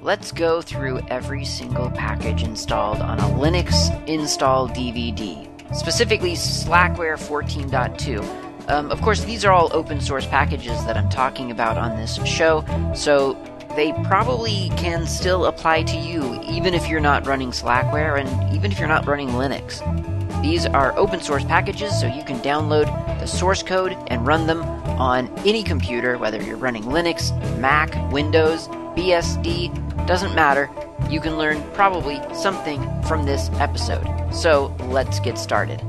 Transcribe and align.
let's 0.00 0.30
go 0.30 0.62
through 0.62 1.00
every 1.08 1.44
single 1.44 1.90
package 1.90 2.42
installed 2.42 2.98
on 2.98 3.18
a 3.18 3.22
Linux 3.22 4.06
install 4.06 4.68
DVD, 4.68 5.46
specifically 5.74 6.32
Slackware 6.32 7.18
14.2. 7.18 8.70
Um, 8.70 8.90
of 8.90 9.00
course, 9.00 9.24
these 9.24 9.44
are 9.44 9.52
all 9.52 9.70
open 9.72 10.00
source 10.00 10.26
packages 10.26 10.84
that 10.84 10.96
I'm 10.96 11.08
talking 11.08 11.50
about 11.50 11.78
on 11.78 11.96
this 11.96 12.22
show, 12.24 12.64
so 12.94 13.32
they 13.74 13.92
probably 14.04 14.70
can 14.76 15.06
still 15.06 15.46
apply 15.46 15.82
to 15.84 15.96
you 15.96 16.40
even 16.42 16.74
if 16.74 16.88
you're 16.88 17.00
not 17.00 17.26
running 17.26 17.50
Slackware 17.50 18.20
and 18.20 18.54
even 18.54 18.70
if 18.70 18.78
you're 18.78 18.88
not 18.88 19.06
running 19.06 19.30
Linux. 19.30 19.82
These 20.42 20.66
are 20.66 20.96
open 20.96 21.20
source 21.20 21.44
packages, 21.44 21.98
so 21.98 22.06
you 22.06 22.22
can 22.22 22.38
download 22.40 22.86
the 23.18 23.26
source 23.26 23.62
code 23.62 23.96
and 24.06 24.24
run 24.24 24.46
them 24.46 24.62
on 24.62 25.28
any 25.44 25.64
computer, 25.64 26.18
whether 26.18 26.40
you're 26.40 26.56
running 26.56 26.84
Linux, 26.84 27.32
Mac, 27.58 27.92
Windows, 28.12 28.68
BSD, 28.98 30.08
doesn't 30.08 30.34
matter. 30.34 30.68
You 31.08 31.20
can 31.20 31.38
learn 31.38 31.62
probably 31.72 32.20
something 32.34 32.82
from 33.04 33.24
this 33.24 33.48
episode. 33.60 34.04
So 34.34 34.74
let's 34.88 35.20
get 35.20 35.38
started. 35.38 35.80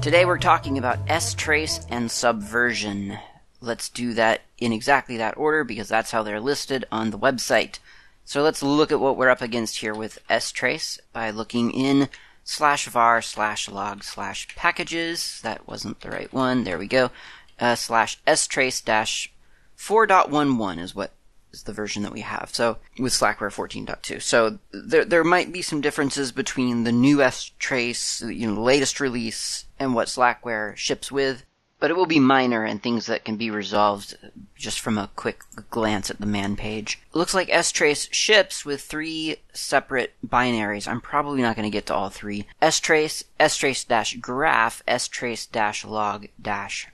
Today 0.00 0.24
we're 0.24 0.38
talking 0.38 0.78
about 0.78 1.04
strace 1.06 1.84
and 1.90 2.08
subversion. 2.08 3.18
Let's 3.60 3.88
do 3.88 4.14
that 4.14 4.42
in 4.58 4.72
exactly 4.72 5.16
that 5.16 5.38
order 5.38 5.64
because 5.64 5.88
that's 5.88 6.12
how 6.12 6.22
they're 6.22 6.38
listed 6.38 6.84
on 6.92 7.10
the 7.10 7.18
website. 7.18 7.80
So 8.24 8.44
let's 8.44 8.62
look 8.62 8.92
at 8.92 9.00
what 9.00 9.16
we're 9.16 9.28
up 9.28 9.42
against 9.42 9.78
here 9.78 9.92
with 9.92 10.20
strace 10.28 11.00
by 11.12 11.30
looking 11.30 11.72
in 11.72 12.08
slash 12.44 12.86
var 12.86 13.22
slash 13.22 13.68
log 13.68 14.04
slash 14.04 14.54
packages. 14.54 15.40
That 15.42 15.66
wasn't 15.66 16.00
the 16.00 16.10
right 16.10 16.32
one. 16.32 16.62
There 16.62 16.78
we 16.78 16.86
go. 16.86 17.10
Uh, 17.58 17.74
slash 17.74 18.20
strace 18.24 18.84
dash 18.84 19.32
4.11 19.76 20.78
is 20.78 20.94
what 20.94 21.10
is 21.52 21.64
the 21.64 21.72
version 21.72 22.02
that 22.02 22.12
we 22.12 22.20
have. 22.20 22.50
So 22.52 22.78
with 22.98 23.12
Slackware 23.12 23.52
14.2. 23.52 24.22
So 24.22 24.58
there 24.72 25.04
there 25.04 25.24
might 25.24 25.52
be 25.52 25.62
some 25.62 25.80
differences 25.80 26.32
between 26.32 26.84
the 26.84 26.92
new 26.92 27.18
strace, 27.18 28.20
you 28.34 28.46
know, 28.46 28.54
the 28.54 28.60
latest 28.60 29.00
release 29.00 29.66
and 29.78 29.94
what 29.94 30.08
Slackware 30.08 30.76
ships 30.76 31.10
with 31.10 31.44
but 31.80 31.90
it 31.90 31.96
will 31.96 32.06
be 32.06 32.20
minor 32.20 32.62
and 32.62 32.80
things 32.80 33.06
that 33.06 33.24
can 33.24 33.36
be 33.36 33.50
resolved 33.50 34.16
just 34.54 34.78
from 34.78 34.98
a 34.98 35.10
quick 35.16 35.40
glance 35.70 36.10
at 36.10 36.20
the 36.20 36.26
man 36.26 36.54
page. 36.54 37.00
It 37.12 37.16
looks 37.16 37.34
like 37.34 37.48
strace 37.48 38.12
ships 38.12 38.66
with 38.66 38.82
three 38.82 39.38
separate 39.54 40.12
binaries. 40.24 40.86
I'm 40.86 41.00
probably 41.00 41.40
not 41.40 41.56
going 41.56 41.64
to 41.64 41.74
get 41.74 41.86
to 41.86 41.94
all 41.94 42.10
three. 42.10 42.46
strace, 42.60 43.24
strace 43.40 44.20
graph, 44.20 44.82
strace 44.86 45.90
log 45.90 46.28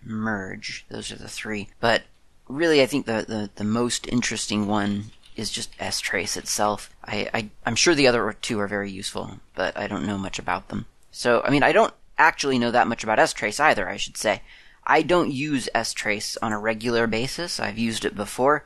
merge. 0.05 0.87
Those 0.89 1.11
are 1.11 1.17
the 1.17 1.29
three. 1.29 1.69
But 1.81 2.05
really, 2.49 2.83
I 2.83 2.87
think 2.87 3.07
the, 3.07 3.25
the, 3.27 3.51
the 3.57 3.65
most 3.65 4.07
interesting 4.09 4.67
one 4.67 5.07
is 5.37 5.51
just 5.51 5.77
strace 5.79 6.37
itself. 6.37 6.91
I, 7.05 7.29
I, 7.35 7.51
I'm 7.65 7.77
sure 7.77 7.95
the 7.95 8.09
other 8.09 8.37
two 8.41 8.59
are 8.61 8.69
very 8.69 8.91
useful, 8.91 9.39
but 9.55 9.77
I 9.77 9.87
don't 9.87 10.07
know 10.07 10.19
much 10.19 10.39
about 10.39 10.69
them. 10.69 10.87
So, 11.11 11.43
I 11.45 11.51
mean, 11.51 11.63
I 11.63 11.73
don't 11.73 11.93
actually 12.19 12.59
know 12.59 12.71
that 12.71 12.89
much 12.89 13.05
about 13.05 13.19
strace 13.19 13.61
either, 13.61 13.89
I 13.89 13.97
should 13.97 14.17
say. 14.17 14.43
I 14.87 15.03
don't 15.03 15.33
use 15.33 15.69
strace 15.75 16.37
on 16.41 16.53
a 16.53 16.59
regular 16.59 17.07
basis. 17.07 17.59
I've 17.59 17.79
used 17.79 18.05
it 18.05 18.15
before 18.15 18.65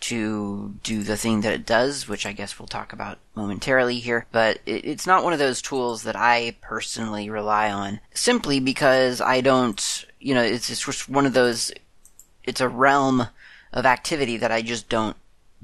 to 0.00 0.74
do 0.82 1.02
the 1.02 1.16
thing 1.16 1.42
that 1.42 1.52
it 1.52 1.64
does, 1.64 2.08
which 2.08 2.26
I 2.26 2.32
guess 2.32 2.58
we'll 2.58 2.66
talk 2.66 2.92
about 2.92 3.18
momentarily 3.36 4.00
here. 4.00 4.26
But 4.32 4.58
it, 4.66 4.84
it's 4.84 5.06
not 5.06 5.22
one 5.22 5.32
of 5.32 5.38
those 5.38 5.62
tools 5.62 6.02
that 6.02 6.16
I 6.16 6.56
personally 6.60 7.30
rely 7.30 7.70
on 7.70 8.00
simply 8.12 8.58
because 8.60 9.20
I 9.20 9.40
don't, 9.40 10.04
you 10.18 10.34
know, 10.34 10.42
it's, 10.42 10.70
it's 10.70 10.84
just 10.84 11.08
one 11.08 11.24
of 11.24 11.34
those, 11.34 11.72
it's 12.44 12.60
a 12.60 12.68
realm 12.68 13.28
of 13.72 13.86
activity 13.86 14.36
that 14.36 14.52
I 14.52 14.62
just 14.62 14.88
don't 14.88 15.16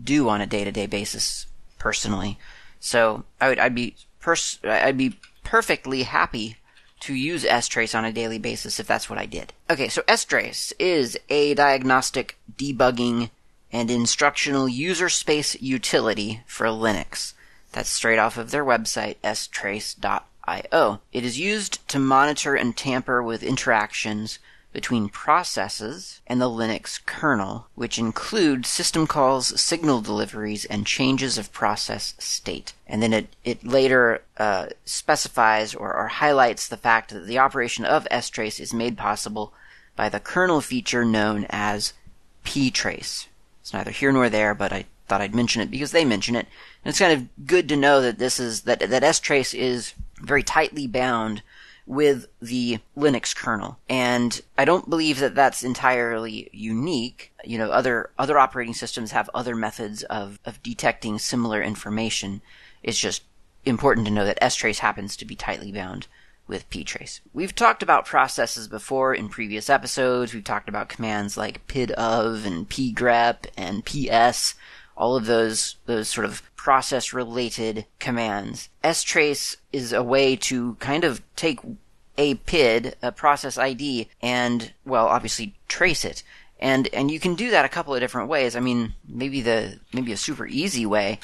do 0.03 0.29
on 0.29 0.41
a 0.41 0.47
day 0.47 0.65
to 0.65 0.73
day 0.73 0.87
basis 0.87 1.47
personally. 1.79 2.39
So 2.81 3.25
I 3.41 3.49
would, 3.49 3.59
I'd 3.59 3.75
be 3.75 3.97
pers- 4.21 4.59
I'd 4.65 4.97
be 4.97 5.19
perfectly 5.45 6.05
happy 6.05 6.57
to 7.01 7.15
use 7.15 7.45
strace 7.45 7.97
on 7.97 8.05
a 8.05 8.13
daily 8.13 8.39
basis 8.39 8.81
if 8.81 8.87
that's 8.87 9.09
what 9.09 9.19
I 9.19 9.27
did. 9.27 9.53
Okay, 9.71 9.89
so 9.89 10.03
strace 10.03 10.73
is 10.79 11.19
a 11.29 11.55
diagnostic, 11.55 12.37
debugging, 12.57 13.31
and 13.73 13.91
instructional 13.91 14.69
user 14.69 15.09
space 15.09 15.61
utility 15.61 16.43
for 16.47 16.67
Linux. 16.67 17.35
That's 17.73 17.89
straight 17.89 18.19
off 18.19 18.37
of 18.37 18.51
their 18.51 18.65
website, 18.65 19.17
strace.io. 19.23 21.01
It 21.13 21.25
is 21.25 21.39
used 21.39 21.87
to 21.89 21.99
monitor 21.99 22.55
and 22.55 22.77
tamper 22.77 23.23
with 23.23 23.43
interactions 23.43 24.39
between 24.79 25.09
processes 25.09 26.21
and 26.29 26.41
the 26.41 26.49
Linux 26.49 27.05
kernel, 27.05 27.67
which 27.75 27.99
include 27.99 28.65
system 28.65 29.09
calls, 29.09 29.61
signal 29.61 30.01
deliveries, 30.01 30.65
and 30.67 30.87
changes 30.87 31.37
of 31.37 31.53
process 31.53 32.15
state. 32.21 32.75
And 32.87 33.03
then 33.03 33.13
it, 33.13 33.35
it 33.43 33.67
later 33.67 34.23
uh, 34.37 34.67
specifies 34.85 35.75
or, 35.75 35.93
or 35.93 36.07
highlights 36.07 36.69
the 36.69 36.77
fact 36.77 37.13
that 37.13 37.27
the 37.27 37.41
operation 37.41 37.85
of 37.85 38.07
strace 38.21 38.61
is 38.61 38.73
made 38.73 38.97
possible 38.97 39.53
by 39.97 40.09
the 40.09 40.21
kernel 40.21 40.61
feature 40.61 41.05
known 41.05 41.45
as 41.51 41.93
ptrace. 42.45 43.27
It's 43.61 43.73
neither 43.73 43.91
here 43.91 44.13
nor 44.13 44.31
there, 44.31 44.55
but 44.55 44.73
I 44.73 44.85
thought 45.09 45.21
I'd 45.21 45.35
mention 45.35 45.61
it 45.61 45.73
because 45.73 45.91
they 45.91 46.05
mention 46.05 46.37
it. 46.37 46.47
And 46.85 46.91
it's 46.91 47.01
kind 47.01 47.15
of 47.15 47.47
good 47.49 47.69
to 47.71 47.77
know 47.77 48.01
that 48.01 48.21
this 48.21 48.39
is 48.39 48.61
that 48.61 48.79
that 48.79 49.03
strace 49.03 49.59
is 49.59 49.95
very 50.21 50.45
tightly 50.45 50.87
bound 50.87 51.43
with 51.89 52.27
the 52.41 52.79
Linux 52.97 53.35
kernel. 53.35 53.79
And 53.89 54.41
I 54.59 54.67
don't 54.67 54.91
believe 54.91 55.19
that 55.21 55.35
that's 55.35 55.65
entirely 55.65 56.51
unique. 56.53 57.33
You 57.45 57.57
know, 57.57 57.71
other, 57.71 58.11
other 58.19 58.39
operating 58.39 58.75
systems 58.75 59.13
have 59.13 59.31
other 59.33 59.57
methods 59.57 60.03
of, 60.05 60.39
of 60.45 60.63
detecting 60.63 61.19
similar 61.19 61.63
information. 61.63 62.43
It's 62.83 62.99
just 62.99 63.23
important 63.65 64.07
to 64.07 64.13
know 64.13 64.27
that 64.27 64.41
strace 64.41 64.79
happens 64.79 65.17
to 65.17 65.25
be 65.25 65.35
tightly 65.35 65.73
bound 65.73 66.07
with 66.47 66.69
ptrace. 66.71 67.21
We've 67.33 67.55
talked 67.55 67.83
about 67.83 68.05
processes 68.07 68.69
before 68.69 69.15
in 69.15 69.31
previous 69.31 69.71
episodes. 69.71 70.35
We've 70.35 70.45
talked 70.45 70.69
about 70.69 70.89
commands 70.91 71.37
like 71.37 71.67
pidof 71.69 72.45
and 72.45 72.69
pgrep 72.69 73.47
and 73.57 73.85
ps, 73.85 74.55
all 74.97 75.17
of 75.17 75.27
those 75.27 75.77
those 75.87 76.09
sort 76.09 76.25
of 76.25 76.43
process 76.69 77.15
related 77.15 77.87
commands. 77.99 78.69
strace 78.85 79.57
is 79.73 79.91
a 79.95 80.03
way 80.03 80.37
to 80.37 80.75
kind 80.75 81.03
of 81.03 81.23
take 81.35 81.61
a 82.19 82.35
PID, 82.35 82.95
a 83.01 83.11
process 83.11 83.57
ID, 83.57 84.11
and 84.21 84.75
well, 84.85 85.07
obviously 85.07 85.55
trace 85.67 86.05
it. 86.05 86.23
And 86.61 86.87
and 86.93 87.11
you 87.11 87.19
can 87.19 87.35
do 87.35 87.51
that 87.53 87.65
a 87.65 87.71
couple 87.71 87.95
of 87.95 88.01
different 88.01 88.29
ways. 88.29 88.55
I 88.55 88.61
mean, 88.61 88.93
maybe 89.09 89.41
the 89.41 89.81
maybe 89.95 90.13
a 90.13 90.19
super 90.19 90.47
easy 90.47 90.85
way 90.85 91.21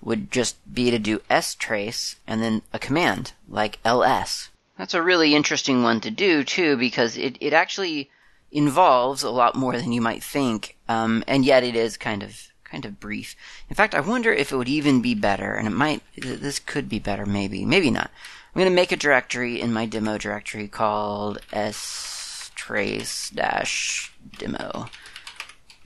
would 0.00 0.30
just 0.30 0.56
be 0.72 0.90
to 0.90 0.98
do 0.98 1.18
strace 1.28 2.16
and 2.26 2.40
then 2.40 2.62
a 2.72 2.78
command 2.78 3.34
like 3.46 3.78
ls. 3.84 4.48
That's 4.78 4.94
a 4.94 5.02
really 5.02 5.34
interesting 5.34 5.82
one 5.82 6.00
to 6.00 6.10
do 6.10 6.42
too 6.42 6.78
because 6.78 7.18
it 7.18 7.36
it 7.38 7.52
actually 7.52 8.08
involves 8.50 9.22
a 9.22 9.28
lot 9.28 9.56
more 9.56 9.76
than 9.76 9.92
you 9.92 10.00
might 10.00 10.24
think, 10.24 10.78
um, 10.88 11.22
and 11.26 11.44
yet 11.44 11.64
it 11.64 11.76
is 11.76 11.98
kind 11.98 12.22
of 12.22 12.48
kind 12.70 12.84
of 12.84 13.00
brief. 13.00 13.34
In 13.68 13.76
fact, 13.76 13.94
I 13.94 14.00
wonder 14.00 14.32
if 14.32 14.52
it 14.52 14.56
would 14.56 14.68
even 14.68 15.00
be 15.00 15.14
better, 15.14 15.54
and 15.54 15.66
it 15.66 15.70
might. 15.70 16.02
This 16.16 16.58
could 16.58 16.88
be 16.88 16.98
better, 16.98 17.24
maybe, 17.26 17.64
maybe 17.64 17.90
not. 17.90 18.10
I'm 18.54 18.60
going 18.60 18.70
to 18.70 18.74
make 18.74 18.92
a 18.92 18.96
directory 18.96 19.60
in 19.60 19.72
my 19.72 19.86
demo 19.86 20.18
directory 20.18 20.68
called 20.68 21.38
strace-demo. 21.52 22.90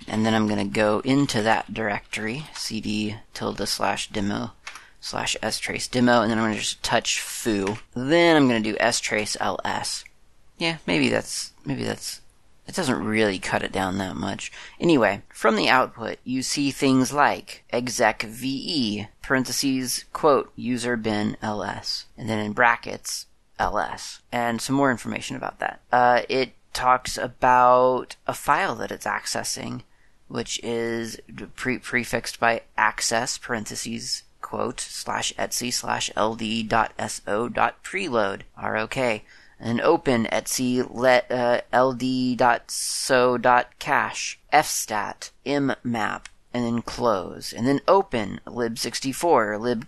And 0.08 0.24
then 0.24 0.34
I'm 0.34 0.46
going 0.48 0.66
to 0.66 0.74
go 0.74 1.00
into 1.04 1.42
that 1.42 1.74
directory, 1.74 2.46
cd 2.54 3.16
tilde 3.34 3.68
slash 3.68 4.08
demo 4.08 4.52
slash 5.00 5.36
strace 5.42 5.90
demo, 5.90 6.22
and 6.22 6.30
then 6.30 6.38
I'm 6.38 6.44
going 6.44 6.54
to 6.54 6.60
just 6.60 6.82
touch 6.82 7.20
foo. 7.20 7.78
Then 7.94 8.36
I'm 8.36 8.48
going 8.48 8.62
to 8.62 8.72
do 8.72 8.78
strace 8.78 9.36
ls. 9.40 10.04
Yeah, 10.58 10.76
maybe 10.86 11.08
that's, 11.08 11.52
maybe 11.64 11.84
that's 11.84 12.20
it 12.70 12.76
doesn't 12.76 13.04
really 13.04 13.40
cut 13.40 13.64
it 13.64 13.72
down 13.72 13.98
that 13.98 14.14
much. 14.14 14.52
Anyway, 14.78 15.22
from 15.34 15.56
the 15.56 15.68
output, 15.68 16.18
you 16.22 16.40
see 16.40 16.70
things 16.70 17.12
like 17.12 17.64
exec 17.72 18.22
ve, 18.22 19.08
parentheses, 19.22 20.04
quote, 20.12 20.52
user 20.54 20.96
bin 20.96 21.36
ls, 21.42 22.06
and 22.16 22.28
then 22.28 22.38
in 22.38 22.52
brackets, 22.52 23.26
ls, 23.58 24.20
and 24.30 24.62
some 24.62 24.76
more 24.76 24.92
information 24.92 25.34
about 25.34 25.58
that. 25.58 25.80
Uh, 25.90 26.22
it 26.28 26.52
talks 26.72 27.18
about 27.18 28.14
a 28.28 28.34
file 28.34 28.76
that 28.76 28.92
it's 28.92 29.06
accessing, 29.06 29.82
which 30.28 30.60
is 30.62 31.18
pre- 31.56 31.80
prefixed 31.80 32.38
by 32.38 32.62
access, 32.78 33.36
parentheses, 33.36 34.22
quote, 34.40 34.78
slash 34.78 35.32
etsy 35.34 35.72
slash 35.72 36.08
ld 36.16 36.68
dot 36.68 36.92
so 37.08 37.48
dot 37.48 37.82
preload, 37.82 38.42
ROK 38.62 39.22
and 39.60 39.80
open 39.80 40.26
etc 40.32 40.86
let 40.90 41.30
uh, 41.30 41.60
ld.so.cache 41.72 42.38
fstat 44.52 45.30
mmap 45.46 46.24
and 46.52 46.64
then 46.64 46.82
close. 46.82 47.52
And 47.52 47.66
then 47.66 47.80
open 47.86 48.40
lib64 48.46 49.84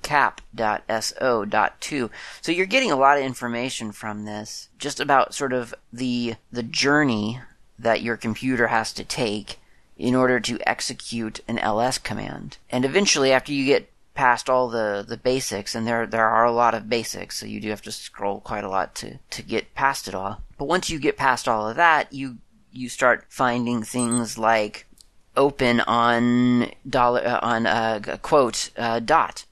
libcap.so.2 0.57 2.11
so 2.41 2.53
you're 2.53 2.67
getting 2.67 2.93
a 2.93 2.97
lot 2.97 3.19
of 3.19 3.25
information 3.25 3.93
from 3.93 4.25
this 4.25 4.69
just 4.79 5.01
about 5.01 5.35
sort 5.35 5.53
of 5.53 5.75
the 5.93 6.37
the 6.51 6.63
journey 6.63 7.41
that 7.79 8.03
your 8.03 8.17
computer 8.17 8.69
has 8.69 8.93
to 8.93 9.03
take 9.05 9.59
in 9.97 10.15
order 10.15 10.39
to 10.41 10.59
execute 10.67 11.41
an 11.49 11.59
ls 11.59 11.99
command. 11.99 12.59
And 12.71 12.85
eventually 12.85 13.33
after 13.33 13.53
you 13.53 13.67
get 13.67 13.92
past 14.15 14.51
all 14.51 14.69
the, 14.69 15.05
the 15.07 15.17
basics, 15.17 15.75
and 15.75 15.87
there 15.87 16.07
there 16.07 16.29
are 16.29 16.45
a 16.45 16.53
lot 16.53 16.75
of 16.75 16.89
basics, 16.89 17.39
so 17.39 17.47
you 17.47 17.61
do 17.61 17.71
have 17.71 17.83
to 17.83 17.93
scroll 17.93 18.41
quite 18.41 18.65
a 18.65 18.69
lot 18.69 18.95
to, 18.97 19.19
to 19.31 19.43
get 19.43 19.75
past 19.75 20.09
it 20.09 20.15
all. 20.15 20.43
But 20.59 20.67
once 20.69 20.91
you 20.91 20.99
get 20.99 21.17
past 21.17 21.49
all 21.49 21.69
of 21.69 21.77
that, 21.77 22.13
you 22.13 22.39
you 22.71 22.89
start 22.89 23.27
finding 23.29 23.83
things 23.83 24.39
like 24.39 24.87
open 25.37 25.81
on 25.81 26.71
dollar 26.89 27.23
uh, 27.25 27.41
on 27.43 27.67
uh, 27.67 28.19
quote 28.23 28.71
uh, 28.77 29.01
dot 29.01 29.45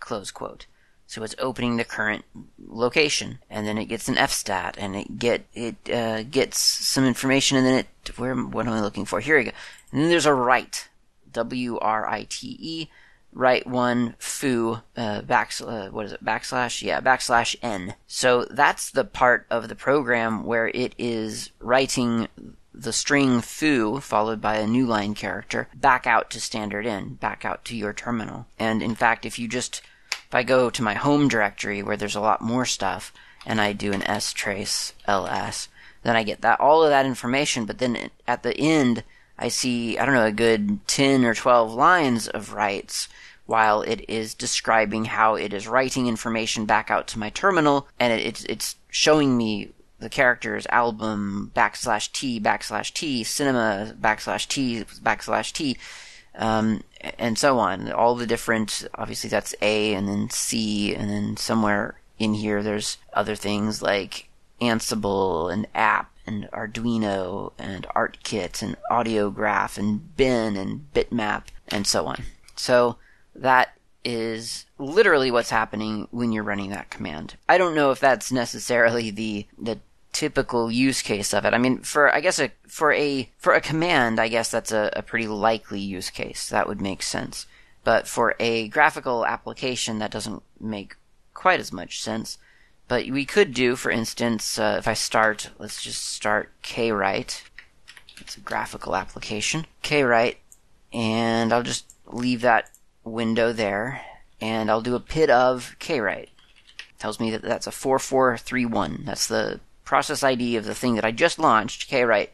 close 0.00 0.30
quote. 0.30 0.66
So 1.06 1.22
it's 1.22 1.34
opening 1.38 1.76
the 1.76 1.84
current 1.84 2.24
location, 2.58 3.38
and 3.48 3.66
then 3.66 3.78
it 3.78 3.84
gets 3.84 4.08
an 4.08 4.16
fstat, 4.16 4.74
and 4.78 4.96
it 4.96 5.18
get 5.18 5.46
it 5.54 5.76
uh, 5.90 6.22
gets 6.24 6.58
some 6.58 7.04
information, 7.04 7.56
and 7.56 7.66
then 7.66 7.78
it 7.78 8.18
where 8.18 8.34
what 8.34 8.66
am 8.66 8.72
I 8.72 8.80
looking 8.80 9.04
for? 9.04 9.20
Here 9.20 9.38
we 9.38 9.44
go. 9.44 9.50
And 9.92 10.00
then 10.02 10.08
there's 10.08 10.26
a 10.26 10.34
write, 10.34 10.88
W 11.32 11.78
R 11.78 12.08
I 12.08 12.26
T 12.28 12.56
E, 12.60 12.88
write 13.34 13.66
one 13.66 14.14
foo 14.18 14.78
uh, 14.96 15.20
back 15.22 15.52
uh, 15.60 15.88
what 15.88 16.06
is 16.06 16.12
it 16.12 16.24
backslash 16.24 16.82
yeah 16.82 17.00
backslash 17.00 17.56
n. 17.62 17.94
So 18.06 18.44
that's 18.44 18.90
the 18.90 19.04
part 19.04 19.46
of 19.50 19.68
the 19.68 19.74
program 19.74 20.44
where 20.44 20.68
it 20.68 20.94
is 20.96 21.50
writing 21.60 22.28
the 22.72 22.92
string 22.92 23.40
foo 23.40 24.00
followed 24.00 24.40
by 24.40 24.56
a 24.56 24.66
new 24.66 24.86
line 24.86 25.14
character 25.14 25.68
back 25.74 26.06
out 26.06 26.30
to 26.30 26.40
standard 26.40 26.86
in, 26.86 27.14
back 27.14 27.44
out 27.44 27.64
to 27.64 27.76
your 27.76 27.92
terminal. 27.92 28.46
And 28.58 28.82
in 28.82 28.94
fact, 28.94 29.26
if 29.26 29.38
you 29.38 29.48
just 29.48 29.82
if 30.12 30.34
I 30.34 30.42
go 30.42 30.70
to 30.70 30.82
my 30.82 30.94
home 30.94 31.28
directory 31.28 31.82
where 31.82 31.96
there's 31.96 32.16
a 32.16 32.20
lot 32.20 32.40
more 32.40 32.64
stuff 32.64 33.12
and 33.46 33.60
I 33.60 33.72
do 33.72 33.92
an 33.92 34.02
s 34.02 34.32
trace 34.32 34.94
ls, 35.06 35.68
then 36.02 36.16
I 36.16 36.22
get 36.22 36.40
that 36.42 36.60
all 36.60 36.82
of 36.82 36.90
that 36.90 37.06
information. 37.06 37.64
But 37.64 37.78
then 37.78 38.10
at 38.26 38.42
the 38.42 38.56
end, 38.56 39.04
I 39.38 39.48
see 39.48 39.98
I 39.98 40.04
don't 40.04 40.14
know 40.14 40.26
a 40.26 40.32
good 40.32 40.86
ten 40.86 41.24
or 41.24 41.34
twelve 41.34 41.72
lines 41.72 42.28
of 42.28 42.52
writes 42.52 43.08
while 43.46 43.82
it 43.82 44.04
is 44.08 44.34
describing 44.34 45.06
how 45.06 45.34
it 45.34 45.52
is 45.52 45.68
writing 45.68 46.06
information 46.06 46.64
back 46.64 46.90
out 46.90 47.06
to 47.08 47.18
my 47.18 47.30
terminal, 47.30 47.88
and 47.98 48.12
it, 48.12 48.24
it's 48.26 48.44
it's 48.44 48.76
showing 48.88 49.36
me 49.36 49.70
the 49.98 50.08
characters 50.08 50.66
album 50.70 51.50
backslash 51.54 52.10
t 52.12 52.40
backslash 52.40 52.92
t 52.92 53.24
cinema 53.24 53.94
backslash 54.00 54.46
t 54.48 54.84
backslash 55.02 55.52
t 55.52 55.76
um, 56.36 56.82
and 57.18 57.38
so 57.38 57.58
on. 57.58 57.90
All 57.92 58.14
the 58.14 58.26
different, 58.26 58.86
obviously 58.94 59.30
that's 59.30 59.54
A 59.62 59.94
and 59.94 60.08
then 60.08 60.30
C, 60.30 60.94
and 60.94 61.10
then 61.10 61.36
somewhere 61.36 62.00
in 62.18 62.34
here 62.34 62.62
there's 62.62 62.98
other 63.12 63.34
things 63.36 63.82
like 63.82 64.28
Ansible 64.60 65.52
and 65.52 65.66
app 65.74 66.10
and 66.26 66.48
Arduino 66.52 67.52
and 67.58 67.86
ArtKit 67.94 68.62
and 68.62 68.76
Audiograph 68.90 69.78
and 69.78 70.16
bin 70.16 70.56
and 70.56 70.86
bitmap 70.94 71.44
and 71.68 71.86
so 71.86 72.06
on. 72.06 72.22
So 72.56 72.96
that 73.34 73.76
is 74.04 74.66
literally 74.78 75.30
what's 75.30 75.50
happening 75.50 76.08
when 76.10 76.32
you're 76.32 76.42
running 76.42 76.70
that 76.70 76.90
command. 76.90 77.36
I 77.48 77.58
don't 77.58 77.74
know 77.74 77.90
if 77.90 78.00
that's 78.00 78.30
necessarily 78.30 79.10
the 79.10 79.46
the 79.58 79.78
typical 80.12 80.70
use 80.70 81.02
case 81.02 81.34
of 81.34 81.44
it. 81.44 81.54
I 81.54 81.58
mean, 81.58 81.80
for 81.80 82.14
I 82.14 82.20
guess 82.20 82.38
a 82.38 82.50
for 82.68 82.92
a 82.92 83.30
for 83.38 83.54
a 83.54 83.60
command, 83.60 84.20
I 84.20 84.28
guess 84.28 84.50
that's 84.50 84.72
a, 84.72 84.90
a 84.94 85.02
pretty 85.02 85.26
likely 85.26 85.80
use 85.80 86.10
case. 86.10 86.48
That 86.48 86.68
would 86.68 86.80
make 86.80 87.02
sense. 87.02 87.46
But 87.82 88.06
for 88.06 88.34
a 88.40 88.68
graphical 88.68 89.26
application, 89.26 89.98
that 89.98 90.10
doesn't 90.10 90.42
make 90.58 90.96
quite 91.34 91.60
as 91.60 91.72
much 91.72 92.00
sense. 92.00 92.38
But 92.88 93.08
we 93.08 93.24
could 93.24 93.52
do, 93.52 93.76
for 93.76 93.90
instance, 93.90 94.58
uh, 94.58 94.76
if 94.78 94.88
I 94.88 94.94
start, 94.94 95.50
let's 95.58 95.82
just 95.82 96.04
start 96.04 96.50
kwrite. 96.62 97.42
It's 98.20 98.36
a 98.36 98.40
graphical 98.40 98.94
application. 98.94 99.66
kwrite, 99.82 100.36
and 100.92 101.52
I'll 101.52 101.62
just 101.62 101.92
leave 102.06 102.42
that 102.42 102.70
window 103.04 103.52
there, 103.52 104.02
and 104.40 104.70
I'll 104.70 104.80
do 104.80 104.94
a 104.94 105.00
pid 105.00 105.30
of 105.30 105.76
kwrite. 105.78 106.30
Tells 106.98 107.20
me 107.20 107.30
that 107.30 107.42
that's 107.42 107.66
a 107.66 107.72
4431. 107.72 109.02
That's 109.04 109.26
the 109.26 109.60
process 109.84 110.22
ID 110.22 110.56
of 110.56 110.64
the 110.64 110.74
thing 110.74 110.94
that 110.94 111.04
I 111.04 111.12
just 111.12 111.38
launched, 111.38 111.90
kwrite, 111.90 112.30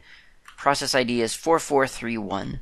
process 0.57 0.95
ID 0.95 1.21
is 1.21 1.33
4431. 1.33 2.61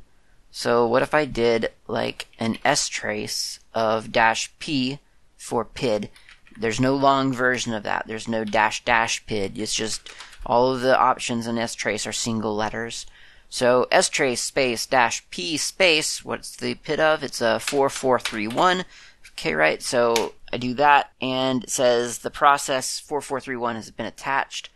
So 0.50 0.86
what 0.86 1.02
if 1.02 1.14
I 1.14 1.24
did 1.24 1.70
like 1.86 2.26
an 2.38 2.56
strace 2.64 3.60
of 3.72 4.10
dash 4.10 4.50
p 4.58 4.98
for 5.36 5.64
PID? 5.64 6.10
There's 6.58 6.80
no 6.80 6.96
long 6.96 7.32
version 7.32 7.72
of 7.72 7.84
that. 7.84 8.06
There's 8.06 8.26
no 8.26 8.44
dash 8.44 8.84
dash 8.84 9.24
PID. 9.26 9.58
It's 9.58 9.74
just 9.74 10.10
all 10.44 10.72
of 10.72 10.80
the 10.80 10.98
options 10.98 11.46
in 11.46 11.56
strace 11.56 12.06
are 12.06 12.12
single 12.12 12.56
letters. 12.56 13.06
So 13.50 13.86
strace 13.90 14.38
space 14.38 14.86
dash 14.86 15.28
p 15.30 15.56
space, 15.56 16.24
what's 16.24 16.56
the 16.56 16.76
PID 16.76 17.00
of? 17.00 17.22
It's 17.22 17.40
a 17.40 17.60
4431. 17.60 18.84
Okay, 19.32 19.54
right? 19.54 19.82
So 19.82 20.34
I 20.52 20.56
do 20.56 20.72
that 20.74 21.12
and 21.20 21.64
it 21.64 21.70
says 21.70 22.18
the 22.18 22.30
process 22.30 22.98
4431 23.00 23.76
has 23.76 23.90
been 23.90 24.06
attached 24.06 24.70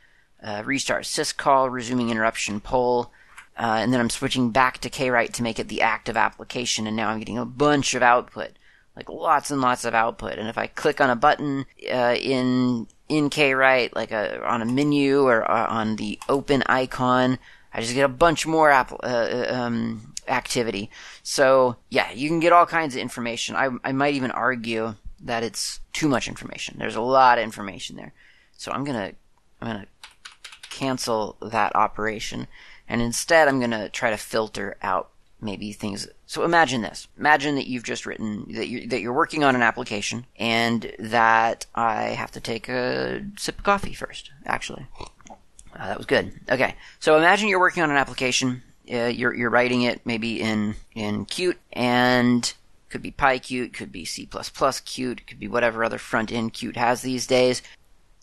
uh, 0.44 0.62
restart 0.64 1.04
syscall, 1.04 1.72
resuming 1.72 2.10
interruption 2.10 2.60
poll, 2.60 3.10
uh, 3.58 3.78
and 3.80 3.92
then 3.92 4.00
I'm 4.00 4.10
switching 4.10 4.50
back 4.50 4.78
to 4.78 4.90
kwrite 4.90 5.32
to 5.32 5.42
make 5.42 5.58
it 5.58 5.68
the 5.68 5.80
active 5.80 6.16
application, 6.16 6.86
and 6.86 6.96
now 6.96 7.08
I'm 7.08 7.18
getting 7.18 7.38
a 7.38 7.46
bunch 7.46 7.94
of 7.94 8.02
output, 8.02 8.50
like 8.94 9.08
lots 9.08 9.50
and 9.50 9.60
lots 9.60 9.84
of 9.84 9.94
output. 9.94 10.38
And 10.38 10.48
if 10.48 10.58
I 10.58 10.66
click 10.66 11.00
on 11.00 11.08
a 11.08 11.16
button 11.16 11.66
uh, 11.90 12.16
in 12.20 12.86
in 13.08 13.30
kwrite, 13.30 13.94
like 13.94 14.12
a, 14.12 14.44
on 14.46 14.60
a 14.60 14.66
menu 14.66 15.22
or 15.22 15.50
uh, 15.50 15.66
on 15.68 15.96
the 15.96 16.18
open 16.28 16.62
icon, 16.66 17.38
I 17.74 17.80
just 17.80 17.94
get 17.94 18.04
a 18.04 18.08
bunch 18.08 18.46
more 18.46 18.70
app, 18.70 18.92
uh, 18.92 18.96
uh, 19.06 19.46
um, 19.50 20.14
activity. 20.28 20.90
So 21.22 21.76
yeah, 21.90 22.10
you 22.12 22.28
can 22.28 22.40
get 22.40 22.52
all 22.52 22.66
kinds 22.66 22.94
of 22.94 23.00
information. 23.00 23.56
I, 23.56 23.70
I 23.82 23.92
might 23.92 24.14
even 24.14 24.30
argue 24.30 24.94
that 25.20 25.42
it's 25.42 25.80
too 25.92 26.08
much 26.08 26.28
information. 26.28 26.76
There's 26.78 26.96
a 26.96 27.00
lot 27.00 27.38
of 27.38 27.44
information 27.44 27.96
there. 27.96 28.12
So 28.56 28.70
I'm 28.70 28.84
gonna 28.84 29.12
I'm 29.60 29.68
gonna 29.68 29.86
cancel 30.70 31.36
that 31.40 31.74
operation. 31.74 32.46
And 32.88 33.00
instead, 33.00 33.48
I'm 33.48 33.60
to 33.70 33.88
try 33.88 34.10
to 34.10 34.16
filter 34.16 34.76
out 34.82 35.10
maybe 35.40 35.72
things. 35.72 36.08
So 36.26 36.44
imagine 36.44 36.82
this. 36.82 37.08
Imagine 37.18 37.54
that 37.56 37.66
you've 37.66 37.84
just 37.84 38.06
written 38.06 38.46
that 38.54 38.68
you 38.68 38.86
that 38.88 39.00
you're 39.00 39.12
working 39.12 39.44
on 39.44 39.54
an 39.54 39.62
application 39.62 40.26
and 40.36 40.92
that 40.98 41.66
I 41.74 42.02
have 42.10 42.30
to 42.32 42.40
take 42.40 42.68
a 42.68 43.24
sip 43.36 43.58
of 43.58 43.64
coffee 43.64 43.94
first. 43.94 44.30
Actually, 44.46 44.86
uh, 45.78 45.88
that 45.88 45.96
was 45.98 46.06
good. 46.06 46.32
Okay, 46.50 46.76
so 47.00 47.16
imagine 47.16 47.48
you're 47.48 47.60
working 47.60 47.82
on 47.82 47.90
an 47.90 47.96
application. 47.96 48.62
Uh, 48.92 49.06
you're 49.06 49.34
you're 49.34 49.50
writing 49.50 49.82
it 49.82 50.00
maybe 50.04 50.40
in 50.40 50.74
in 50.94 51.26
Qt 51.26 51.56
and 51.72 52.52
could 52.90 53.02
be 53.02 53.10
PyQt, 53.10 53.72
could 53.72 53.90
be 53.90 54.04
C++ 54.04 54.24
Qt, 54.26 55.26
could 55.26 55.40
be 55.40 55.48
whatever 55.48 55.82
other 55.82 55.98
front 55.98 56.30
end 56.30 56.52
Qt 56.52 56.76
has 56.76 57.02
these 57.02 57.26
days. 57.26 57.60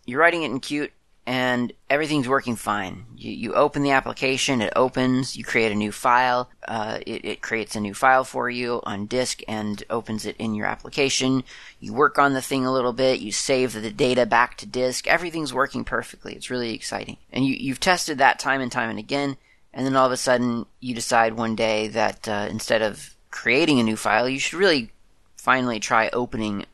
You're 0.06 0.22
writing 0.22 0.44
it 0.44 0.52
in 0.52 0.62
Qt 0.62 0.92
and 1.32 1.72
everything's 1.90 2.28
working 2.28 2.58
fine. 2.58 3.06
You, 3.16 3.32
you 3.32 3.54
open 3.54 3.84
the 3.84 3.92
application, 3.92 4.60
it 4.60 4.74
opens, 4.76 5.38
you 5.38 5.46
create 5.46 5.72
a 5.72 5.76
new 5.76 5.94
file, 5.94 6.50
uh, 6.68 6.98
it, 7.08 7.24
it 7.24 7.42
creates 7.42 7.74
a 7.74 7.80
new 7.80 7.94
file 7.94 8.26
for 8.26 8.50
you 8.50 8.82
on 8.84 9.06
disk 9.06 9.42
and 9.48 9.82
opens 9.90 10.26
it 10.26 10.36
in 10.36 10.56
your 10.56 10.66
application. 10.66 11.46
You 11.80 11.94
work 11.94 12.20
on 12.20 12.34
the 12.34 12.42
thing 12.42 12.66
a 12.66 12.74
little 12.74 12.92
bit, 12.92 13.22
you 13.22 13.32
save 13.32 13.72
the 13.72 13.92
data 13.92 14.26
back 14.26 14.58
to 14.58 14.66
disk, 14.66 15.08
everything's 15.08 15.54
working 15.54 15.86
perfectly. 15.86 16.34
It's 16.34 16.50
really 16.50 16.74
exciting. 16.74 17.16
And 17.32 17.46
you, 17.46 17.54
you've 17.54 17.80
tested 17.80 18.18
that 18.18 18.38
time 18.38 18.60
and 18.60 18.70
time 18.70 18.90
and 18.90 19.00
again, 19.00 19.38
and 19.74 19.86
then 19.86 19.96
all 19.96 20.08
of 20.08 20.12
a 20.12 20.18
sudden 20.18 20.66
you 20.82 20.94
decide 20.94 21.38
one 21.38 21.56
day 21.56 21.88
that 21.88 22.28
uh, 22.28 22.48
instead 22.50 22.82
of 22.82 23.16
creating 23.30 23.80
a 23.80 23.84
new 23.84 23.96
file, 23.96 24.28
you 24.28 24.38
should 24.38 24.60
really 24.60 24.92
finally 25.38 25.80
try 25.80 26.10
opening 26.12 26.66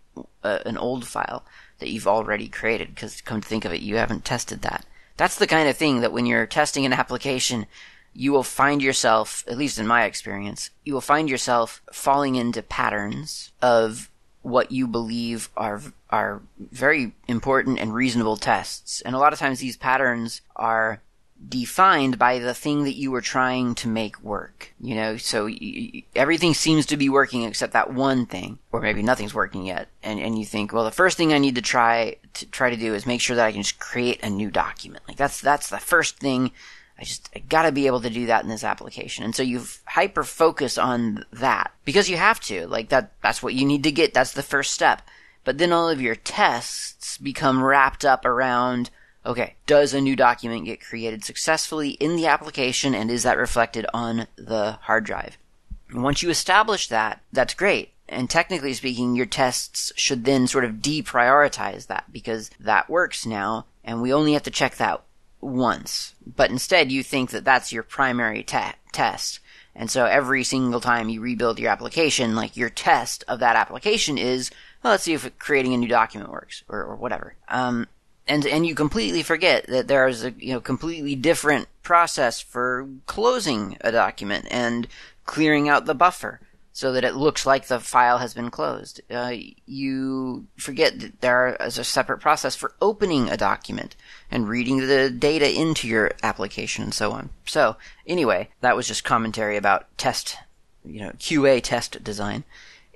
a, 0.44 0.48
uh, 0.48 0.60
an 0.66 0.80
old 0.80 1.06
file 1.06 1.46
that 1.80 1.90
you've 1.90 2.08
already 2.08 2.48
created 2.48 2.90
because 2.90 3.22
come 3.22 3.42
to 3.42 3.48
think 3.48 3.66
of 3.66 3.74
it, 3.74 3.82
you 3.82 3.98
haven't 3.98 4.26
tested 4.26 4.62
that. 4.62 4.86
That's 5.18 5.38
the 5.38 5.48
kind 5.48 5.68
of 5.68 5.78
thing 5.78 6.02
that 6.02 6.12
when 6.12 6.26
you're 6.26 6.46
testing 6.46 6.86
an 6.86 6.94
application, 6.94 7.66
you 8.14 8.32
will 8.32 8.44
find 8.44 8.82
yourself, 8.82 9.44
at 9.48 9.58
least 9.58 9.80
in 9.80 9.88
my 9.88 10.06
experience, 10.06 10.70
you 10.84 10.94
will 10.94 11.02
find 11.02 11.30
yourself 11.30 11.82
falling 11.92 12.36
into 12.36 12.62
patterns 12.62 13.52
of 13.62 14.10
what 14.42 14.72
you 14.72 14.88
believe 14.88 15.50
are 15.58 15.82
are 16.10 16.42
very 16.58 17.14
important 17.28 17.80
and 17.80 17.94
reasonable 17.94 18.38
tests. 18.38 19.02
And 19.02 19.14
a 19.14 19.20
lot 19.20 19.34
of 19.34 19.40
times 19.40 19.60
these 19.60 19.76
patterns 19.76 20.42
are 20.56 21.02
defined 21.48 22.18
by 22.18 22.40
the 22.40 22.54
thing 22.54 22.84
that 22.84 22.96
you 22.96 23.12
were 23.12 23.22
trying 23.22 23.76
to 23.76 23.88
make 23.88 24.22
work. 24.22 24.74
You 24.80 24.96
know, 24.96 25.18
so 25.18 25.50
everything 26.16 26.54
seems 26.54 26.86
to 26.88 26.98
be 26.98 27.10
working 27.10 27.44
except 27.44 27.74
that 27.74 27.94
one 27.94 28.26
thing, 28.26 28.60
or 28.72 28.82
maybe 28.82 29.04
nothing's 29.04 29.34
working 29.34 29.66
yet. 29.66 29.88
And 30.04 30.20
and 30.20 30.38
you 30.38 30.46
think, 30.46 30.74
well, 30.74 30.84
the 30.84 30.92
first 30.92 31.18
thing 31.18 31.34
I 31.34 31.38
need 31.38 31.56
to 31.56 31.62
try 31.62 32.18
to 32.36 32.46
try 32.48 32.70
to 32.70 32.76
do 32.76 32.94
is 32.94 33.06
make 33.06 33.22
sure 33.22 33.36
that 33.36 33.46
I 33.46 33.52
can 33.52 33.62
just 33.62 33.80
create 33.80 34.24
a 34.24 34.30
new 34.30 34.50
document. 34.50 35.04
Like 35.08 35.18
that's 35.18 35.42
that's 35.42 35.70
the 35.70 35.80
first 35.80 36.18
thing. 36.18 36.52
I 37.00 37.04
just 37.04 37.30
I 37.36 37.40
gotta 37.40 37.72
be 37.72 37.88
able 37.88 38.02
to 38.02 38.10
do 38.10 38.26
that 38.28 38.44
in 38.44 38.50
this 38.50 38.64
application. 38.64 39.24
And 39.24 39.36
so 39.36 39.44
you 39.44 39.64
hyper 39.86 40.24
focus 40.24 40.78
on 40.78 41.26
that 41.34 41.72
because 41.86 42.10
you 42.10 42.18
have 42.18 42.40
to. 42.42 42.68
Like 42.68 42.90
that 42.90 43.12
that's 43.22 43.44
what 43.44 43.54
you 43.54 43.66
need 43.66 43.84
to 43.84 43.92
get. 43.92 44.14
That's 44.14 44.34
the 44.34 44.44
first 44.44 44.74
step. 44.74 45.02
But 45.44 45.60
then 45.60 45.72
all 45.72 45.88
of 45.88 46.02
your 46.02 46.16
tests 46.16 47.18
become 47.18 47.64
wrapped 47.64 48.04
up 48.04 48.26
around 48.26 48.90
Okay, 49.28 49.56
does 49.66 49.94
a 49.94 50.00
new 50.00 50.16
document 50.16 50.66
get 50.66 50.80
created 50.82 51.24
successfully 51.26 51.90
in 51.90 52.16
the 52.16 52.28
application 52.28 52.96
and 52.96 53.12
is 53.12 53.24
that 53.24 53.38
reflected 53.38 53.86
on 53.94 54.28
the 54.38 54.80
hard 54.84 55.04
drive? 55.04 55.38
And 55.90 56.02
once 56.02 56.24
you 56.24 56.30
establish 56.30 56.88
that, 56.88 57.22
that's 57.34 57.54
great. 57.54 57.92
and 58.10 58.30
technically 58.30 58.74
speaking, 58.74 59.16
your 59.16 59.26
tests 59.26 59.92
should 59.96 60.24
then 60.24 60.48
sort 60.48 60.64
of 60.64 60.76
deprioritize 60.76 61.88
that 61.88 62.06
because 62.12 62.50
that 62.60 62.90
works 62.90 63.26
now, 63.26 63.66
and 63.84 64.02
we 64.02 64.14
only 64.14 64.34
have 64.34 64.44
to 64.44 64.52
check 64.52 64.78
that 64.78 65.04
once. 65.42 66.16
But 66.26 66.50
instead, 66.50 66.92
you 66.92 67.04
think 67.04 67.32
that 67.32 67.44
that's 67.44 67.74
your 67.74 67.84
primary 67.84 68.44
te- 68.44 68.78
test. 68.92 69.40
And 69.76 69.92
so 69.92 70.06
every 70.06 70.44
single 70.44 70.82
time 70.82 71.10
you 71.10 71.22
rebuild 71.22 71.60
your 71.60 71.70
application, 71.70 72.36
like 72.36 72.58
your 72.58 72.70
test 72.70 73.24
of 73.28 73.40
that 73.40 73.56
application 73.56 74.18
is, 74.18 74.50
well, 74.84 74.94
let's 74.94 75.04
see 75.04 75.14
if 75.14 75.38
creating 75.38 75.74
a 75.74 75.78
new 75.78 75.88
document 75.88 76.32
works 76.32 76.64
or, 76.68 76.84
or 76.84 76.96
whatever. 76.96 77.36
Um, 77.50 77.88
and 78.28 78.46
and 78.46 78.66
you 78.66 78.76
completely 78.76 79.24
forget 79.24 79.68
that 79.68 79.88
there 79.88 80.08
is 80.08 80.24
a 80.24 80.32
you 80.32 80.54
know 80.54 80.62
completely 80.62 81.16
different 81.16 81.68
process 81.84 82.40
for 82.42 82.88
closing 83.06 83.78
a 83.82 83.92
document 83.92 84.48
and 84.52 84.88
clearing 85.26 85.70
out 85.70 85.86
the 85.86 85.96
buffer 85.96 86.40
so 86.78 86.92
that 86.92 87.04
it 87.04 87.16
looks 87.16 87.44
like 87.44 87.66
the 87.66 87.80
file 87.80 88.20
has 88.20 88.36
been 88.36 88.52
closed. 88.52 89.02
Uh, 89.10 89.34
you 89.66 90.46
forget 90.58 91.00
that 91.00 91.22
there 91.22 91.58
is 91.60 91.80
a 91.80 91.84
separate 91.84 92.20
process 92.20 92.56
for 92.56 92.76
opening 92.80 93.28
a 93.30 93.36
document 93.36 93.96
and 94.30 94.48
reading 94.48 94.86
the 94.86 95.10
data 95.10 95.52
into 95.52 95.88
your 95.88 96.12
application 96.22 96.84
and 96.84 96.94
so 96.94 97.14
on. 97.14 97.32
So, 97.48 97.78
anyway, 98.06 98.50
that 98.62 98.76
was 98.76 98.88
just 98.88 99.04
commentary 99.04 99.58
about 99.58 99.88
test, 99.98 100.38
you 100.86 101.00
know, 101.00 101.14
QA 101.14 101.64
test 101.64 102.04
design. 102.04 102.44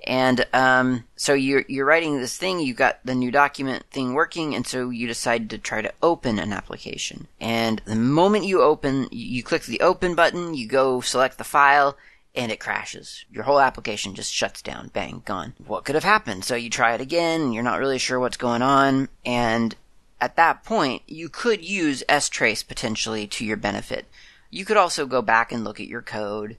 And 0.04 0.44
um, 0.52 1.04
so 1.14 1.32
you're 1.32 1.64
you're 1.68 1.86
writing 1.86 2.18
this 2.18 2.36
thing, 2.36 2.60
you 2.60 2.74
got 2.74 2.98
the 3.04 3.14
new 3.14 3.30
document 3.30 3.84
thing 3.90 4.14
working, 4.14 4.54
and 4.54 4.66
so 4.66 4.90
you 4.90 5.06
decide 5.06 5.48
to 5.50 5.58
try 5.58 5.80
to 5.80 5.92
open 6.02 6.38
an 6.38 6.52
application. 6.52 7.28
And 7.40 7.80
the 7.84 7.94
moment 7.94 8.44
you 8.44 8.62
open, 8.62 9.08
you 9.12 9.42
click 9.42 9.62
the 9.62 9.80
open 9.80 10.14
button, 10.14 10.54
you 10.54 10.66
go 10.66 11.00
select 11.00 11.38
the 11.38 11.44
file, 11.44 11.96
and 12.34 12.50
it 12.50 12.58
crashes. 12.58 13.24
Your 13.30 13.44
whole 13.44 13.60
application 13.60 14.14
just 14.14 14.32
shuts 14.32 14.60
down. 14.60 14.88
Bang, 14.88 15.22
gone. 15.24 15.54
What 15.64 15.84
could 15.84 15.94
have 15.94 16.04
happened? 16.04 16.44
So 16.44 16.56
you 16.56 16.68
try 16.68 16.94
it 16.94 17.00
again, 17.00 17.52
you're 17.52 17.62
not 17.62 17.78
really 17.78 17.98
sure 17.98 18.18
what's 18.18 18.36
going 18.36 18.62
on, 18.62 19.08
and 19.24 19.76
at 20.20 20.36
that 20.36 20.64
point, 20.64 21.02
you 21.06 21.28
could 21.28 21.64
use 21.64 22.04
strace 22.08 22.66
potentially 22.66 23.26
to 23.26 23.44
your 23.44 23.56
benefit. 23.56 24.06
You 24.50 24.64
could 24.64 24.76
also 24.76 25.04
go 25.06 25.20
back 25.20 25.50
and 25.50 25.64
look 25.64 25.80
at 25.80 25.88
your 25.88 26.02
code, 26.02 26.58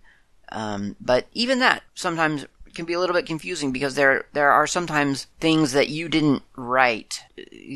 um, 0.49 0.95
but 0.99 1.27
even 1.33 1.59
that 1.59 1.83
sometimes 1.95 2.45
can 2.73 2.85
be 2.85 2.93
a 2.93 2.99
little 2.99 3.15
bit 3.15 3.25
confusing 3.25 3.71
because 3.71 3.95
there 3.95 4.25
there 4.33 4.51
are 4.51 4.67
sometimes 4.67 5.27
things 5.39 5.71
that 5.73 5.89
you 5.89 6.09
didn't 6.09 6.43
write, 6.55 7.23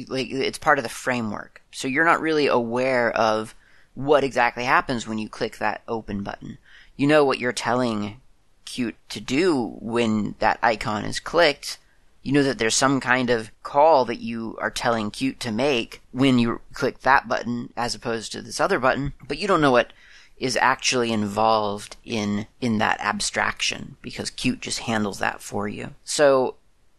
like 0.08 0.30
it's 0.30 0.58
part 0.58 0.80
of 0.80 0.84
the 0.84 0.90
framework, 0.90 1.62
so 1.72 1.88
you're 1.88 2.06
not 2.06 2.22
really 2.22 2.48
aware 2.48 3.12
of 3.12 3.56
what 3.94 4.24
exactly 4.24 4.64
happens 4.64 5.08
when 5.08 5.18
you 5.18 5.28
click 5.28 5.58
that 5.58 5.82
open 5.88 6.24
button. 6.24 6.58
You 6.96 7.08
know 7.08 7.26
what 7.26 7.40
you're 7.40 7.54
telling 7.54 8.22
Qt 8.66 8.94
to 9.10 9.22
do 9.22 9.78
when 9.80 10.36
that 10.40 10.60
icon 10.62 11.06
is 11.06 11.20
clicked. 11.20 11.78
You 12.22 12.34
know 12.34 12.44
that 12.44 12.60
there's 12.60 12.76
some 12.76 13.00
kind 13.00 13.30
of 13.30 13.52
call 13.64 14.06
that 14.06 14.20
you 14.20 14.58
are 14.60 14.70
telling 14.70 15.12
Qt 15.12 15.40
to 15.40 15.52
make 15.52 16.02
when 16.12 16.38
you 16.40 16.62
click 16.74 17.00
that 17.00 17.28
button 17.28 17.72
as 17.78 17.96
opposed 17.96 18.32
to 18.34 18.42
this 18.42 18.60
other 18.60 18.80
button, 18.80 19.14
but 19.28 19.38
you 19.38 19.48
don't 19.48 19.62
know 19.62 19.72
what 19.72 19.94
is 20.38 20.58
actually 20.58 21.12
involved 21.12 21.98
in 22.06 22.48
in 22.62 22.78
that 22.78 23.00
abstraction 23.00 23.98
because 24.02 24.30
Qt 24.30 24.62
just 24.62 24.80
handles 24.80 25.20
that 25.20 25.42
for 25.42 25.68
you. 25.68 25.96
So 26.04 26.56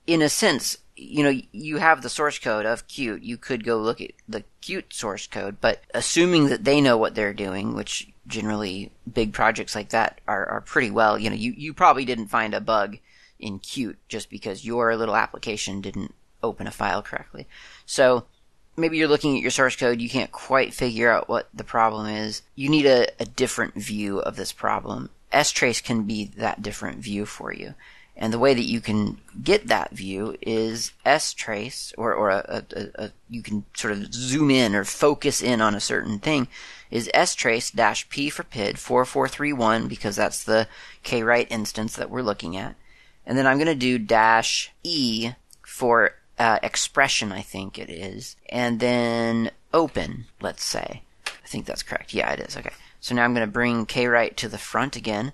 in 0.07 0.23
a 0.23 0.29
sense, 0.29 0.79
you 0.97 1.23
know, 1.23 1.41
you 1.53 1.77
have 1.77 2.03
the 2.03 2.09
source 2.09 2.39
code 2.39 2.67
of 2.67 2.89
Qt. 2.89 3.23
You 3.23 3.37
could 3.37 3.65
go 3.65 3.79
look 3.79 4.01
at 4.01 4.11
the 4.29 4.45
Qt 4.63 4.93
source 4.93 5.27
code, 5.27 5.61
but 5.61 5.83
assuming 5.95 6.49
that 6.49 6.65
they 6.65 6.81
know 6.81 6.97
what 6.97 7.15
they're 7.15 7.35
doing, 7.35 7.75
which 7.75 8.09
generally 8.27 8.91
big 9.11 9.33
projects 9.33 9.75
like 9.75 9.91
that 9.91 10.21
are, 10.27 10.47
are 10.47 10.61
pretty 10.61 10.91
well, 10.91 11.19
you 11.19 11.31
know, 11.31 11.37
you, 11.37 11.55
you 11.57 11.73
probably 11.73 12.05
didn't 12.05 12.27
find 12.27 12.55
a 12.55 12.61
bug 12.61 12.99
in 13.39 13.61
Qt 13.61 13.97
just 14.09 14.29
because 14.31 14.65
your 14.65 14.97
little 14.97 15.17
application 15.17 15.81
didn't 15.81 16.15
open 16.43 16.67
a 16.67 16.73
file 16.73 17.03
correctly. 17.03 17.47
So 17.87 18.27
maybe 18.79 18.97
you're 18.97 19.09
looking 19.09 19.37
at 19.37 19.43
your 19.43 19.51
source 19.51 19.77
code, 19.77 20.01
you 20.01 20.09
can't 20.09 20.33
quite 20.33 20.73
figure 20.73 21.11
out 21.11 21.29
what 21.29 21.49
the 21.53 21.65
problem 21.65 22.07
is. 22.07 22.43
You 22.55 22.69
need 22.69 22.87
a, 22.87 23.09
a 23.21 23.27
different 23.27 23.75
view 23.75 24.21
of 24.21 24.37
this 24.37 24.53
problem. 24.53 25.11
strace 25.33 25.83
can 25.83 26.05
be 26.05 26.27
that 26.37 26.63
different 26.63 26.99
view 26.99 27.27
for 27.27 27.53
you. 27.53 27.75
And 28.21 28.33
the 28.33 28.39
way 28.39 28.53
that 28.53 28.65
you 28.65 28.81
can 28.81 29.19
get 29.45 29.69
that 29.69 29.93
view 29.93 30.37
is 30.43 30.93
strace, 31.07 31.95
or, 31.97 32.13
or 32.13 32.31
a, 32.31 32.65
a, 32.75 33.05
a, 33.05 33.11
you 33.31 33.43
can 33.43 33.65
sort 33.75 33.93
of 33.93 34.13
zoom 34.13 34.51
in 34.51 34.75
or 34.75 34.83
focus 34.83 35.41
in 35.41 35.61
on 35.61 35.77
a 35.77 35.81
certain 35.81 36.19
thing, 36.19 36.49
is 36.91 37.09
strace 37.15 37.73
dash 37.73 38.09
p 38.09 38.29
for 38.29 38.43
PID 38.43 38.77
4431 38.77 39.87
because 39.87 40.17
that's 40.17 40.43
the 40.43 40.67
kwrite 41.05 41.47
instance 41.51 41.95
that 41.95 42.11
we're 42.11 42.23
looking 42.23 42.57
at. 42.57 42.75
And 43.25 43.39
then 43.39 43.47
I'm 43.47 43.59
going 43.59 43.67
to 43.69 43.75
do 43.77 43.99
dash 43.99 44.73
e 44.83 45.33
for 45.65 46.15
uh, 46.39 46.59
expression, 46.63 47.33
I 47.33 47.43
think 47.43 47.79
it 47.79 47.91
is. 47.91 48.37
And 48.49 48.81
then 48.81 49.51
open, 49.73 50.27
let's 50.41 50.65
say. 50.65 51.03
I 51.27 51.47
think 51.47 51.67
that's 51.67 51.83
correct. 51.83 52.15
Yeah, 52.15 52.31
it 52.33 52.41
is. 52.41 52.57
Okay. 52.57 52.73
So 53.01 53.15
now 53.15 53.25
I'm 53.25 53.35
going 53.35 53.47
to 53.47 53.53
bring 53.53 53.87
kwrite 53.87 54.37
to 54.37 54.49
the 54.49 54.59
front 54.59 54.97
again. 54.97 55.33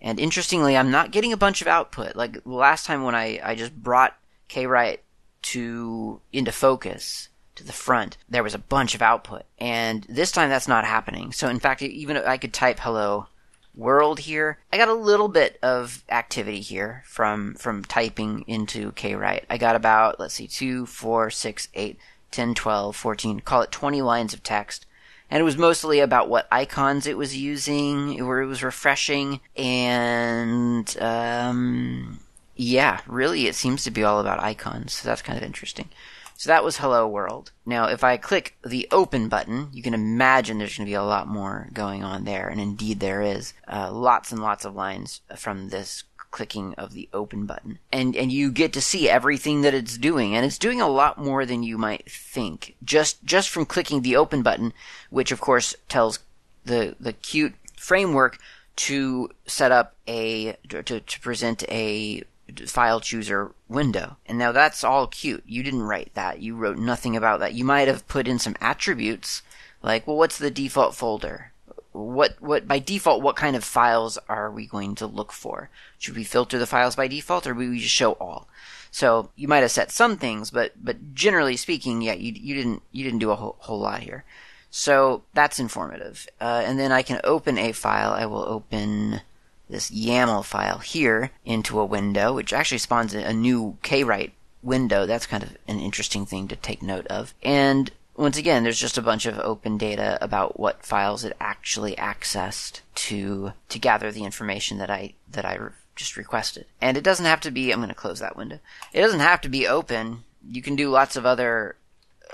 And 0.00 0.20
interestingly, 0.20 0.76
I'm 0.76 0.90
not 0.90 1.10
getting 1.10 1.32
a 1.32 1.38
bunch 1.38 1.62
of 1.62 1.66
output. 1.66 2.16
Like 2.16 2.38
last 2.44 2.86
time 2.86 3.02
when 3.02 3.14
I, 3.14 3.40
I 3.42 3.54
just 3.54 3.74
brought 3.74 4.16
kwrite 4.48 4.98
to 5.42 6.20
into 6.32 6.52
focus 6.52 7.28
to 7.56 7.64
the 7.64 7.72
front, 7.72 8.16
there 8.28 8.42
was 8.42 8.54
a 8.54 8.58
bunch 8.58 8.94
of 8.94 9.02
output. 9.02 9.44
And 9.58 10.04
this 10.08 10.30
time 10.30 10.50
that's 10.50 10.68
not 10.68 10.84
happening. 10.84 11.32
So 11.32 11.48
in 11.48 11.58
fact, 11.58 11.82
even 11.82 12.16
I 12.18 12.36
could 12.36 12.52
type 12.52 12.78
hello 12.78 13.26
world 13.76 14.20
here, 14.20 14.58
I 14.72 14.78
got 14.78 14.88
a 14.88 14.94
little 14.94 15.28
bit 15.28 15.58
of 15.62 16.02
activity 16.08 16.60
here 16.60 17.02
from 17.06 17.54
from 17.54 17.84
typing 17.84 18.44
into 18.46 18.92
kwrite. 18.92 19.44
I 19.50 19.58
got 19.58 19.76
about 19.76 20.18
let's 20.18 20.34
see, 20.34 20.46
2, 20.46 20.86
4, 20.86 21.30
6, 21.30 21.68
8, 21.74 21.98
10, 22.30 22.54
12, 22.54 22.96
14, 22.96 23.40
call 23.40 23.62
it 23.62 23.70
20 23.70 24.02
lines 24.02 24.34
of 24.34 24.42
text 24.42 24.86
and 25.30 25.40
it 25.40 25.44
was 25.44 25.56
mostly 25.56 26.00
about 26.00 26.28
what 26.28 26.46
icons 26.52 27.06
it 27.06 27.16
was 27.16 27.36
using, 27.36 28.24
where 28.24 28.40
it 28.40 28.46
was 28.46 28.62
refreshing, 28.62 29.40
and 29.56 30.96
um, 31.00 32.20
yeah, 32.54 33.00
really, 33.06 33.46
it 33.46 33.56
seems 33.56 33.82
to 33.84 33.90
be 33.90 34.04
all 34.04 34.20
about 34.20 34.42
icons. 34.42 34.94
So 34.94 35.08
that's 35.08 35.22
kind 35.22 35.36
of 35.36 35.44
interesting. 35.44 35.88
So 36.36 36.48
that 36.48 36.64
was 36.64 36.76
Hello 36.76 37.08
World. 37.08 37.52
Now, 37.64 37.86
if 37.86 38.04
I 38.04 38.18
click 38.18 38.56
the 38.64 38.86
open 38.92 39.28
button, 39.28 39.68
you 39.72 39.82
can 39.82 39.94
imagine 39.94 40.58
there's 40.58 40.76
going 40.76 40.86
to 40.86 40.90
be 40.90 40.94
a 40.94 41.02
lot 41.02 41.26
more 41.26 41.68
going 41.72 42.04
on 42.04 42.24
there, 42.24 42.48
and 42.48 42.60
indeed 42.60 43.00
there 43.00 43.22
is. 43.22 43.54
Uh, 43.66 43.90
lots 43.90 44.32
and 44.32 44.42
lots 44.42 44.64
of 44.64 44.74
lines 44.74 45.22
from 45.34 45.70
this 45.70 46.04
clicking 46.30 46.74
of 46.74 46.92
the 46.92 47.08
open 47.14 47.46
button. 47.46 47.78
And, 47.90 48.14
and 48.14 48.30
you 48.30 48.50
get 48.50 48.74
to 48.74 48.82
see 48.82 49.08
everything 49.08 49.62
that 49.62 49.72
it's 49.72 49.96
doing. 49.96 50.36
And 50.36 50.44
it's 50.44 50.58
doing 50.58 50.82
a 50.82 50.88
lot 50.88 51.16
more 51.16 51.46
than 51.46 51.62
you 51.62 51.78
might 51.78 52.10
think. 52.10 52.76
Just, 52.84 53.24
just 53.24 53.48
from 53.48 53.64
clicking 53.64 54.02
the 54.02 54.16
open 54.16 54.42
button, 54.42 54.74
which 55.08 55.32
of 55.32 55.40
course 55.40 55.74
tells 55.88 56.18
the, 56.66 56.94
the 57.00 57.14
Qt 57.14 57.54
framework 57.78 58.38
to 58.76 59.30
set 59.46 59.72
up 59.72 59.94
a, 60.06 60.56
to, 60.68 61.00
to 61.00 61.20
present 61.20 61.64
a 61.70 62.24
file 62.66 63.00
chooser 63.00 63.52
window. 63.68 64.16
And 64.26 64.38
now 64.38 64.52
that's 64.52 64.84
all 64.84 65.08
Qt. 65.08 65.42
You 65.46 65.62
didn't 65.62 65.82
write 65.82 66.12
that. 66.14 66.40
You 66.40 66.56
wrote 66.56 66.78
nothing 66.78 67.16
about 67.16 67.40
that. 67.40 67.54
You 67.54 67.64
might 67.64 67.88
have 67.88 68.08
put 68.08 68.28
in 68.28 68.38
some 68.38 68.56
attributes 68.60 69.42
like, 69.82 70.06
well, 70.06 70.16
what's 70.16 70.38
the 70.38 70.50
default 70.50 70.94
folder? 70.94 71.52
what 71.96 72.36
what 72.40 72.68
by 72.68 72.78
default 72.78 73.22
what 73.22 73.36
kind 73.36 73.56
of 73.56 73.64
files 73.64 74.18
are 74.28 74.50
we 74.50 74.66
going 74.66 74.94
to 74.96 75.06
look 75.06 75.32
for? 75.32 75.70
Should 75.98 76.16
we 76.16 76.24
filter 76.24 76.58
the 76.58 76.66
files 76.66 76.96
by 76.96 77.08
default 77.08 77.46
or 77.46 77.54
will 77.54 77.70
we 77.70 77.78
just 77.78 77.94
show 77.94 78.12
all? 78.12 78.48
So 78.90 79.30
you 79.36 79.48
might 79.48 79.58
have 79.58 79.70
set 79.70 79.90
some 79.90 80.16
things, 80.16 80.50
but 80.50 80.72
but 80.82 81.14
generally 81.14 81.56
speaking, 81.56 82.02
yeah, 82.02 82.14
you 82.14 82.32
you 82.32 82.54
didn't 82.54 82.82
you 82.92 83.04
didn't 83.04 83.20
do 83.20 83.30
a 83.30 83.36
whole, 83.36 83.56
whole 83.60 83.80
lot 83.80 84.00
here. 84.00 84.24
So 84.70 85.22
that's 85.32 85.58
informative. 85.58 86.26
Uh, 86.40 86.62
and 86.66 86.78
then 86.78 86.92
I 86.92 87.02
can 87.02 87.20
open 87.24 87.56
a 87.56 87.72
file. 87.72 88.12
I 88.12 88.26
will 88.26 88.44
open 88.44 89.22
this 89.68 89.90
YAML 89.90 90.44
file 90.44 90.78
here 90.78 91.30
into 91.44 91.78
a 91.80 91.84
window, 91.84 92.34
which 92.34 92.52
actually 92.52 92.78
spawns 92.78 93.14
a, 93.14 93.32
new 93.32 93.76
kwrite 93.82 94.32
window. 94.62 95.06
That's 95.06 95.26
kind 95.26 95.42
of 95.42 95.56
an 95.66 95.80
interesting 95.80 96.26
thing 96.26 96.48
to 96.48 96.56
take 96.56 96.82
note 96.82 97.06
of. 97.08 97.34
And 97.42 97.90
once 98.16 98.36
again, 98.38 98.62
there's 98.62 98.80
just 98.80 98.98
a 98.98 99.02
bunch 99.02 99.26
of 99.26 99.38
open 99.38 99.76
data 99.76 100.18
about 100.20 100.58
what 100.58 100.84
files 100.84 101.24
it 101.24 101.36
actually 101.40 101.94
accessed 101.96 102.80
to 102.94 103.52
to 103.68 103.78
gather 103.78 104.10
the 104.10 104.24
information 104.24 104.78
that 104.78 104.90
I 104.90 105.14
that 105.30 105.44
I 105.44 105.58
just 105.94 106.16
requested. 106.16 106.66
And 106.80 106.96
it 106.96 107.04
doesn't 107.04 107.26
have 107.26 107.40
to 107.42 107.50
be. 107.50 107.72
I'm 107.72 107.78
going 107.78 107.88
to 107.88 107.94
close 107.94 108.20
that 108.20 108.36
window. 108.36 108.58
It 108.92 109.00
doesn't 109.00 109.20
have 109.20 109.40
to 109.42 109.48
be 109.48 109.66
open. 109.66 110.24
You 110.48 110.62
can 110.62 110.76
do 110.76 110.90
lots 110.90 111.16
of 111.16 111.26
other 111.26 111.76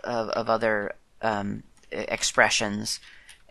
of, 0.04 0.28
of 0.30 0.48
other 0.48 0.94
um, 1.20 1.62
expressions, 1.90 3.00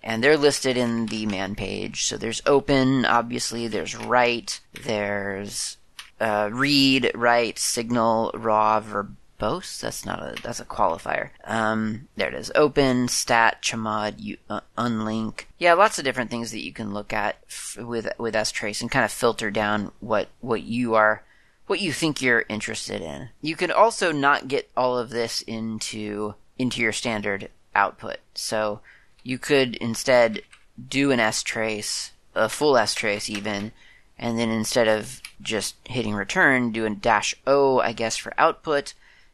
and 0.03 0.24
they're 0.24 0.38
listed 0.38 0.77
in 0.77 1.08
the 1.08 1.25
man 1.25 1.55
page. 1.55 2.05
So 2.05 2.17
there's 2.17 2.41
open, 2.46 3.05
obviously. 3.05 3.67
There's 3.67 3.96
write. 3.96 4.62
There's 4.84 5.77
uh, 6.20 6.50
read, 6.51 7.12
write, 7.15 7.60
signal, 7.60 8.31
raw, 8.34 8.81
verbose. 8.81 9.79
That's 9.79 10.05
not 10.05 10.22
a 10.22 10.41
that's 10.41 10.60
a 10.60 10.65
qualifier. 10.65 11.29
Um, 11.46 12.08
there 12.15 12.29
it 12.29 12.36
is. 12.36 12.51
Open, 12.55 13.08
stat, 13.08 13.62
chmod, 13.62 14.38
uh, 14.50 14.62
unlink. 14.77 15.46
Yeah, 15.58 15.74
lots 15.74 15.98
of 15.98 16.05
different 16.05 16.31
things 16.31 16.51
that 16.51 16.63
you 16.63 16.74
can 16.74 16.93
look 16.93 17.13
at 17.13 17.38
f- 17.48 17.77
with 17.79 18.08
with 18.17 18.36
strace 18.36 18.81
and 18.81 18.91
kind 18.91 19.05
of 19.05 19.12
filter 19.12 19.51
down 19.51 19.91
what 20.00 20.29
what 20.39 20.63
you 20.63 20.96
are 20.96 21.24
what 21.67 21.79
you 21.79 21.93
think 21.93 22.22
you're 22.22 22.43
interested 22.50 23.01
in. 23.01 23.29
You 23.41 23.55
can 23.55 23.72
also 23.72 24.12
not 24.12 24.48
get 24.48 24.70
all 24.75 24.98
of 24.98 25.10
this 25.10 25.41
into 25.41 26.36
into 26.60 26.81
your 26.81 26.91
standard 26.91 27.50
output. 27.74 28.17
So 28.36 28.81
you 29.24 29.38
could 29.38 29.75
instead 29.75 30.42
do 30.90 31.12
an 31.12 31.20
S 31.20 31.44
trace, 31.44 32.12
a 32.36 32.50
full 32.50 32.78
S 32.78 32.94
trace 32.94 33.30
even, 33.30 33.72
and 34.18 34.38
then 34.38 34.50
instead 34.50 34.88
of 34.88 35.22
just 35.42 35.75
hitting 35.86 36.13
return, 36.13 36.72
do 36.72 36.86
a 36.86 36.90
dash 36.90 37.36
O, 37.48 37.80
I 37.80 37.94
guess, 37.94 38.18
for 38.18 38.34
output, 38.38 38.94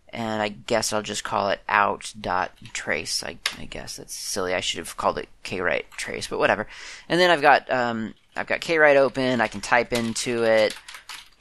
and 0.10 0.42
I 0.42 0.50
guess 0.50 0.94
I'll 0.94 1.02
just 1.02 1.24
call 1.24 1.50
it 1.50 1.60
out 1.68 2.14
dot 2.20 2.52
trace. 2.74 3.24
I, 3.24 3.38
I 3.58 3.66
guess 3.66 3.98
that's 3.98 4.14
silly. 4.14 4.54
I 4.54 4.62
should 4.62 4.80
have 4.80 4.98
called 4.98 5.18
it 5.18 5.30
kwrite 5.44 5.90
trace, 5.98 6.28
but 6.28 6.40
whatever. 6.40 6.68
And 7.10 7.20
then 7.20 7.30
I've 7.30 7.42
got 7.42 7.70
um, 7.72 8.14
I've 8.36 8.48
got 8.48 8.62
kwrite 8.62 8.96
open. 8.96 9.42
I 9.42 9.48
can 9.48 9.62
type 9.62 9.92
into 9.94 10.44
it, 10.44 10.76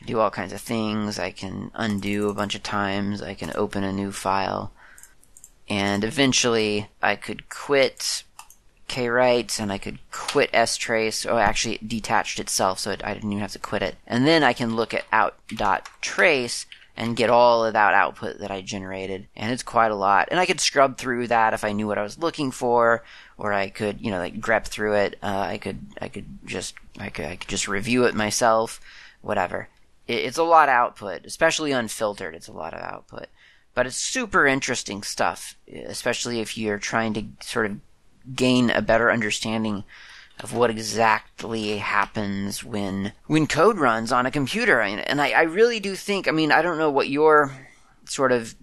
do 0.05 0.19
all 0.19 0.31
kinds 0.31 0.53
of 0.53 0.61
things. 0.61 1.19
I 1.19 1.31
can 1.31 1.71
undo 1.75 2.29
a 2.29 2.35
bunch 2.35 2.55
of 2.55 2.63
times. 2.63 3.23
I 3.23 3.35
can 3.35 3.53
open 3.55 3.85
a 3.85 3.93
new 3.93 4.11
file, 4.13 4.73
and 5.69 6.03
eventually 6.05 6.89
I 7.01 7.15
could 7.15 7.49
quit 7.49 8.25
kwrite 8.89 9.59
and 9.61 9.73
I 9.73 9.79
could 9.79 9.99
quit 10.11 10.51
S 10.53 10.77
trace, 10.77 11.27
Oh, 11.27 11.39
actually, 11.39 11.77
it 11.77 11.89
detached 11.89 12.39
itself, 12.39 12.79
so 12.79 12.91
it, 12.93 13.05
I 13.05 13.15
didn't 13.15 13.33
even 13.33 13.43
have 13.43 13.53
to 13.53 13.59
quit 13.59 13.83
it. 13.83 13.97
And 14.07 14.27
then 14.27 14.43
I 14.43 14.53
can 14.53 14.77
look 14.77 14.95
at 14.95 15.05
out 15.13 15.37
dot 15.49 15.89
trace 16.01 16.67
and 16.97 17.17
get 17.17 17.29
all 17.29 17.65
of 17.65 17.75
that 17.75 17.93
output 17.93 18.39
that 18.39 18.51
I 18.51 18.63
generated. 18.63 19.29
And 19.37 19.53
it's 19.53 19.63
quite 19.63 19.91
a 19.91 19.97
lot. 19.97 20.29
And 20.31 20.41
I 20.41 20.47
could 20.47 20.61
scrub 20.61 20.97
through 20.97 21.29
that 21.29 21.53
if 21.53 21.63
I 21.63 21.73
knew 21.73 21.87
what 21.87 21.99
I 21.99 22.03
was 22.03 22.19
looking 22.19 22.51
for, 22.51 23.05
or 23.37 23.53
I 23.53 23.69
could, 23.69 24.01
you 24.01 24.11
know, 24.11 24.19
like 24.19 24.41
grep 24.41 24.65
through 24.65 24.95
it. 24.95 25.19
Uh, 25.23 25.47
I 25.51 25.59
could, 25.59 25.79
I 26.01 26.09
could 26.09 26.27
just, 26.47 26.75
I 26.99 27.11
could, 27.11 27.27
I 27.27 27.37
could 27.37 27.49
just 27.49 27.69
review 27.69 28.05
it 28.05 28.15
myself, 28.15 28.81
whatever. 29.21 29.69
It, 30.09 30.25
it's 30.25 30.39
a 30.39 30.43
lot 30.43 30.71
of 30.71 30.75
output, 30.75 31.27
especially 31.27 31.73
unfiltered. 31.73 32.35
It's 32.35 32.49
a 32.49 32.53
lot 32.53 32.73
of 32.73 32.81
output. 32.81 33.27
But 33.75 33.87
it's 33.87 33.97
super 33.97 34.47
interesting 34.47 35.03
stuff, 35.03 35.55
especially 35.71 36.41
if 36.41 36.57
you're 36.57 36.79
trying 36.79 37.13
to 37.13 37.25
sort 37.43 37.67
of 37.67 37.79
gain 38.35 38.71
a 38.71 38.83
better 38.83 39.11
understanding 39.11 39.85
of 40.41 40.53
what 40.53 40.71
exactly 40.71 41.79
happens 41.79 42.63
when 42.63 43.13
when 43.27 43.47
code 43.47 43.79
runs 43.79 44.13
on 44.13 44.27
a 44.27 44.31
computer. 44.31 44.81
And 44.81 45.21
I, 45.21 45.31
I 45.31 45.43
really 45.43 45.81
do 45.81 45.95
think, 45.95 46.29
I 46.29 46.31
mean, 46.31 46.53
I 46.53 46.63
don't 46.63 46.79
know 46.79 46.91
what 46.91 47.09
your 47.09 47.53
sort 48.05 48.33
of 48.33 48.55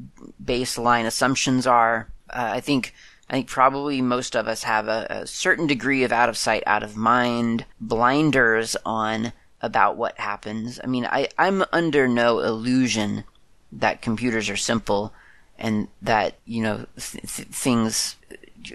baseline 0.43 1.05
assumptions 1.05 1.65
are. 1.65 2.09
Uh, 2.29 2.51
I 2.53 2.59
think 2.59 2.93
I 3.29 3.33
think 3.33 3.47
probably 3.47 4.01
most 4.01 4.35
of 4.35 4.47
us 4.47 4.63
have 4.63 4.87
a, 4.87 5.07
a 5.09 5.27
certain 5.27 5.65
degree 5.65 6.03
of 6.03 6.11
out 6.11 6.29
of 6.29 6.37
sight, 6.37 6.63
out 6.67 6.83
of 6.83 6.95
mind 6.95 7.65
blinders 7.79 8.75
on 8.85 9.33
about 9.61 9.95
what 9.95 10.19
happens. 10.19 10.79
I 10.83 10.87
mean, 10.87 11.05
I, 11.05 11.29
I'm 11.37 11.63
under 11.71 12.07
no 12.07 12.39
illusion 12.39 13.23
that 13.71 14.01
computers 14.01 14.49
are 14.49 14.57
simple 14.57 15.13
and 15.57 15.87
that 16.01 16.35
you 16.45 16.61
know 16.61 16.85
th- 16.97 17.35
th- 17.35 17.47
things 17.47 18.17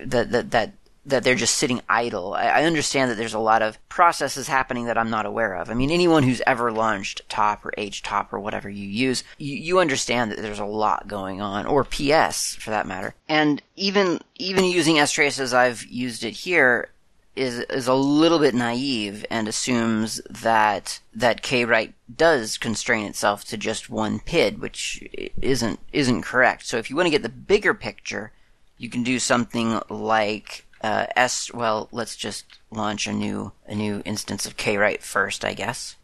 that 0.04 0.30
that 0.30 0.50
that 0.50 0.72
that 1.08 1.24
they're 1.24 1.34
just 1.34 1.56
sitting 1.56 1.80
idle. 1.88 2.34
I, 2.34 2.46
I, 2.46 2.64
understand 2.64 3.10
that 3.10 3.16
there's 3.16 3.34
a 3.34 3.38
lot 3.38 3.62
of 3.62 3.78
processes 3.88 4.46
happening 4.46 4.86
that 4.86 4.98
I'm 4.98 5.10
not 5.10 5.26
aware 5.26 5.54
of. 5.54 5.70
I 5.70 5.74
mean, 5.74 5.90
anyone 5.90 6.22
who's 6.22 6.42
ever 6.46 6.70
launched 6.70 7.22
Top 7.28 7.64
or 7.64 7.72
HTOP 7.78 8.32
or 8.32 8.40
whatever 8.40 8.68
you 8.68 8.86
use, 8.86 9.24
you, 9.38 9.56
you 9.56 9.78
understand 9.78 10.30
that 10.30 10.42
there's 10.42 10.58
a 10.58 10.64
lot 10.64 11.08
going 11.08 11.40
on, 11.40 11.66
or 11.66 11.84
PS 11.84 12.54
for 12.56 12.70
that 12.70 12.86
matter. 12.86 13.14
And 13.28 13.62
even 13.76 14.20
even 14.36 14.64
using 14.64 14.96
strace 14.96 15.40
as 15.40 15.54
I've 15.54 15.84
used 15.86 16.24
it 16.24 16.32
here 16.32 16.90
is 17.34 17.60
is 17.60 17.86
a 17.86 17.94
little 17.94 18.38
bit 18.38 18.54
naive 18.54 19.24
and 19.30 19.48
assumes 19.48 20.20
that 20.28 21.00
that 21.14 21.42
kwrite 21.42 21.92
does 22.14 22.58
constrain 22.58 23.06
itself 23.06 23.44
to 23.46 23.56
just 23.56 23.88
one 23.88 24.18
PID, 24.20 24.60
which 24.60 25.02
isn't 25.40 25.80
isn't 25.92 26.22
correct. 26.22 26.66
So 26.66 26.76
if 26.76 26.90
you 26.90 26.96
want 26.96 27.06
to 27.06 27.10
get 27.10 27.22
the 27.22 27.28
bigger 27.28 27.72
picture, 27.72 28.32
you 28.76 28.90
can 28.90 29.02
do 29.02 29.18
something 29.18 29.80
like 29.88 30.66
uh, 30.82 31.06
S. 31.16 31.52
Well, 31.52 31.88
let's 31.92 32.16
just 32.16 32.58
launch 32.70 33.06
a 33.06 33.12
new 33.12 33.52
a 33.66 33.74
new 33.74 34.02
instance 34.04 34.46
of 34.46 34.56
kwrite 34.56 35.02
first, 35.02 35.44
I 35.44 35.54
guess, 35.54 35.96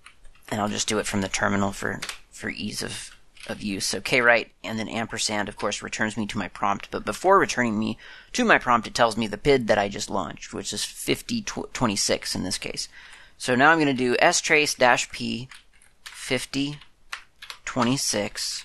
and 0.51 0.61
I'll 0.61 0.69
just 0.69 0.89
do 0.89 0.99
it 0.99 1.07
from 1.07 1.21
the 1.21 1.29
terminal 1.29 1.73
for 1.73 2.01
for 2.31 2.51
ease 2.51 2.83
of 2.83 3.11
of 3.47 3.63
use. 3.63 3.87
So 3.87 4.01
kwrite 4.01 4.51
and 4.63 4.79
then 4.79 4.89
ampersand, 4.89 5.49
of 5.49 5.57
course, 5.57 5.83
returns 5.83 6.17
me 6.17 6.27
to 6.27 6.39
my 6.39 6.49
prompt. 6.49 6.91
But 6.91 7.05
before 7.05 7.39
returning 7.39 7.79
me 7.79 7.99
to 8.33 8.45
my 8.45 8.59
prompt, 8.59 8.87
it 8.87 8.95
tells 8.95 9.17
me 9.17 9.27
the 9.27 9.39
PID 9.39 9.67
that 9.69 9.79
I 9.79 9.89
just 9.89 10.11
launched, 10.11 10.53
which 10.53 10.73
is 10.73 10.85
5026 10.85 12.35
in 12.35 12.45
this 12.45 12.59
case. 12.59 12.89
So 13.37 13.55
now 13.55 13.71
I'm 13.71 13.79
going 13.79 13.89
to 13.89 13.95
do 13.95 14.17
strace 14.17 14.77
dash 14.77 15.11
p 15.11 15.49
5026. 16.05 18.65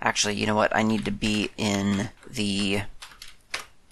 Actually, 0.00 0.34
you 0.34 0.46
know 0.46 0.56
what? 0.56 0.74
I 0.74 0.82
need 0.82 1.04
to 1.04 1.12
be 1.12 1.50
in 1.56 2.10
the 2.28 2.82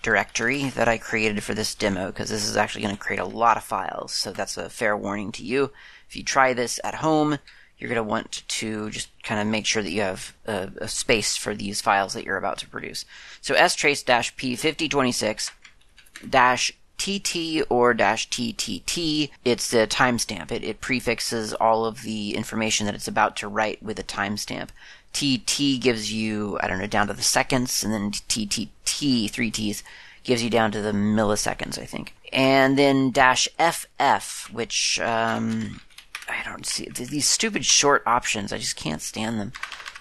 directory 0.03 0.71
that 0.71 0.89
I 0.89 0.99
created 0.99 1.43
for 1.43 1.55
this 1.55 1.75
demo 1.75 2.07
because 2.07 2.31
this 2.31 2.49
is 2.49 2.57
actually 2.57 2.83
going 2.83 2.97
to 2.97 3.01
create 3.01 3.21
a 3.21 3.25
lot 3.25 3.57
of 3.57 3.65
files. 3.65 4.13
So 4.13 4.33
that's 4.33 4.57
a 4.57 4.71
fair 4.71 4.97
warning 4.97 5.33
to 5.33 5.45
you. 5.45 5.73
If 6.09 6.17
you 6.17 6.23
try 6.23 6.53
this 6.53 6.81
at 6.83 6.97
home, 6.97 7.39
you're 7.79 7.89
going 7.89 7.97
to 7.97 8.03
want 8.03 8.43
to 8.47 8.91
just 8.91 9.09
kind 9.23 9.41
of 9.41 9.47
make 9.47 9.67
sure 9.67 9.83
that 9.83 9.91
you 9.91 10.03
have 10.03 10.35
a, 10.47 10.71
a 10.83 10.89
space 10.89 11.37
for 11.37 11.55
these 11.55 11.81
files 11.81 12.13
that 12.13 12.25
you're 12.25 12.37
about 12.37 12.59
to 12.59 12.69
produce. 12.69 13.05
So 13.41 13.55
strace 13.55 14.05
p5026 14.05 15.51
dash 16.29 16.73
TT 16.99 17.65
or 17.71 17.95
dash 17.95 18.29
TTT. 18.29 19.31
It's 19.45 19.71
the 19.71 19.87
timestamp. 19.87 20.53
It, 20.53 20.63
it 20.63 20.83
prefixes 20.83 21.55
all 21.55 21.87
of 21.87 22.03
the 22.03 22.35
information 22.35 22.85
that 22.85 22.95
it's 22.95 23.09
about 23.09 23.37
to 23.37 23.49
write 23.49 23.83
with 23.83 23.99
a 23.99 24.05
timestamp. 24.05 24.69
TT 25.13 25.81
gives 25.81 26.13
you, 26.13 26.59
I 26.61 26.69
don't 26.69 26.79
know, 26.79 26.87
down 26.87 27.09
to 27.09 27.15
the 27.15 27.23
seconds, 27.23 27.83
and 27.83 27.93
then 27.93 28.11
TTT, 28.13 29.31
three 29.31 29.51
T's, 29.51 29.83
gives 30.23 30.43
you 30.43 30.51
down 30.51 30.71
to 30.73 30.81
the 30.81 30.93
milliseconds, 30.93 31.79
I 31.79 31.85
think. 31.85 32.15
And 32.33 32.79
then 32.79 33.11
dash 33.11 33.49
FF, 33.59 34.53
which, 34.53 35.01
um, 35.01 35.81
I 36.29 36.43
don't 36.45 36.67
see, 36.67 36.89
these 36.89 37.27
stupid 37.27 37.65
short 37.65 38.03
options, 38.07 38.53
I 38.53 38.59
just 38.59 38.77
can't 38.77 39.03
stand 39.03 39.41
them. 39.41 39.53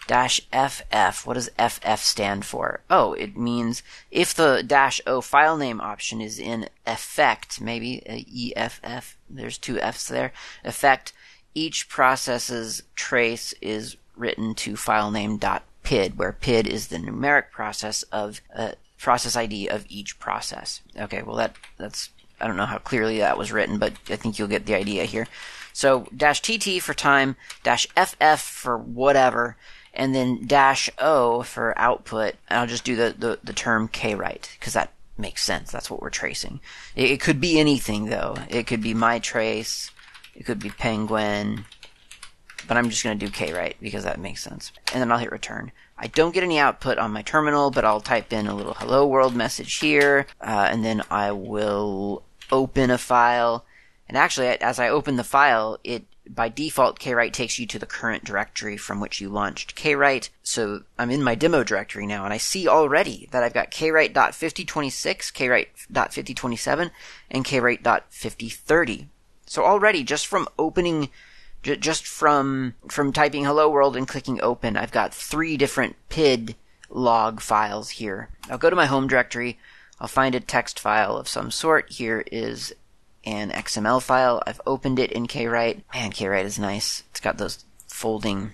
Dash 0.07 0.41
FF, 0.51 1.25
what 1.25 1.35
does 1.35 1.49
FF 1.59 1.99
stand 1.99 2.43
for? 2.43 2.81
Oh, 2.89 3.13
it 3.13 3.37
means 3.37 3.83
if 4.09 4.33
the 4.33 4.63
dash 4.65 4.99
O 5.05 5.21
file 5.21 5.55
name 5.55 5.79
option 5.79 6.19
is 6.19 6.39
in 6.39 6.69
effect, 6.85 7.61
maybe, 7.61 8.01
uh, 8.07 8.59
EFF, 8.59 9.17
there's 9.29 9.57
two 9.57 9.79
F's 9.79 10.07
there, 10.07 10.33
effect, 10.63 11.13
each 11.53 11.89
process's 11.89 12.83
trace 12.95 13.53
is 13.61 13.97
written 14.19 14.53
to 14.55 14.73
filename.pid, 14.73 16.17
where 16.17 16.33
PID 16.33 16.67
is 16.67 16.87
the 16.87 16.97
numeric 16.97 17.51
process 17.51 18.03
of 18.03 18.41
uh, 18.55 18.73
process 18.99 19.35
ID 19.35 19.67
of 19.67 19.85
each 19.89 20.19
process. 20.19 20.81
Okay, 20.97 21.21
well 21.21 21.37
that 21.37 21.55
that's 21.77 22.09
I 22.41 22.47
don't 22.47 22.57
know 22.57 22.65
how 22.65 22.77
clearly 22.77 23.19
that 23.19 23.37
was 23.37 23.51
written, 23.51 23.77
but 23.77 23.93
I 24.09 24.15
think 24.15 24.37
you'll 24.37 24.47
get 24.47 24.65
the 24.65 24.75
idea 24.75 25.05
here. 25.05 25.27
So 25.73 26.07
dash 26.15 26.41
TT 26.41 26.81
for 26.81 26.93
time, 26.93 27.35
dash 27.63 27.87
FF 27.95 28.41
for 28.41 28.77
whatever, 28.77 29.55
and 29.93 30.15
then 30.15 30.45
dash 30.45 30.89
O 30.99 31.43
for 31.43 31.77
output. 31.77 32.35
And 32.49 32.59
I'll 32.59 32.67
just 32.67 32.83
do 32.83 32.95
the, 32.95 33.15
the, 33.17 33.39
the 33.43 33.53
term 33.53 33.87
kwrite, 33.87 34.51
because 34.59 34.73
that 34.73 34.91
makes 35.17 35.43
sense. 35.43 35.71
That's 35.71 35.89
what 35.89 36.01
we're 36.01 36.09
tracing. 36.09 36.59
It, 36.95 37.11
it, 37.11 37.21
could 37.21 37.41
be 37.41 37.59
anything 37.59 38.05
though. 38.05 38.37
It 38.49 38.67
could 38.67 38.81
be 38.81 38.93
my 38.93 39.19
trace. 39.19 39.91
It 40.35 40.45
could 40.45 40.59
be 40.59 40.69
penguin 40.69 41.65
but 42.67 42.77
I'm 42.77 42.89
just 42.89 43.03
going 43.03 43.17
to 43.17 43.25
do 43.25 43.31
kwrite 43.31 43.75
because 43.81 44.03
that 44.03 44.19
makes 44.19 44.43
sense. 44.43 44.71
And 44.93 45.01
then 45.01 45.11
I'll 45.11 45.17
hit 45.17 45.31
return. 45.31 45.71
I 45.97 46.07
don't 46.07 46.33
get 46.33 46.43
any 46.43 46.59
output 46.59 46.97
on 46.97 47.11
my 47.11 47.21
terminal, 47.21 47.71
but 47.71 47.85
I'll 47.85 48.01
type 48.01 48.31
in 48.31 48.47
a 48.47 48.55
little 48.55 48.73
hello 48.75 49.05
world 49.05 49.35
message 49.35 49.75
here, 49.75 50.27
uh, 50.39 50.67
and 50.71 50.83
then 50.83 51.03
I 51.11 51.31
will 51.31 52.23
open 52.51 52.89
a 52.89 52.97
file. 52.97 53.65
And 54.07 54.17
actually, 54.17 54.47
as 54.47 54.79
I 54.79 54.89
open 54.89 55.17
the 55.17 55.23
file, 55.23 55.77
it 55.83 56.05
by 56.29 56.47
default, 56.47 56.99
kwrite 56.99 57.33
takes 57.33 57.57
you 57.57 57.65
to 57.65 57.79
the 57.79 57.85
current 57.85 58.23
directory 58.23 58.77
from 58.77 58.99
which 58.99 59.19
you 59.19 59.29
launched 59.29 59.75
kwrite. 59.75 60.29
So 60.43 60.83
I'm 60.97 61.09
in 61.09 61.23
my 61.23 61.35
demo 61.35 61.63
directory 61.63 62.05
now, 62.05 62.23
and 62.23 62.33
I 62.33 62.37
see 62.37 62.67
already 62.67 63.27
that 63.31 63.43
I've 63.43 63.53
got 63.53 63.71
kwrite.5026, 63.71 65.33
kwrite.5027, 65.33 66.91
and 67.31 67.45
kwrite.5030. 67.45 69.07
So 69.47 69.65
already, 69.65 70.03
just 70.03 70.27
from 70.27 70.47
opening 70.59 71.09
J- 71.63 71.77
just 71.77 72.05
from 72.05 72.75
from 72.87 73.11
typing 73.13 73.45
hello 73.45 73.69
world 73.69 73.95
and 73.95 74.07
clicking 74.07 74.41
open, 74.41 74.77
I've 74.77 74.91
got 74.91 75.13
three 75.13 75.57
different 75.57 75.95
PID 76.09 76.55
log 76.89 77.41
files 77.41 77.91
here. 77.91 78.29
I'll 78.49 78.57
go 78.57 78.69
to 78.69 78.75
my 78.75 78.85
home 78.85 79.07
directory. 79.07 79.59
I'll 79.99 80.07
find 80.07 80.33
a 80.33 80.39
text 80.39 80.79
file 80.79 81.17
of 81.17 81.27
some 81.27 81.51
sort. 81.51 81.91
Here 81.91 82.23
is 82.31 82.73
an 83.25 83.51
XML 83.51 84.01
file. 84.01 84.41
I've 84.47 84.61
opened 84.65 84.97
it 84.99 85.11
in 85.11 85.27
kwrite. 85.27 85.81
Man, 85.93 86.11
kwrite 86.11 86.45
is 86.45 86.57
nice. 86.57 87.03
It's 87.11 87.19
got 87.19 87.37
those 87.37 87.65
folding. 87.87 88.51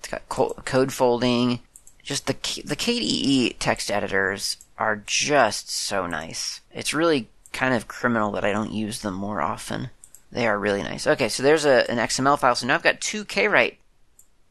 It's 0.00 0.08
got 0.08 0.28
co- 0.28 0.56
code 0.64 0.92
folding. 0.92 1.60
Just 2.02 2.26
the 2.26 2.34
the 2.64 2.76
KDE 2.76 3.56
text 3.58 3.90
editors 3.90 4.56
are 4.78 5.02
just 5.06 5.70
so 5.70 6.06
nice. 6.06 6.60
It's 6.72 6.94
really 6.94 7.28
kind 7.52 7.74
of 7.74 7.88
criminal 7.88 8.32
that 8.32 8.44
I 8.44 8.52
don't 8.52 8.72
use 8.72 9.00
them 9.00 9.14
more 9.14 9.40
often. 9.40 9.90
They 10.34 10.48
are 10.48 10.58
really 10.58 10.82
nice. 10.82 11.06
Okay, 11.06 11.28
so 11.28 11.44
there's 11.44 11.64
a, 11.64 11.88
an 11.88 11.98
XML 11.98 12.36
file. 12.38 12.56
So 12.56 12.66
now 12.66 12.74
I've 12.74 12.82
got 12.82 13.00
two 13.00 13.24
kwrite 13.24 13.76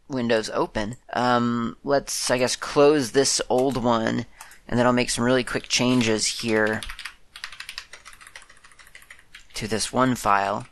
window's 0.08 0.50
open. 0.50 0.96
Um, 1.12 1.76
let's, 1.84 2.32
I 2.32 2.38
guess, 2.38 2.56
close 2.56 3.12
this 3.12 3.42
old 3.50 3.84
one, 3.84 4.26
and 4.66 4.80
then 4.80 4.86
I'll 4.86 4.94
make 4.94 5.10
some 5.10 5.26
really 5.26 5.44
quick 5.44 5.68
changes 5.68 6.26
here 6.42 6.80
to 9.56 9.68
this 9.68 9.92
one 9.92 10.16
file. 10.16 10.68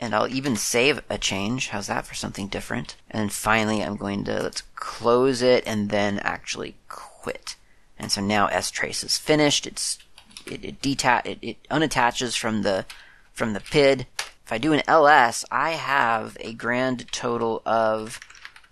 And 0.00 0.12
I'll 0.12 0.28
even 0.28 0.56
save 0.56 1.02
a 1.08 1.18
change. 1.18 1.68
How's 1.68 1.86
that 1.86 2.04
for 2.04 2.14
something 2.14 2.48
different? 2.48 2.96
And 3.08 3.32
finally, 3.32 3.82
I'm 3.82 3.96
going 3.96 4.24
to, 4.24 4.42
let's 4.42 4.62
close 4.74 5.40
it 5.40 5.62
and 5.66 5.88
then 5.88 6.18
actually 6.18 6.74
quit. 6.88 7.54
And 7.96 8.10
so 8.10 8.20
now 8.20 8.48
strace 8.48 9.04
is 9.04 9.16
finished. 9.18 9.68
It's, 9.68 9.98
it, 10.44 10.64
it, 10.64 10.82
deta- 10.82 11.24
it, 11.24 11.38
it 11.40 11.56
unattaches 11.70 12.36
from 12.36 12.62
the, 12.62 12.84
from 13.32 13.52
the 13.52 13.60
PID. 13.60 14.06
If 14.46 14.52
I 14.52 14.58
do 14.58 14.72
an 14.72 14.82
ls, 14.86 15.44
I 15.50 15.70
have 15.72 16.36
a 16.38 16.52
grand 16.52 17.10
total 17.10 17.62
of, 17.66 18.20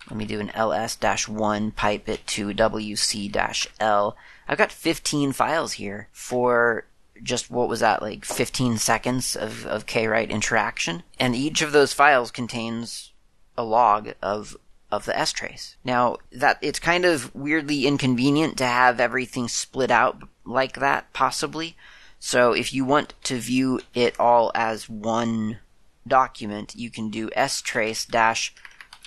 let 0.08 0.16
me 0.16 0.24
do 0.24 0.38
an 0.38 0.52
ls-1 0.54 1.74
pipe 1.74 2.08
it 2.08 2.24
to 2.28 2.54
wc-l. 2.54 4.16
I've 4.46 4.58
got 4.58 4.70
15 4.70 5.32
files 5.32 5.72
here 5.72 6.08
for 6.12 6.87
just 7.20 7.50
what 7.50 7.68
was 7.68 7.80
that 7.80 8.02
like 8.02 8.24
15 8.24 8.78
seconds 8.78 9.34
of, 9.34 9.66
of 9.66 9.84
kwrite 9.84 10.30
interaction? 10.30 11.02
And 11.18 11.34
each 11.34 11.60
of 11.60 11.72
those 11.72 11.92
files 11.92 12.30
contains 12.30 13.12
a 13.58 13.64
log 13.64 14.12
of 14.22 14.56
of 14.92 15.06
the 15.06 15.12
strace 15.12 15.74
now 15.82 16.16
that 16.30 16.56
it's 16.62 16.78
kind 16.78 17.04
of 17.04 17.34
weirdly 17.34 17.84
inconvenient 17.84 18.56
to 18.58 18.64
have 18.64 19.00
everything 19.00 19.48
split 19.48 19.90
out 19.90 20.22
like 20.44 20.74
that 20.74 21.12
possibly. 21.12 21.76
So 22.20 22.52
if 22.52 22.72
you 22.72 22.84
want 22.84 23.14
to 23.24 23.38
view 23.38 23.80
it 23.92 24.18
all 24.20 24.52
as 24.54 24.88
one 24.88 25.58
document 26.06 26.74
you 26.74 26.90
can 26.90 27.10
do 27.10 27.28
strace 27.30 28.08
dash 28.08 28.54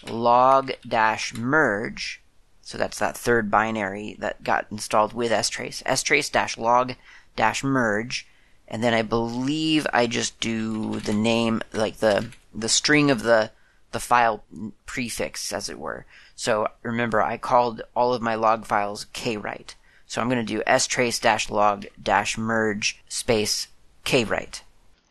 log 0.07 0.71
dash 0.87 1.33
merge 1.33 2.21
so 2.61 2.77
that's 2.77 2.99
that 2.99 3.15
third 3.15 3.49
binary 3.49 4.17
that 4.19 4.43
got 4.43 4.67
installed 4.69 5.13
with 5.13 5.31
strace 5.31 5.81
strace 5.83 6.31
dash 6.31 6.57
log 6.57 6.95
dash 7.37 7.63
merge, 7.63 8.27
and 8.67 8.83
then 8.83 8.93
I 8.93 9.03
believe 9.03 9.87
I 9.93 10.07
just 10.07 10.37
do 10.41 10.99
the 10.99 11.13
name, 11.13 11.61
like 11.71 11.97
the 11.97 12.31
the 12.53 12.67
string 12.67 13.09
of 13.09 13.23
the 13.23 13.51
the 13.93 14.01
file 14.01 14.43
prefix, 14.85 15.53
as 15.53 15.69
it 15.69 15.79
were. 15.79 16.05
So 16.35 16.67
remember, 16.83 17.21
I 17.21 17.37
called 17.37 17.83
all 17.95 18.13
of 18.13 18.21
my 18.21 18.35
log 18.35 18.65
files 18.65 19.05
kwrite. 19.13 19.75
So 20.05 20.19
I'm 20.19 20.27
going 20.27 20.45
to 20.45 20.53
do 20.53 20.61
strace 20.67 21.21
dash 21.21 21.49
log 21.49 21.85
dash 22.01 22.37
merge 22.37 23.01
space 23.07 23.69
kwrite. 24.03 24.61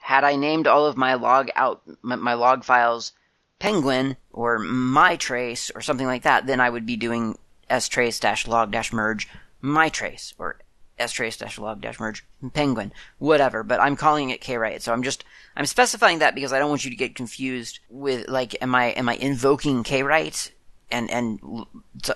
Had 0.06 0.22
I 0.22 0.36
named 0.36 0.68
all 0.68 0.86
of 0.86 0.96
my 0.96 1.14
log 1.14 1.50
out 1.56 1.82
my, 2.00 2.34
log 2.34 2.62
files 2.62 3.10
penguin 3.58 4.16
or 4.30 4.60
mytrace 4.60 5.68
or 5.74 5.80
something 5.80 6.06
like 6.06 6.22
that, 6.22 6.46
then 6.46 6.60
I 6.60 6.70
would 6.70 6.86
be 6.86 6.96
doing 6.96 7.36
strace 7.68 8.46
log 8.46 8.72
merge 8.92 9.28
mytrace 9.60 10.32
or 10.38 10.60
strace 11.00 11.58
log 11.58 11.84
merge 11.98 12.24
penguin, 12.52 12.92
whatever, 13.18 13.64
but 13.64 13.80
I'm 13.80 13.96
calling 13.96 14.30
it 14.30 14.40
kwrite. 14.40 14.82
So 14.82 14.92
I'm 14.92 15.02
just, 15.02 15.24
I'm 15.56 15.66
specifying 15.66 16.20
that 16.20 16.36
because 16.36 16.52
I 16.52 16.60
don't 16.60 16.70
want 16.70 16.84
you 16.84 16.90
to 16.92 16.96
get 16.96 17.16
confused 17.16 17.80
with, 17.90 18.28
like, 18.28 18.54
am 18.62 18.76
I, 18.76 18.90
am 18.90 19.08
I 19.08 19.16
invoking 19.16 19.82
kwrite? 19.82 20.52
And, 20.88 21.10
and, 21.10 21.40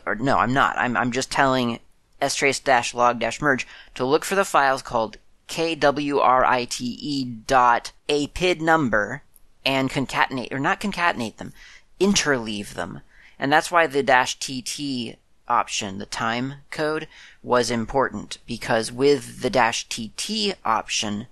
or, 0.07 0.15
no, 0.15 0.39
I'm 0.39 0.55
not. 0.55 0.79
I'm, 0.79 0.97
I'm 0.97 1.11
just 1.11 1.33
telling 1.33 1.81
strace 2.23 2.95
log 2.95 3.21
merge 3.41 3.67
to 3.97 4.05
look 4.05 4.25
for 4.25 4.37
the 4.37 4.45
files 4.45 4.81
called 4.81 5.17
kwrite 5.51 7.47
dot 7.47 7.93
a 8.09 8.27
PID 8.29 8.63
number 8.63 9.23
and 9.65 9.91
concatenate, 9.91 10.53
or 10.53 10.59
not 10.59 10.81
concatenate 10.81 11.37
them, 11.37 11.53
interleave 12.01 12.75
them. 12.75 13.01
And 13.39 13.53
that's 13.53 13.71
why 13.71 13.87
the 13.87 14.03
dash 14.03 14.39
TT 14.39 15.17
option, 15.51 15.99
the 15.99 16.07
time 16.07 16.55
code, 16.71 17.09
was 17.43 17.71
important 17.71 18.39
because 18.47 18.93
with 18.93 19.43
the 19.43 19.51
dash 19.51 19.89
TT 19.89 20.55
option, 20.65 21.27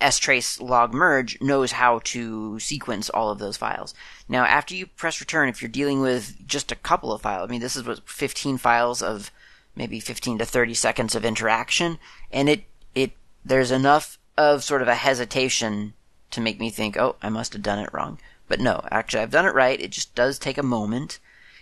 strace 0.00 0.60
log 0.60 0.94
merge 0.94 1.40
knows 1.40 1.72
how 1.72 2.00
to 2.04 2.58
sequence 2.60 3.10
all 3.10 3.30
of 3.30 3.38
those 3.38 3.56
files. 3.56 3.92
Now, 4.28 4.44
after 4.44 4.74
you 4.74 4.86
press 4.86 5.20
return, 5.20 5.48
if 5.48 5.60
you're 5.60 5.68
dealing 5.68 6.00
with 6.00 6.46
just 6.46 6.70
a 6.70 6.76
couple 6.76 7.12
of 7.12 7.22
files, 7.22 7.48
I 7.48 7.50
mean, 7.50 7.60
this 7.60 7.76
is 7.76 7.84
what 7.84 8.08
15 8.08 8.58
files 8.58 9.02
of 9.02 9.30
maybe 9.74 9.98
15 10.00 10.38
to 10.38 10.44
30 10.44 10.74
seconds 10.74 11.14
of 11.14 11.24
interaction, 11.24 11.98
and 12.30 12.48
it, 12.48 12.64
it, 12.94 13.12
there's 13.44 13.70
enough 13.70 14.18
of 14.36 14.64
sort 14.64 14.82
of 14.82 14.88
a 14.88 14.94
hesitation 14.94 15.94
to 16.30 16.40
make 16.40 16.58
me 16.58 16.70
think, 16.70 16.96
oh, 16.96 17.16
I 17.22 17.28
must 17.28 17.52
have 17.52 17.62
done 17.62 17.78
it 17.78 17.92
wrong. 17.92 18.18
But 18.48 18.60
no, 18.60 18.86
actually, 18.90 19.22
I've 19.22 19.30
done 19.30 19.46
it 19.46 19.54
right. 19.54 19.80
It 19.80 19.92
just 19.92 20.14
does 20.14 20.38
take 20.38 20.58
a 20.58 20.62
moment 20.62 21.18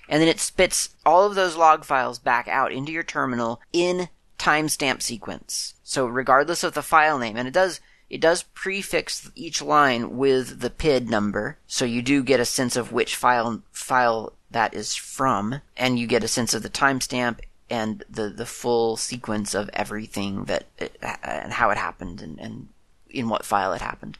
and 0.08 0.20
then 0.20 0.28
it 0.28 0.40
spits 0.40 0.90
all 1.06 1.24
of 1.24 1.34
those 1.34 1.56
log 1.56 1.84
files 1.84 2.18
back 2.18 2.48
out 2.48 2.72
into 2.72 2.92
your 2.92 3.02
terminal 3.02 3.60
in 3.72 4.08
timestamp 4.38 5.00
sequence. 5.00 5.74
So 5.84 6.06
regardless 6.06 6.64
of 6.64 6.74
the 6.74 6.82
file 6.82 7.18
name, 7.18 7.36
and 7.36 7.48
it 7.48 7.54
does 7.54 7.80
it 8.10 8.20
does 8.20 8.42
prefix 8.42 9.30
each 9.34 9.62
line 9.62 10.18
with 10.18 10.60
the 10.60 10.68
PID 10.68 11.08
number, 11.08 11.56
so 11.66 11.86
you 11.86 12.02
do 12.02 12.22
get 12.22 12.40
a 12.40 12.44
sense 12.44 12.76
of 12.76 12.92
which 12.92 13.16
file 13.16 13.62
file 13.72 14.34
that 14.50 14.74
is 14.74 14.94
from, 14.94 15.62
and 15.78 15.98
you 15.98 16.06
get 16.06 16.24
a 16.24 16.28
sense 16.28 16.52
of 16.52 16.62
the 16.62 16.68
timestamp 16.68 17.40
and 17.72 18.04
the 18.08 18.28
the 18.28 18.46
full 18.46 18.96
sequence 18.96 19.54
of 19.54 19.70
everything 19.72 20.44
that 20.44 20.66
it, 20.78 20.96
and 21.22 21.54
how 21.54 21.70
it 21.70 21.78
happened 21.78 22.20
and, 22.20 22.38
and 22.38 22.68
in 23.08 23.28
what 23.28 23.44
file 23.44 23.72
it 23.72 23.80
happened. 23.80 24.18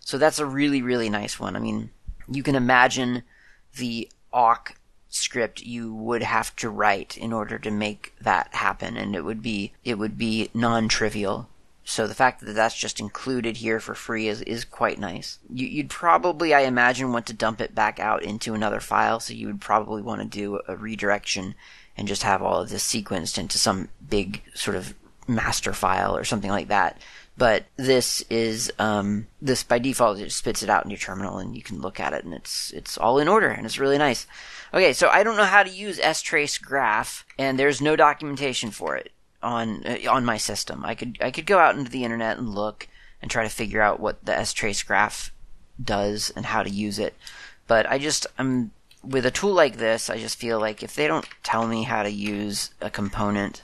So 0.00 0.16
that's 0.18 0.38
a 0.38 0.46
really 0.46 0.82
really 0.82 1.10
nice 1.10 1.38
one. 1.38 1.54
I 1.54 1.58
mean, 1.58 1.90
you 2.28 2.42
can 2.42 2.54
imagine 2.54 3.22
the 3.76 4.10
awk 4.32 4.76
script 5.08 5.62
you 5.62 5.94
would 5.94 6.22
have 6.22 6.56
to 6.56 6.68
write 6.68 7.16
in 7.16 7.32
order 7.32 7.58
to 7.58 7.70
make 7.70 8.14
that 8.20 8.52
happen 8.52 8.96
and 8.96 9.14
it 9.14 9.24
would 9.24 9.40
be 9.40 9.72
it 9.84 9.96
would 9.96 10.18
be 10.18 10.50
non-trivial 10.54 11.48
so 11.84 12.06
the 12.06 12.14
fact 12.14 12.40
that 12.40 12.54
that's 12.54 12.74
just 12.74 12.98
included 12.98 13.58
here 13.58 13.78
for 13.78 13.94
free 13.94 14.26
is, 14.26 14.40
is 14.42 14.64
quite 14.64 14.98
nice. 14.98 15.38
You, 15.52 15.82
would 15.82 15.90
probably, 15.90 16.54
I 16.54 16.60
imagine, 16.60 17.12
want 17.12 17.26
to 17.26 17.34
dump 17.34 17.60
it 17.60 17.74
back 17.74 18.00
out 18.00 18.22
into 18.22 18.54
another 18.54 18.80
file, 18.80 19.20
so 19.20 19.34
you 19.34 19.46
would 19.48 19.60
probably 19.60 20.00
want 20.00 20.22
to 20.22 20.26
do 20.26 20.60
a 20.66 20.76
redirection 20.76 21.54
and 21.96 22.08
just 22.08 22.22
have 22.22 22.42
all 22.42 22.60
of 22.60 22.68
this 22.70 22.86
sequenced 22.86 23.38
into 23.38 23.58
some 23.58 23.88
big 24.08 24.42
sort 24.54 24.76
of 24.76 24.94
master 25.26 25.72
file 25.72 26.16
or 26.16 26.24
something 26.24 26.50
like 26.50 26.68
that. 26.68 26.98
But 27.36 27.64
this 27.76 28.24
is 28.30 28.72
um, 28.78 29.26
this 29.42 29.64
by 29.64 29.78
default 29.80 30.20
it 30.20 30.30
spits 30.30 30.62
it 30.62 30.70
out 30.70 30.84
in 30.84 30.90
your 30.90 30.98
terminal 30.98 31.38
and 31.38 31.56
you 31.56 31.62
can 31.62 31.80
look 31.80 31.98
at 31.98 32.12
it 32.12 32.24
and 32.24 32.32
it's 32.32 32.70
it's 32.72 32.96
all 32.96 33.18
in 33.18 33.26
order 33.26 33.48
and 33.48 33.66
it's 33.66 33.78
really 33.78 33.98
nice. 33.98 34.26
Okay, 34.72 34.92
so 34.92 35.08
I 35.08 35.22
don't 35.22 35.36
know 35.36 35.44
how 35.44 35.62
to 35.62 35.70
use 35.70 35.98
strace 35.98 36.60
graph, 36.60 37.24
and 37.38 37.58
there's 37.58 37.80
no 37.80 37.96
documentation 37.96 38.70
for 38.70 38.96
it 38.96 39.12
on 39.42 39.84
uh, 39.86 40.10
on 40.10 40.24
my 40.24 40.36
system. 40.36 40.84
I 40.84 40.94
could 40.94 41.18
I 41.20 41.30
could 41.30 41.46
go 41.46 41.58
out 41.58 41.76
into 41.76 41.90
the 41.90 42.04
internet 42.04 42.38
and 42.38 42.48
look 42.48 42.88
and 43.20 43.30
try 43.30 43.42
to 43.42 43.48
figure 43.48 43.80
out 43.80 44.00
what 44.00 44.24
the 44.24 44.32
strace 44.32 44.84
graph 44.86 45.32
does 45.82 46.30
and 46.36 46.46
how 46.46 46.62
to 46.62 46.70
use 46.70 46.98
it. 46.98 47.14
But 47.66 47.90
I 47.90 47.98
just 47.98 48.26
I'm 48.38 48.70
with 49.06 49.26
a 49.26 49.30
tool 49.30 49.52
like 49.52 49.76
this, 49.76 50.10
I 50.10 50.18
just 50.18 50.38
feel 50.38 50.60
like 50.60 50.82
if 50.82 50.94
they 50.94 51.06
don't 51.06 51.26
tell 51.42 51.66
me 51.66 51.82
how 51.82 52.02
to 52.02 52.10
use 52.10 52.70
a 52.80 52.90
component, 52.90 53.62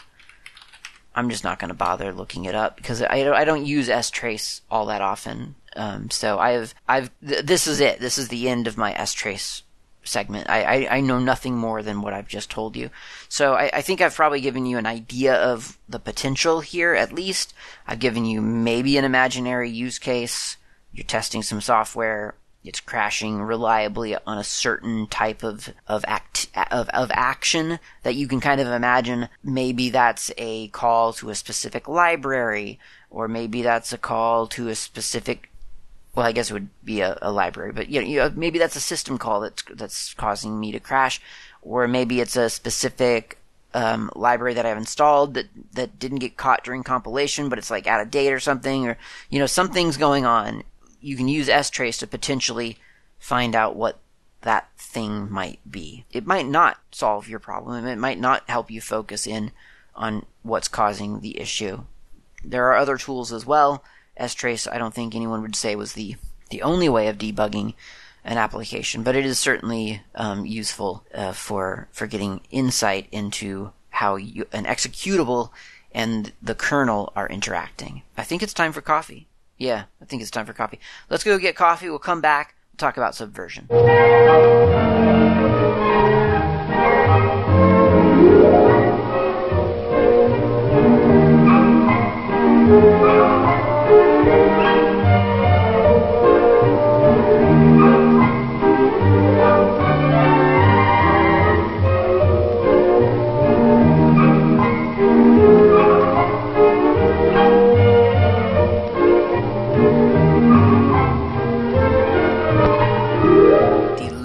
I'm 1.14 1.30
just 1.30 1.44
not 1.44 1.58
going 1.58 1.68
to 1.68 1.74
bother 1.74 2.12
looking 2.12 2.44
it 2.44 2.54
up 2.54 2.76
because 2.76 3.02
I 3.02 3.30
I 3.32 3.44
don't 3.44 3.66
use 3.66 3.88
strace 3.88 4.60
all 4.70 4.86
that 4.86 5.00
often. 5.00 5.56
Um, 5.76 6.10
so 6.10 6.38
I've 6.38 6.74
I've 6.88 7.10
th- 7.26 7.44
this 7.44 7.66
is 7.66 7.80
it. 7.80 8.00
This 8.00 8.18
is 8.18 8.28
the 8.28 8.48
end 8.48 8.66
of 8.66 8.76
my 8.76 8.92
S 8.92 9.12
trace 9.12 9.62
segment. 10.02 10.48
I, 10.48 10.62
I, 10.62 10.96
I, 10.96 11.00
know 11.00 11.18
nothing 11.18 11.56
more 11.56 11.82
than 11.82 12.00
what 12.00 12.14
I've 12.14 12.28
just 12.28 12.50
told 12.50 12.76
you. 12.76 12.90
So 13.28 13.52
I, 13.54 13.70
I, 13.74 13.82
think 13.82 14.00
I've 14.00 14.14
probably 14.14 14.40
given 14.40 14.64
you 14.64 14.78
an 14.78 14.86
idea 14.86 15.34
of 15.34 15.78
the 15.88 15.98
potential 15.98 16.60
here, 16.60 16.94
at 16.94 17.12
least. 17.12 17.52
I've 17.86 17.98
given 17.98 18.24
you 18.24 18.40
maybe 18.40 18.96
an 18.96 19.04
imaginary 19.04 19.70
use 19.70 19.98
case. 19.98 20.56
You're 20.92 21.04
testing 21.04 21.42
some 21.42 21.60
software. 21.60 22.34
It's 22.64 22.80
crashing 22.80 23.40
reliably 23.40 24.16
on 24.26 24.38
a 24.38 24.44
certain 24.44 25.06
type 25.06 25.42
of, 25.42 25.70
of 25.86 26.04
act, 26.06 26.48
of, 26.70 26.88
of 26.90 27.10
action 27.14 27.78
that 28.02 28.14
you 28.14 28.28
can 28.28 28.40
kind 28.40 28.60
of 28.60 28.68
imagine. 28.68 29.28
Maybe 29.42 29.88
that's 29.88 30.30
a 30.36 30.68
call 30.68 31.12
to 31.14 31.30
a 31.30 31.34
specific 31.34 31.88
library, 31.88 32.78
or 33.10 33.28
maybe 33.28 33.62
that's 33.62 33.92
a 33.92 33.98
call 33.98 34.46
to 34.48 34.68
a 34.68 34.74
specific 34.74 35.50
well, 36.14 36.26
I 36.26 36.32
guess 36.32 36.50
it 36.50 36.54
would 36.54 36.68
be 36.84 37.02
a, 37.02 37.16
a 37.22 37.30
library, 37.30 37.72
but 37.72 37.88
you 37.88 38.00
know, 38.00 38.06
you 38.06 38.18
know, 38.18 38.32
maybe 38.34 38.58
that's 38.58 38.76
a 38.76 38.80
system 38.80 39.16
call 39.16 39.40
that's 39.40 39.62
that's 39.74 40.14
causing 40.14 40.58
me 40.58 40.72
to 40.72 40.80
crash, 40.80 41.20
or 41.62 41.86
maybe 41.86 42.20
it's 42.20 42.36
a 42.36 42.50
specific 42.50 43.38
um, 43.74 44.10
library 44.16 44.54
that 44.54 44.66
I've 44.66 44.76
installed 44.76 45.34
that 45.34 45.46
that 45.74 45.98
didn't 45.98 46.18
get 46.18 46.36
caught 46.36 46.64
during 46.64 46.82
compilation, 46.82 47.48
but 47.48 47.58
it's 47.58 47.70
like 47.70 47.86
out 47.86 48.00
of 48.00 48.10
date 48.10 48.32
or 48.32 48.40
something, 48.40 48.88
or 48.88 48.98
you 49.28 49.38
know, 49.38 49.46
something's 49.46 49.96
going 49.96 50.26
on. 50.26 50.64
You 51.00 51.16
can 51.16 51.28
use 51.28 51.48
strace 51.48 51.98
to 51.98 52.06
potentially 52.06 52.78
find 53.18 53.54
out 53.54 53.76
what 53.76 53.98
that 54.42 54.68
thing 54.76 55.30
might 55.30 55.60
be. 55.70 56.04
It 56.10 56.26
might 56.26 56.46
not 56.46 56.78
solve 56.92 57.28
your 57.28 57.38
problem. 57.38 57.86
It 57.86 57.96
might 57.96 58.18
not 58.18 58.48
help 58.48 58.70
you 58.70 58.80
focus 58.80 59.26
in 59.26 59.52
on 59.94 60.24
what's 60.42 60.68
causing 60.68 61.20
the 61.20 61.38
issue. 61.38 61.84
There 62.42 62.66
are 62.66 62.76
other 62.76 62.96
tools 62.96 63.32
as 63.32 63.44
well 63.44 63.84
strace, 64.28 64.70
I 64.70 64.78
don't 64.78 64.94
think 64.94 65.14
anyone 65.14 65.42
would 65.42 65.56
say 65.56 65.74
was 65.74 65.94
the 65.94 66.16
the 66.50 66.62
only 66.62 66.88
way 66.88 67.06
of 67.06 67.16
debugging 67.16 67.74
an 68.24 68.36
application, 68.36 69.02
but 69.02 69.14
it 69.14 69.24
is 69.24 69.38
certainly 69.38 70.02
um, 70.14 70.44
useful 70.44 71.04
uh, 71.14 71.32
for 71.32 71.88
for 71.92 72.06
getting 72.06 72.40
insight 72.50 73.06
into 73.12 73.72
how 73.90 74.16
you, 74.16 74.46
an 74.52 74.64
executable 74.64 75.50
and 75.92 76.32
the 76.42 76.54
kernel 76.54 77.12
are 77.16 77.28
interacting. 77.28 78.02
I 78.16 78.24
think 78.24 78.42
it's 78.42 78.54
time 78.54 78.72
for 78.72 78.80
coffee. 78.80 79.26
Yeah, 79.60 79.84
I 80.00 80.06
think 80.06 80.22
it's 80.22 80.30
time 80.30 80.46
for 80.46 80.54
coffee. 80.54 80.80
Let's 81.10 81.22
go 81.22 81.38
get 81.38 81.54
coffee. 81.54 81.90
We'll 81.90 81.98
come 81.98 82.22
back. 82.22 82.54
We'll 82.72 82.78
talk 82.78 82.96
about 82.96 83.14
subversion. 83.14 83.68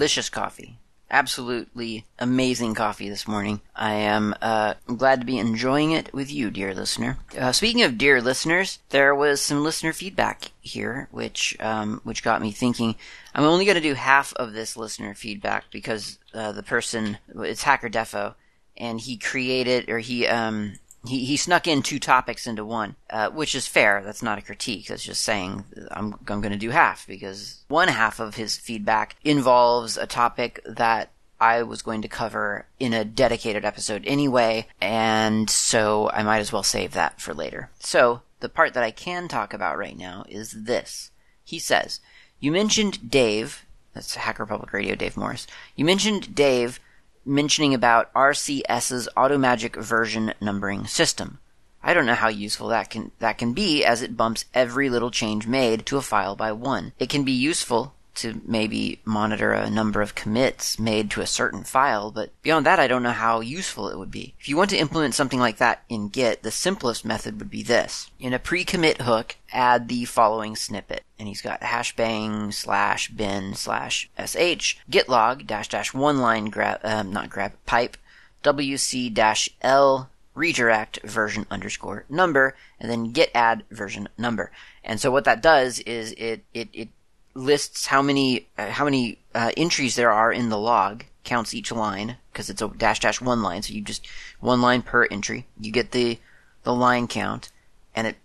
Delicious 0.05 0.29
coffee. 0.29 0.77
Absolutely 1.09 2.05
amazing 2.19 2.75
coffee 2.75 3.09
this 3.09 3.27
morning. 3.27 3.59
I 3.75 3.93
am 3.93 4.35
uh, 4.39 4.75
glad 4.85 5.19
to 5.19 5.25
be 5.25 5.39
enjoying 5.39 5.93
it 5.93 6.13
with 6.13 6.31
you, 6.31 6.51
dear 6.51 6.75
listener. 6.75 7.17
Uh, 7.35 7.51
speaking 7.51 7.81
of 7.81 7.97
dear 7.97 8.21
listeners, 8.21 8.77
there 8.91 9.15
was 9.15 9.41
some 9.41 9.63
listener 9.63 9.93
feedback 9.93 10.51
here, 10.61 11.07
which 11.09 11.57
um, 11.59 12.01
which 12.03 12.21
got 12.21 12.39
me 12.39 12.51
thinking. 12.51 12.93
I'm 13.33 13.45
only 13.45 13.65
going 13.65 13.77
to 13.77 13.81
do 13.81 13.95
half 13.95 14.31
of 14.35 14.53
this 14.53 14.77
listener 14.77 15.15
feedback 15.15 15.71
because 15.71 16.19
uh, 16.35 16.51
the 16.51 16.61
person 16.61 17.17
it's 17.39 17.63
hakerdefo, 17.63 18.35
and 18.77 19.01
he 19.01 19.17
created 19.17 19.89
or 19.89 19.97
he 19.97 20.27
um, 20.27 20.73
he, 21.07 21.25
he 21.25 21.37
snuck 21.37 21.67
in 21.67 21.81
two 21.81 21.99
topics 21.99 22.47
into 22.47 22.65
one, 22.65 22.95
uh, 23.09 23.29
which 23.29 23.55
is 23.55 23.67
fair. 23.67 24.01
That's 24.03 24.23
not 24.23 24.37
a 24.37 24.41
critique. 24.41 24.87
That's 24.87 25.03
just 25.03 25.23
saying 25.23 25.63
I'm, 25.91 26.13
I'm 26.27 26.41
going 26.41 26.51
to 26.51 26.57
do 26.57 26.69
half 26.71 27.07
because 27.07 27.63
one 27.67 27.87
half 27.87 28.19
of 28.19 28.35
his 28.35 28.57
feedback 28.57 29.15
involves 29.23 29.97
a 29.97 30.07
topic 30.07 30.59
that 30.65 31.11
I 31.39 31.63
was 31.63 31.81
going 31.81 32.01
to 32.01 32.07
cover 32.07 32.65
in 32.79 32.93
a 32.93 33.05
dedicated 33.05 33.65
episode 33.65 34.03
anyway, 34.07 34.67
and 34.79 35.49
so 35.49 36.09
I 36.13 36.23
might 36.23 36.39
as 36.39 36.53
well 36.53 36.63
save 36.63 36.93
that 36.93 37.19
for 37.19 37.33
later. 37.33 37.69
So, 37.79 38.21
the 38.39 38.49
part 38.49 38.73
that 38.73 38.83
I 38.83 38.91
can 38.91 39.27
talk 39.27 39.53
about 39.53 39.77
right 39.77 39.97
now 39.97 40.25
is 40.29 40.51
this. 40.51 41.11
He 41.43 41.59
says, 41.59 41.99
You 42.39 42.51
mentioned 42.51 43.09
Dave, 43.09 43.65
that's 43.93 44.15
Hacker 44.15 44.45
Public 44.45 44.71
Radio, 44.71 44.95
Dave 44.95 45.17
Morris. 45.17 45.47
You 45.75 45.85
mentioned 45.85 46.35
Dave 46.35 46.79
mentioning 47.25 47.73
about 47.73 48.13
RCS's 48.13 49.09
Automagic 49.17 49.75
version 49.75 50.33
numbering 50.39 50.85
system. 50.85 51.39
I 51.83 51.93
don't 51.93 52.05
know 52.05 52.15
how 52.15 52.29
useful 52.29 52.67
that 52.69 52.89
can 52.89 53.11
that 53.19 53.37
can 53.37 53.53
be 53.53 53.83
as 53.83 54.01
it 54.01 54.17
bumps 54.17 54.45
every 54.53 54.89
little 54.89 55.11
change 55.11 55.47
made 55.47 55.85
to 55.87 55.97
a 55.97 56.01
file 56.01 56.35
by 56.35 56.51
one. 56.51 56.93
It 56.99 57.09
can 57.09 57.23
be 57.23 57.31
useful 57.31 57.94
to 58.15 58.41
maybe 58.45 58.99
monitor 59.05 59.51
a 59.51 59.69
number 59.69 60.01
of 60.01 60.15
commits 60.15 60.79
made 60.79 61.11
to 61.11 61.21
a 61.21 61.27
certain 61.27 61.63
file, 61.63 62.11
but 62.11 62.31
beyond 62.41 62.65
that, 62.65 62.79
I 62.79 62.87
don't 62.87 63.03
know 63.03 63.11
how 63.11 63.41
useful 63.41 63.89
it 63.89 63.97
would 63.97 64.11
be. 64.11 64.33
If 64.39 64.49
you 64.49 64.57
want 64.57 64.69
to 64.71 64.77
implement 64.77 65.13
something 65.13 65.39
like 65.39 65.57
that 65.57 65.83
in 65.89 66.09
Git, 66.09 66.43
the 66.43 66.51
simplest 66.51 67.05
method 67.05 67.39
would 67.39 67.49
be 67.49 67.63
this. 67.63 68.09
In 68.19 68.33
a 68.33 68.39
pre-commit 68.39 69.01
hook, 69.01 69.35
add 69.51 69.87
the 69.87 70.05
following 70.05 70.55
snippet. 70.55 71.03
And 71.17 71.27
he's 71.27 71.41
got 71.41 71.61
hashbang 71.61 72.53
slash 72.53 73.09
bin 73.09 73.55
slash 73.55 74.09
sh 74.25 74.75
git 74.89 75.07
log 75.07 75.47
dash 75.47 75.69
dash 75.69 75.93
one 75.93 76.19
line 76.19 76.45
grab, 76.45 76.81
um, 76.83 77.11
not 77.11 77.29
grab, 77.29 77.53
pipe 77.65 77.97
wc 78.43 79.13
dash 79.13 79.49
l 79.61 80.09
redirect 80.35 81.01
version 81.03 81.45
underscore 81.49 82.05
number 82.09 82.55
and 82.79 82.91
then 82.91 83.11
git 83.11 83.31
add 83.33 83.63
version 83.71 84.07
number. 84.17 84.51
And 84.83 84.99
so 84.99 85.09
what 85.09 85.23
that 85.23 85.41
does 85.41 85.79
is 85.79 86.13
it, 86.17 86.43
it, 86.53 86.69
it 86.73 86.89
lists 87.35 87.87
how 87.87 88.01
many 88.01 88.47
uh, 88.57 88.69
how 88.69 88.85
many 88.85 89.19
uh, 89.35 89.51
entries 89.55 89.95
there 89.95 90.11
are 90.11 90.31
in 90.31 90.49
the 90.49 90.57
log, 90.57 91.03
counts 91.23 91.53
each 91.53 91.71
line 91.71 92.17
because 92.31 92.49
it's 92.49 92.61
a 92.61 92.69
dash 92.69 93.01
dash 93.01 93.21
one 93.21 93.43
line, 93.43 93.61
so 93.61 93.73
you 93.73 93.81
just 93.81 94.07
one 94.39 94.61
line 94.61 94.81
per 94.81 95.05
entry. 95.05 95.45
You 95.59 95.71
get 95.71 95.91
the 95.91 96.19
the 96.63 96.73
line 96.73 97.07
count, 97.07 97.51
and 97.95 98.07
it 98.07 98.15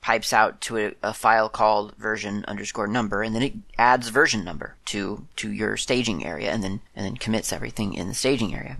pipes 0.00 0.32
out 0.32 0.60
to 0.62 0.78
a, 0.78 0.94
a 1.02 1.12
file 1.12 1.48
called 1.48 1.94
version 1.96 2.44
underscore 2.46 2.86
number, 2.86 3.22
and 3.22 3.34
then 3.34 3.42
it 3.42 3.54
adds 3.76 4.08
version 4.08 4.44
number 4.44 4.76
to 4.86 5.26
to 5.36 5.50
your 5.50 5.76
staging 5.76 6.24
area, 6.24 6.50
and 6.50 6.62
then 6.62 6.80
and 6.94 7.04
then 7.04 7.16
commits 7.16 7.52
everything 7.52 7.94
in 7.94 8.08
the 8.08 8.14
staging 8.14 8.54
area. 8.54 8.76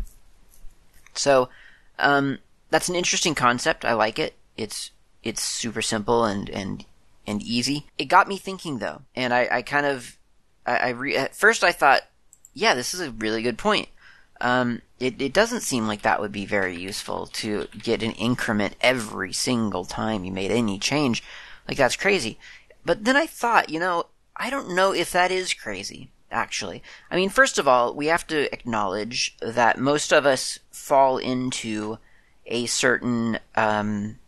So 1.15 1.49
um, 1.99 2.39
that's 2.71 2.89
an 2.89 2.95
interesting 2.95 3.35
concept. 3.35 3.85
I 3.85 3.95
like 3.95 4.19
it. 4.19 4.35
It's 4.57 4.93
it's 5.23 5.43
super 5.43 5.83
simple 5.83 6.25
and 6.25 6.49
and 6.49 6.85
and 7.31 7.43
easy. 7.43 7.87
It 7.97 8.07
got 8.07 8.29
me 8.29 8.37
thinking 8.37 8.79
though, 8.79 9.03
and 9.15 9.33
I, 9.33 9.49
I 9.51 9.63
kind 9.63 9.87
of, 9.87 10.17
I, 10.67 10.77
I 10.77 10.89
re- 10.91 11.17
at 11.17 11.35
first 11.35 11.65
I 11.65 11.73
thought, 11.73 12.03
yeah, 12.53 12.75
this 12.75 12.93
is 12.93 13.01
a 13.01 13.13
really 13.13 13.43
good 13.43 13.59
point. 13.59 13.89
Um, 14.41 14.83
it, 14.99 15.21
it 15.21 15.33
doesn't 15.33 15.61
seem 15.61 15.87
like 15.87 16.03
that 16.03 16.21
would 16.21 16.33
be 16.33 16.47
very 16.47 16.77
useful 16.77 17.27
to 17.27 17.69
get 17.79 18.03
an 18.03 18.13
increment 18.13 18.75
every 18.81 19.33
single 19.33 19.85
time 19.85 20.25
you 20.25 20.33
made 20.33 20.51
any 20.51 20.79
change. 20.79 21.23
Like 21.69 21.77
that's 21.77 21.97
crazy. 21.97 22.39
But 22.85 23.05
then 23.05 23.17
I 23.17 23.27
thought, 23.27 23.69
you 23.69 23.79
know, 23.79 24.07
I 24.37 24.51
don't 24.51 24.75
know 24.75 24.93
if 24.93 25.13
that 25.13 25.31
is 25.31 25.53
crazy, 25.53 26.11
actually. 26.31 26.83
I 27.11 27.17
mean, 27.17 27.29
first 27.29 27.59
of 27.59 27.69
all, 27.69 27.95
we 27.95 28.07
have 28.07 28.27
to 28.29 28.53
acknowledge 28.53 29.37
that 29.41 29.79
most 29.79 30.13
of 30.13 30.25
us 30.25 30.59
fall 30.71 31.19
into 31.19 31.99
a 32.47 32.67
certain, 32.67 33.39
um, 33.55 34.19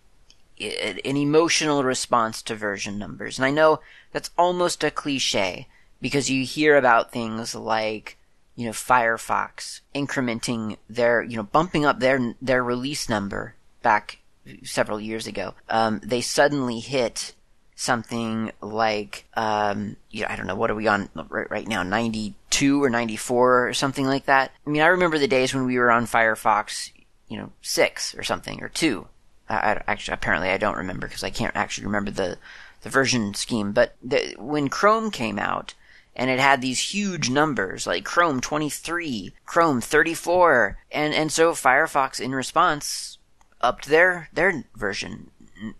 an 0.62 1.16
emotional 1.16 1.84
response 1.84 2.42
to 2.42 2.54
version 2.54 2.98
numbers. 2.98 3.38
And 3.38 3.46
I 3.46 3.50
know 3.50 3.80
that's 4.12 4.30
almost 4.38 4.84
a 4.84 4.90
cliche 4.90 5.68
because 6.00 6.30
you 6.30 6.44
hear 6.44 6.76
about 6.76 7.12
things 7.12 7.54
like, 7.54 8.18
you 8.56 8.66
know, 8.66 8.72
Firefox 8.72 9.80
incrementing 9.94 10.76
their, 10.88 11.22
you 11.22 11.36
know, 11.36 11.42
bumping 11.42 11.84
up 11.84 12.00
their, 12.00 12.34
their 12.40 12.62
release 12.62 13.08
number 13.08 13.54
back 13.82 14.18
several 14.62 15.00
years 15.00 15.26
ago. 15.26 15.54
Um, 15.68 16.00
they 16.04 16.20
suddenly 16.20 16.80
hit 16.80 17.34
something 17.74 18.52
like, 18.60 19.24
um, 19.34 19.96
you 20.10 20.22
know, 20.22 20.28
I 20.28 20.36
don't 20.36 20.46
know, 20.46 20.54
what 20.54 20.70
are 20.70 20.74
we 20.74 20.86
on 20.86 21.08
right, 21.28 21.50
right 21.50 21.66
now? 21.66 21.82
92 21.82 22.82
or 22.82 22.90
94 22.90 23.68
or 23.68 23.74
something 23.74 24.06
like 24.06 24.26
that? 24.26 24.52
I 24.66 24.70
mean, 24.70 24.82
I 24.82 24.86
remember 24.86 25.18
the 25.18 25.28
days 25.28 25.54
when 25.54 25.66
we 25.66 25.78
were 25.78 25.90
on 25.90 26.06
Firefox, 26.06 26.92
you 27.28 27.38
know, 27.38 27.50
6 27.62 28.14
or 28.16 28.22
something, 28.22 28.62
or 28.62 28.68
2 28.68 29.06
I, 29.52 29.56
I, 29.56 29.82
actually, 29.86 30.14
apparently, 30.14 30.50
I 30.50 30.58
don't 30.58 30.76
remember 30.76 31.06
because 31.06 31.24
I 31.24 31.30
can't 31.30 31.56
actually 31.56 31.86
remember 31.86 32.10
the 32.10 32.38
the 32.82 32.90
version 32.90 33.34
scheme. 33.34 33.72
But 33.72 33.94
the, 34.02 34.34
when 34.38 34.68
Chrome 34.68 35.10
came 35.10 35.38
out, 35.38 35.74
and 36.14 36.30
it 36.30 36.38
had 36.38 36.60
these 36.60 36.92
huge 36.92 37.30
numbers 37.30 37.86
like 37.86 38.04
Chrome 38.04 38.40
23, 38.40 39.32
Chrome 39.46 39.80
34, 39.80 40.78
and 40.90 41.14
and 41.14 41.32
so 41.32 41.52
Firefox 41.52 42.20
in 42.20 42.34
response 42.34 43.18
upped 43.60 43.86
their 43.86 44.28
their 44.32 44.64
version 44.74 45.30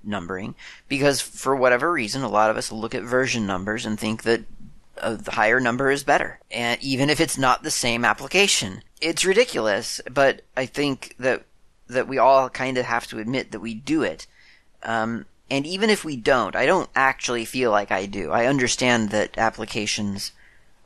numbering 0.04 0.54
because 0.88 1.20
for 1.20 1.56
whatever 1.56 1.92
reason, 1.92 2.22
a 2.22 2.28
lot 2.28 2.50
of 2.50 2.56
us 2.56 2.70
look 2.70 2.94
at 2.94 3.02
version 3.02 3.46
numbers 3.46 3.84
and 3.84 3.98
think 3.98 4.22
that 4.22 4.42
uh, 4.98 5.16
a 5.26 5.30
higher 5.32 5.60
number 5.60 5.90
is 5.90 6.04
better, 6.04 6.38
and 6.50 6.80
even 6.82 7.10
if 7.10 7.20
it's 7.20 7.38
not 7.38 7.62
the 7.62 7.70
same 7.70 8.04
application, 8.04 8.82
it's 9.00 9.24
ridiculous. 9.24 10.00
But 10.10 10.42
I 10.56 10.66
think 10.66 11.14
that 11.18 11.44
that 11.92 12.08
we 12.08 12.18
all 12.18 12.48
kind 12.50 12.78
of 12.78 12.86
have 12.86 13.06
to 13.08 13.18
admit 13.18 13.52
that 13.52 13.60
we 13.60 13.74
do 13.74 14.02
it. 14.02 14.26
Um, 14.82 15.26
and 15.50 15.66
even 15.66 15.90
if 15.90 16.04
we 16.04 16.16
don't, 16.16 16.56
I 16.56 16.66
don't 16.66 16.90
actually 16.94 17.44
feel 17.44 17.70
like 17.70 17.90
I 17.90 18.06
do. 18.06 18.30
I 18.30 18.46
understand 18.46 19.10
that 19.10 19.36
applications 19.36 20.32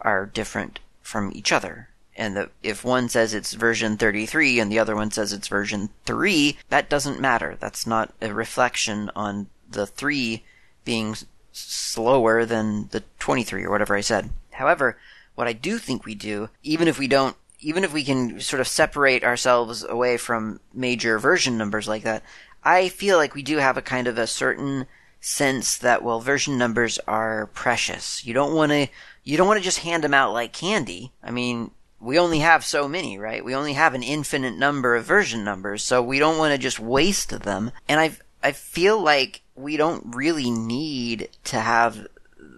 are 0.01 0.27
different 0.27 0.81
from 1.03 1.33
each 1.35 1.53
other. 1.53 1.89
And 2.17 2.37
that 2.37 2.51
if 2.63 2.85
one 2.85 3.09
says 3.09 3.35
it's 3.35 3.53
version 3.53 3.97
33 3.97 4.59
and 4.59 4.73
the 4.73 4.79
other 4.79 4.97
one 4.97 5.11
says 5.11 5.33
it's 5.33 5.49
version 5.49 5.91
3, 6.07 6.57
that 6.71 6.89
doesn't 6.89 7.21
matter. 7.21 7.57
That's 7.61 7.87
not 7.87 8.15
a 8.21 8.33
reflection 8.33 9.11
on 9.15 9.49
the 9.71 9.87
3 9.87 10.43
being 10.85 11.17
slower 11.53 12.45
than 12.45 12.89
the 12.89 13.03
23 13.19 13.65
or 13.65 13.71
whatever 13.71 13.95
I 13.95 14.01
said. 14.01 14.31
However, 14.53 14.97
what 15.35 15.47
I 15.47 15.53
do 15.53 15.79
think 15.79 16.05
we 16.05 16.15
do, 16.15 16.49
even 16.63 16.89
if 16.89 16.99
we 16.99 17.07
don't 17.07 17.37
even 17.61 17.85
if 17.85 17.93
we 17.93 18.05
can 18.05 18.41
sort 18.41 18.61
of 18.61 18.69
separate 18.69 19.25
ourselves 19.25 19.85
away 19.85 20.17
from 20.17 20.61
major 20.73 21.19
version 21.19 21.57
numbers 21.57 21.89
like 21.89 22.03
that, 22.03 22.23
I 22.63 22.89
feel 22.89 23.17
like 23.17 23.35
we 23.35 23.43
do 23.43 23.59
have 23.59 23.77
a 23.77 23.83
kind 23.83 24.07
of 24.07 24.19
a 24.19 24.27
certain 24.27 24.87
sense 25.21 25.77
that 25.79 26.03
well 26.03 26.21
version 26.21 26.59
numbers 26.59 26.99
are 27.07 27.47
precious. 27.49 28.25
You 28.25 28.35
don't 28.35 28.55
want 28.55 28.73
to 28.73 28.89
you 29.25 29.37
don't 29.37 29.49
want 29.49 29.59
to 29.59 29.65
just 29.65 29.81
hand 29.81 30.05
them 30.05 30.15
out 30.15 30.33
like 30.33 30.53
candy. 30.53 31.13
I 31.23 31.31
mean, 31.31 31.73
we 32.01 32.19
only 32.19 32.41
have 32.41 32.65
so 32.65 32.87
many, 32.87 33.19
right? 33.19 33.45
We 33.45 33.55
only 33.55 33.73
have 33.73 33.95
an 33.95 34.03
infinite 34.03 34.57
number 34.57 34.95
of 34.95 35.05
version 35.05 35.43
numbers, 35.45 35.83
so 35.83 36.03
we 36.03 36.19
don't 36.19 36.39
want 36.39 36.53
to 36.53 36.59
just 36.59 36.79
waste 36.79 37.31
them. 37.43 37.73
And 37.89 37.99
I 37.99 38.17
I 38.43 38.53
feel 38.53 39.03
like 39.03 39.43
we 39.55 39.77
don't 39.77 40.15
really 40.15 40.51
need 40.51 41.31
to 41.45 41.59
have 41.59 42.07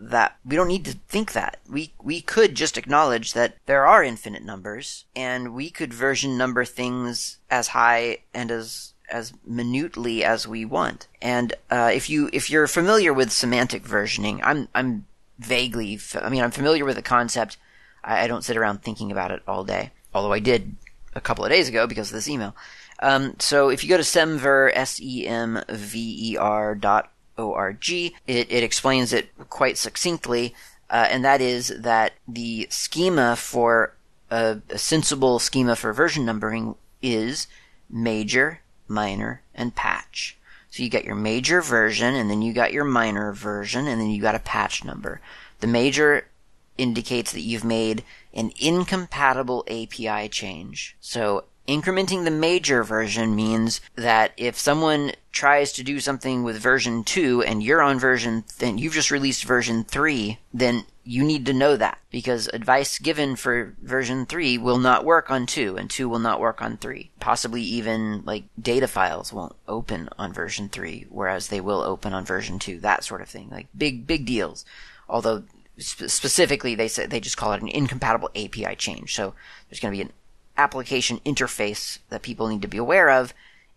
that 0.00 0.36
we 0.44 0.56
don't 0.56 0.68
need 0.68 0.84
to 0.86 0.98
think 1.08 1.32
that. 1.32 1.58
We 1.68 1.92
we 2.02 2.20
could 2.20 2.54
just 2.54 2.78
acknowledge 2.78 3.32
that 3.32 3.56
there 3.66 3.86
are 3.86 4.02
infinite 4.02 4.44
numbers 4.44 5.04
and 5.16 5.54
we 5.54 5.70
could 5.70 5.92
version 5.92 6.38
number 6.38 6.64
things 6.64 7.38
as 7.50 7.68
high 7.68 8.18
and 8.32 8.50
as 8.50 8.94
as 9.10 9.32
minutely 9.46 10.22
as 10.22 10.46
we 10.46 10.64
want. 10.64 11.08
And 11.20 11.54
uh, 11.70 11.90
if 11.92 12.10
you 12.10 12.30
if 12.32 12.50
you're 12.50 12.66
familiar 12.66 13.12
with 13.12 13.32
semantic 13.32 13.82
versioning, 13.82 14.40
I'm 14.42 14.68
I'm 14.74 15.06
vaguely 15.38 15.98
I 16.14 16.28
mean 16.28 16.42
I'm 16.42 16.50
familiar 16.50 16.84
with 16.84 16.96
the 16.96 17.02
concept. 17.02 17.56
I, 18.04 18.24
I 18.24 18.26
don't 18.26 18.44
sit 18.44 18.56
around 18.56 18.82
thinking 18.82 19.10
about 19.10 19.30
it 19.30 19.42
all 19.46 19.64
day, 19.64 19.90
although 20.14 20.32
I 20.32 20.40
did 20.40 20.76
a 21.14 21.20
couple 21.20 21.44
of 21.44 21.50
days 21.50 21.68
ago 21.68 21.86
because 21.86 22.10
of 22.10 22.14
this 22.14 22.28
email. 22.28 22.54
Um, 23.00 23.34
so 23.38 23.68
if 23.68 23.82
you 23.84 23.88
go 23.88 23.96
to 23.96 24.02
semver 24.02 24.70
s 24.74 25.00
e 25.00 25.26
m 25.26 25.62
v 25.68 26.32
e 26.32 26.36
r 26.36 26.74
dot 26.74 27.12
o 27.38 27.54
r 27.54 27.72
g, 27.72 28.14
it 28.26 28.50
it 28.50 28.62
explains 28.62 29.12
it 29.12 29.30
quite 29.48 29.78
succinctly, 29.78 30.54
uh, 30.90 31.06
and 31.08 31.24
that 31.24 31.40
is 31.40 31.68
that 31.78 32.14
the 32.26 32.66
schema 32.68 33.36
for 33.36 33.94
a, 34.30 34.58
a 34.68 34.78
sensible 34.78 35.38
schema 35.38 35.76
for 35.76 35.92
version 35.92 36.24
numbering 36.24 36.74
is 37.00 37.46
major, 37.88 38.60
minor, 38.86 39.42
and 39.54 39.74
patch. 39.74 40.36
So 40.70 40.82
you 40.82 40.90
got 40.90 41.04
your 41.04 41.14
major 41.14 41.62
version, 41.62 42.14
and 42.14 42.30
then 42.30 42.42
you 42.42 42.52
got 42.52 42.72
your 42.72 42.84
minor 42.84 43.32
version, 43.32 43.86
and 43.86 44.00
then 44.00 44.10
you 44.10 44.20
got 44.20 44.34
a 44.34 44.40
patch 44.40 44.84
number. 44.84 45.20
The 45.60 45.66
major 45.66 46.26
indicates 46.76 47.32
that 47.32 47.40
you've 47.40 47.64
made 47.64 48.04
an 48.32 48.52
incompatible 48.58 49.64
API 49.68 50.28
change. 50.28 50.96
So 51.00 51.44
incrementing 51.68 52.24
the 52.24 52.30
major 52.30 52.82
version 52.82 53.36
means 53.36 53.80
that 53.94 54.32
if 54.36 54.58
someone 54.58 55.12
tries 55.30 55.72
to 55.72 55.84
do 55.84 56.00
something 56.00 56.42
with 56.42 56.58
version 56.58 57.04
2 57.04 57.42
and 57.42 57.62
you're 57.62 57.82
on 57.82 57.98
version 57.98 58.42
then 58.58 58.78
you've 58.78 58.94
just 58.94 59.10
released 59.10 59.44
version 59.44 59.84
3 59.84 60.38
then 60.52 60.84
you 61.04 61.22
need 61.22 61.46
to 61.46 61.52
know 61.52 61.76
that 61.76 61.98
because 62.10 62.48
advice 62.48 62.98
given 62.98 63.36
for 63.36 63.74
version 63.82 64.26
3 64.26 64.58
will 64.58 64.78
not 64.78 65.04
work 65.04 65.30
on 65.30 65.46
2 65.46 65.76
and 65.76 65.90
2 65.90 66.08
will 66.08 66.18
not 66.18 66.40
work 66.40 66.60
on 66.60 66.76
3 66.78 67.10
possibly 67.20 67.62
even 67.62 68.22
like 68.24 68.44
data 68.60 68.88
files 68.88 69.32
won't 69.32 69.54
open 69.68 70.08
on 70.18 70.32
version 70.32 70.68
3 70.68 71.06
whereas 71.10 71.48
they 71.48 71.60
will 71.60 71.82
open 71.82 72.12
on 72.12 72.24
version 72.24 72.58
2 72.58 72.80
that 72.80 73.04
sort 73.04 73.20
of 73.20 73.28
thing. 73.28 73.48
Like 73.50 73.68
big 73.76 74.06
big 74.06 74.26
deals. 74.26 74.64
Although 75.08 75.44
sp- 75.78 76.08
specifically 76.08 76.74
they 76.74 76.88
say 76.88 77.06
they 77.06 77.20
just 77.20 77.36
call 77.36 77.52
it 77.52 77.62
an 77.62 77.68
incompatible 77.68 78.30
API 78.34 78.74
change. 78.76 79.14
So 79.14 79.34
there's 79.68 79.80
going 79.80 79.92
to 79.92 79.96
be 79.96 80.02
an 80.02 80.12
application 80.58 81.20
interface 81.24 82.00
that 82.10 82.22
people 82.22 82.48
need 82.48 82.62
to 82.62 82.68
be 82.68 82.76
aware 82.76 83.08
of. 83.08 83.32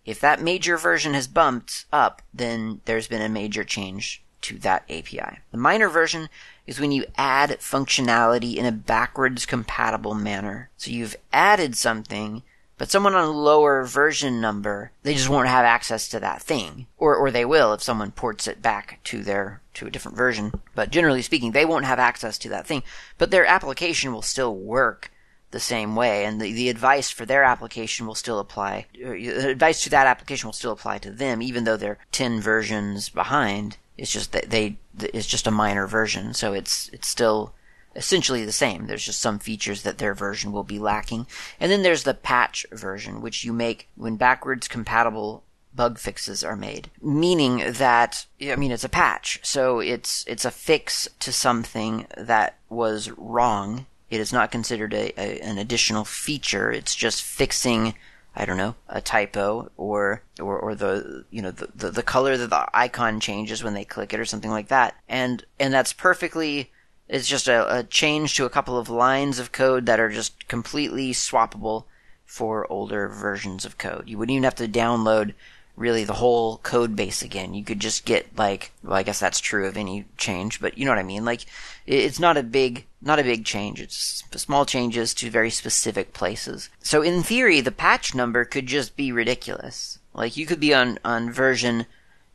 If 0.05 0.19
that 0.19 0.41
major 0.41 0.77
version 0.77 1.13
has 1.13 1.27
bumped 1.27 1.85
up, 1.93 2.21
then 2.33 2.81
there's 2.85 3.07
been 3.07 3.21
a 3.21 3.29
major 3.29 3.63
change 3.63 4.23
to 4.41 4.57
that 4.59 4.83
API. 4.89 5.39
The 5.51 5.57
minor 5.57 5.87
version 5.87 6.27
is 6.65 6.79
when 6.79 6.91
you 6.91 7.05
add 7.17 7.51
functionality 7.59 8.55
in 8.55 8.65
a 8.65 8.71
backwards 8.71 9.45
compatible 9.45 10.15
manner. 10.15 10.69
So 10.77 10.89
you've 10.89 11.15
added 11.31 11.75
something, 11.75 12.41
but 12.77 12.89
someone 12.89 13.13
on 13.13 13.27
a 13.27 13.31
lower 13.31 13.83
version 13.83 14.41
number, 14.41 14.91
they 15.03 15.13
just 15.13 15.29
won't 15.29 15.47
have 15.47 15.65
access 15.65 16.07
to 16.09 16.19
that 16.21 16.41
thing. 16.41 16.87
Or, 16.97 17.15
or 17.15 17.29
they 17.29 17.45
will 17.45 17.73
if 17.73 17.83
someone 17.83 18.11
ports 18.11 18.47
it 18.47 18.61
back 18.61 18.99
to 19.05 19.21
their, 19.21 19.61
to 19.75 19.85
a 19.85 19.91
different 19.91 20.17
version. 20.17 20.51
But 20.73 20.89
generally 20.89 21.21
speaking, 21.21 21.51
they 21.51 21.65
won't 21.65 21.85
have 21.85 21.99
access 21.99 22.39
to 22.39 22.49
that 22.49 22.65
thing. 22.65 22.81
But 23.19 23.29
their 23.29 23.45
application 23.45 24.11
will 24.11 24.23
still 24.23 24.55
work 24.55 25.11
the 25.51 25.59
same 25.59 25.95
way, 25.95 26.25
and 26.25 26.41
the, 26.41 26.51
the 26.51 26.69
advice 26.69 27.09
for 27.09 27.25
their 27.25 27.43
application 27.43 28.07
will 28.07 28.15
still 28.15 28.39
apply. 28.39 28.85
The 28.93 29.49
advice 29.49 29.83
to 29.83 29.89
that 29.91 30.07
application 30.07 30.47
will 30.47 30.53
still 30.53 30.71
apply 30.71 30.99
to 30.99 31.11
them, 31.11 31.41
even 31.41 31.63
though 31.63 31.77
they're 31.77 31.99
ten 32.11 32.41
versions 32.41 33.09
behind. 33.09 33.77
It's 33.97 34.11
just 34.11 34.31
that 34.31 34.49
they 34.49 34.77
it's 34.99 35.27
just 35.27 35.47
a 35.47 35.51
minor 35.51 35.87
version, 35.87 36.33
so 36.33 36.53
it's 36.53 36.89
it's 36.93 37.07
still 37.07 37.53
essentially 37.95 38.45
the 38.45 38.51
same. 38.51 38.87
There's 38.87 39.05
just 39.05 39.19
some 39.19 39.39
features 39.39 39.83
that 39.83 39.97
their 39.97 40.13
version 40.13 40.51
will 40.51 40.63
be 40.63 40.79
lacking, 40.79 41.27
and 41.59 41.71
then 41.71 41.83
there's 41.83 42.03
the 42.03 42.13
patch 42.13 42.65
version, 42.71 43.21
which 43.21 43.43
you 43.43 43.53
make 43.53 43.89
when 43.95 44.15
backwards 44.15 44.67
compatible 44.67 45.43
bug 45.73 45.97
fixes 45.97 46.43
are 46.43 46.55
made 46.55 46.89
meaning 47.01 47.63
that 47.73 48.25
i 48.41 48.55
mean 48.57 48.71
it's 48.71 48.83
a 48.83 48.89
patch 48.89 49.39
so 49.41 49.79
it's 49.79 50.25
it's 50.27 50.43
a 50.43 50.51
fix 50.51 51.07
to 51.19 51.31
something 51.31 52.05
that 52.17 52.57
was 52.69 53.09
wrong 53.11 53.85
it 54.11 54.19
is 54.19 54.33
not 54.33 54.51
considered 54.51 54.93
a, 54.93 55.19
a, 55.19 55.39
an 55.39 55.57
additional 55.57 56.03
feature. 56.03 56.69
It's 56.69 56.93
just 56.93 57.23
fixing, 57.23 57.95
I 58.35 58.43
don't 58.43 58.57
know, 58.57 58.75
a 58.89 58.99
typo 58.99 59.71
or 59.77 60.21
or, 60.39 60.59
or 60.59 60.75
the 60.75 61.25
you 61.31 61.41
know 61.41 61.51
the, 61.51 61.69
the, 61.73 61.89
the 61.91 62.03
color 62.03 62.35
that 62.35 62.49
the 62.49 62.67
icon 62.73 63.21
changes 63.21 63.63
when 63.63 63.73
they 63.73 63.85
click 63.85 64.13
it 64.13 64.19
or 64.19 64.25
something 64.25 64.51
like 64.51 64.67
that. 64.67 64.95
And 65.07 65.45
and 65.59 65.73
that's 65.73 65.93
perfectly. 65.93 66.71
It's 67.07 67.27
just 67.27 67.47
a, 67.47 67.79
a 67.79 67.83
change 67.83 68.35
to 68.35 68.45
a 68.45 68.49
couple 68.49 68.77
of 68.77 68.89
lines 68.89 69.39
of 69.39 69.51
code 69.51 69.85
that 69.85 69.99
are 69.99 70.09
just 70.09 70.47
completely 70.47 71.11
swappable 71.11 71.85
for 72.25 72.71
older 72.71 73.09
versions 73.09 73.65
of 73.65 73.77
code. 73.77 74.07
You 74.07 74.17
wouldn't 74.17 74.33
even 74.33 74.43
have 74.43 74.55
to 74.55 74.67
download 74.67 75.33
really 75.81 76.03
the 76.03 76.13
whole 76.13 76.57
code 76.59 76.95
base 76.95 77.21
again. 77.21 77.53
You 77.53 77.63
could 77.63 77.79
just 77.79 78.05
get 78.05 78.37
like, 78.37 78.71
well, 78.83 78.93
I 78.93 79.03
guess 79.03 79.19
that's 79.19 79.39
true 79.39 79.67
of 79.67 79.75
any 79.75 80.05
change, 80.17 80.61
but 80.61 80.77
you 80.77 80.85
know 80.85 80.91
what 80.91 80.99
I 80.99 81.03
mean. 81.03 81.25
Like, 81.25 81.45
it's 81.85 82.19
not 82.19 82.37
a 82.37 82.43
big, 82.43 82.85
not 83.01 83.19
a 83.19 83.23
big 83.23 83.43
change. 83.43 83.81
It's 83.81 84.23
small 84.35 84.65
changes 84.65 85.13
to 85.15 85.29
very 85.29 85.49
specific 85.49 86.13
places. 86.13 86.69
So 86.79 87.01
in 87.01 87.23
theory, 87.23 87.59
the 87.59 87.71
patch 87.71 88.15
number 88.15 88.45
could 88.45 88.67
just 88.67 88.95
be 88.95 89.11
ridiculous. 89.11 89.99
Like 90.13 90.37
you 90.37 90.45
could 90.45 90.59
be 90.59 90.73
on 90.73 90.99
on 91.03 91.31
version 91.31 91.85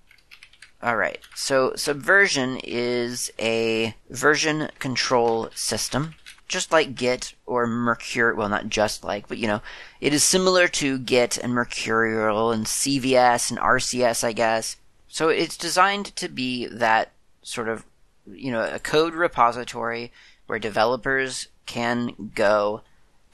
Alright, 0.82 1.18
so 1.34 1.74
Subversion 1.76 2.58
is 2.64 3.30
a 3.38 3.94
version 4.08 4.70
control 4.78 5.50
system, 5.54 6.14
just 6.48 6.72
like 6.72 6.94
Git 6.94 7.34
or 7.44 7.66
Mercurial, 7.66 8.38
well 8.38 8.48
not 8.48 8.70
just 8.70 9.04
like, 9.04 9.28
but 9.28 9.36
you 9.36 9.46
know, 9.46 9.60
it 10.00 10.14
is 10.14 10.24
similar 10.24 10.68
to 10.68 10.98
Git 10.98 11.36
and 11.36 11.52
Mercurial 11.52 12.50
and 12.50 12.64
CVS 12.64 13.50
and 13.50 13.60
RCS, 13.60 14.24
I 14.24 14.32
guess. 14.32 14.76
So 15.06 15.28
it's 15.28 15.58
designed 15.58 16.16
to 16.16 16.28
be 16.30 16.64
that 16.66 17.12
sort 17.42 17.68
of, 17.68 17.84
you 18.26 18.50
know, 18.50 18.62
a 18.62 18.78
code 18.78 19.12
repository 19.12 20.12
where 20.46 20.58
developers 20.58 21.48
can 21.66 22.32
go 22.34 22.80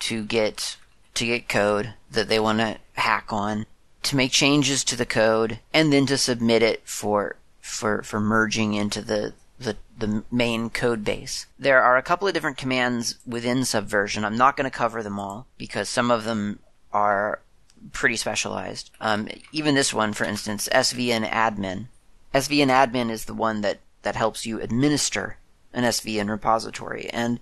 to 0.01 0.24
get, 0.24 0.78
to 1.14 1.26
get 1.26 1.49
code 1.49 1.94
that 2.11 2.28
they 2.28 2.40
want 2.40 2.59
to 2.59 2.78
hack 2.94 3.32
on 3.32 3.66
to 4.07 4.16
make 4.16 4.32
changes 4.32 4.84
to 4.84 4.96
the 4.96 5.07
code 5.07 5.61
and 5.72 5.92
then 5.92 6.07
to 6.07 6.18
submit 6.18 6.62
it 6.62 6.82
for 6.84 7.36
for 7.61 8.02
for 8.02 8.20
merging 8.20 8.74
into 8.74 9.02
the 9.02 9.34
the, 9.59 9.76
the 9.98 10.22
main 10.30 10.70
code 10.70 11.04
base. 11.04 11.46
There 11.59 11.82
are 11.82 11.96
a 11.96 12.02
couple 12.02 12.28
of 12.28 12.34
different 12.34 12.59
commands 12.59 13.16
within 13.26 13.64
Subversion. 13.64 14.24
I'm 14.24 14.36
not 14.36 14.57
going 14.57 14.70
to 14.70 14.76
cover 14.76 15.02
them 15.02 15.18
all 15.18 15.46
because 15.57 15.88
some 15.88 16.11
of 16.11 16.24
them 16.24 16.59
are 16.92 17.40
pretty 17.92 18.16
specialized. 18.16 18.90
Um, 19.00 19.28
even 19.52 19.74
this 19.74 19.94
one, 19.94 20.12
for 20.12 20.24
instance, 20.24 20.68
svn 20.72 21.28
admin. 21.28 21.86
svn 22.34 22.68
admin 22.68 23.11
is 23.11 23.24
the 23.24 23.34
one 23.34 23.62
that, 23.62 23.80
that 24.02 24.16
helps 24.16 24.46
you 24.46 24.61
administer 24.61 25.38
an 25.72 25.84
SVN 25.84 26.28
repository. 26.30 27.09
And 27.11 27.38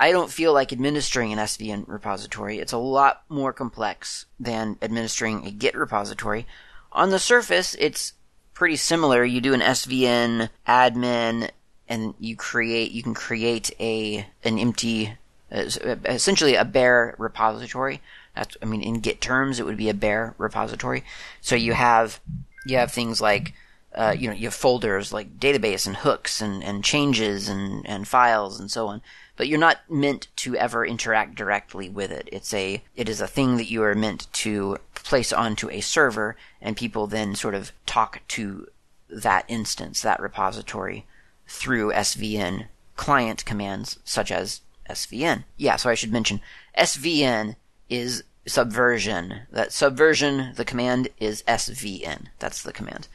I 0.00 0.12
don't 0.12 0.32
feel 0.32 0.54
like 0.54 0.72
administering 0.72 1.30
an 1.30 1.38
SVN 1.38 1.84
repository. 1.86 2.58
It's 2.58 2.72
a 2.72 2.78
lot 2.78 3.22
more 3.28 3.52
complex 3.52 4.24
than 4.40 4.78
administering 4.80 5.46
a 5.46 5.50
Git 5.50 5.76
repository. 5.76 6.46
On 6.90 7.10
the 7.10 7.18
surface, 7.18 7.76
it's 7.78 8.14
pretty 8.54 8.76
similar. 8.76 9.22
You 9.22 9.42
do 9.42 9.52
an 9.52 9.60
SVN 9.60 10.48
admin 10.66 11.50
and 11.86 12.14
you 12.18 12.34
create 12.34 12.92
you 12.92 13.02
can 13.02 13.12
create 13.12 13.72
a 13.78 14.26
an 14.42 14.58
empty 14.58 15.18
essentially 15.50 16.54
a 16.54 16.64
bare 16.64 17.14
repository. 17.18 18.00
That's 18.34 18.56
I 18.62 18.64
mean 18.64 18.80
in 18.82 19.00
Git 19.00 19.20
terms 19.20 19.60
it 19.60 19.66
would 19.66 19.76
be 19.76 19.90
a 19.90 19.94
bare 19.94 20.34
repository. 20.38 21.04
So 21.42 21.56
you 21.56 21.74
have 21.74 22.20
you 22.64 22.78
have 22.78 22.90
things 22.90 23.20
like 23.20 23.52
uh, 23.94 24.14
you 24.16 24.28
know 24.28 24.34
you 24.34 24.46
have 24.46 24.54
folders 24.54 25.12
like 25.12 25.38
database 25.38 25.86
and 25.86 25.96
hooks 25.96 26.40
and, 26.40 26.64
and 26.64 26.84
changes 26.84 27.50
and, 27.50 27.86
and 27.86 28.08
files 28.08 28.58
and 28.58 28.70
so 28.70 28.86
on. 28.86 29.02
But 29.40 29.48
you're 29.48 29.58
not 29.58 29.80
meant 29.88 30.28
to 30.36 30.54
ever 30.54 30.84
interact 30.84 31.34
directly 31.34 31.88
with 31.88 32.10
it. 32.10 32.28
It's 32.30 32.52
a 32.52 32.82
it 32.94 33.08
is 33.08 33.22
a 33.22 33.26
thing 33.26 33.56
that 33.56 33.70
you 33.70 33.82
are 33.82 33.94
meant 33.94 34.30
to 34.34 34.76
place 34.94 35.32
onto 35.32 35.70
a 35.70 35.80
server 35.80 36.36
and 36.60 36.76
people 36.76 37.06
then 37.06 37.34
sort 37.34 37.54
of 37.54 37.72
talk 37.86 38.20
to 38.36 38.68
that 39.08 39.46
instance, 39.48 40.02
that 40.02 40.20
repository 40.20 41.06
through 41.48 41.90
SVN 41.92 42.66
client 42.96 43.46
commands 43.46 43.98
such 44.04 44.30
as 44.30 44.60
SVN. 44.90 45.44
Yeah, 45.56 45.76
so 45.76 45.88
I 45.88 45.94
should 45.94 46.12
mention 46.12 46.42
SVN 46.76 47.56
is 47.88 48.24
subversion. 48.46 49.46
That 49.50 49.72
subversion, 49.72 50.52
the 50.56 50.66
command 50.66 51.08
is 51.18 51.42
SVN. 51.44 52.26
That's 52.40 52.62
the 52.62 52.74
command. 52.74 53.08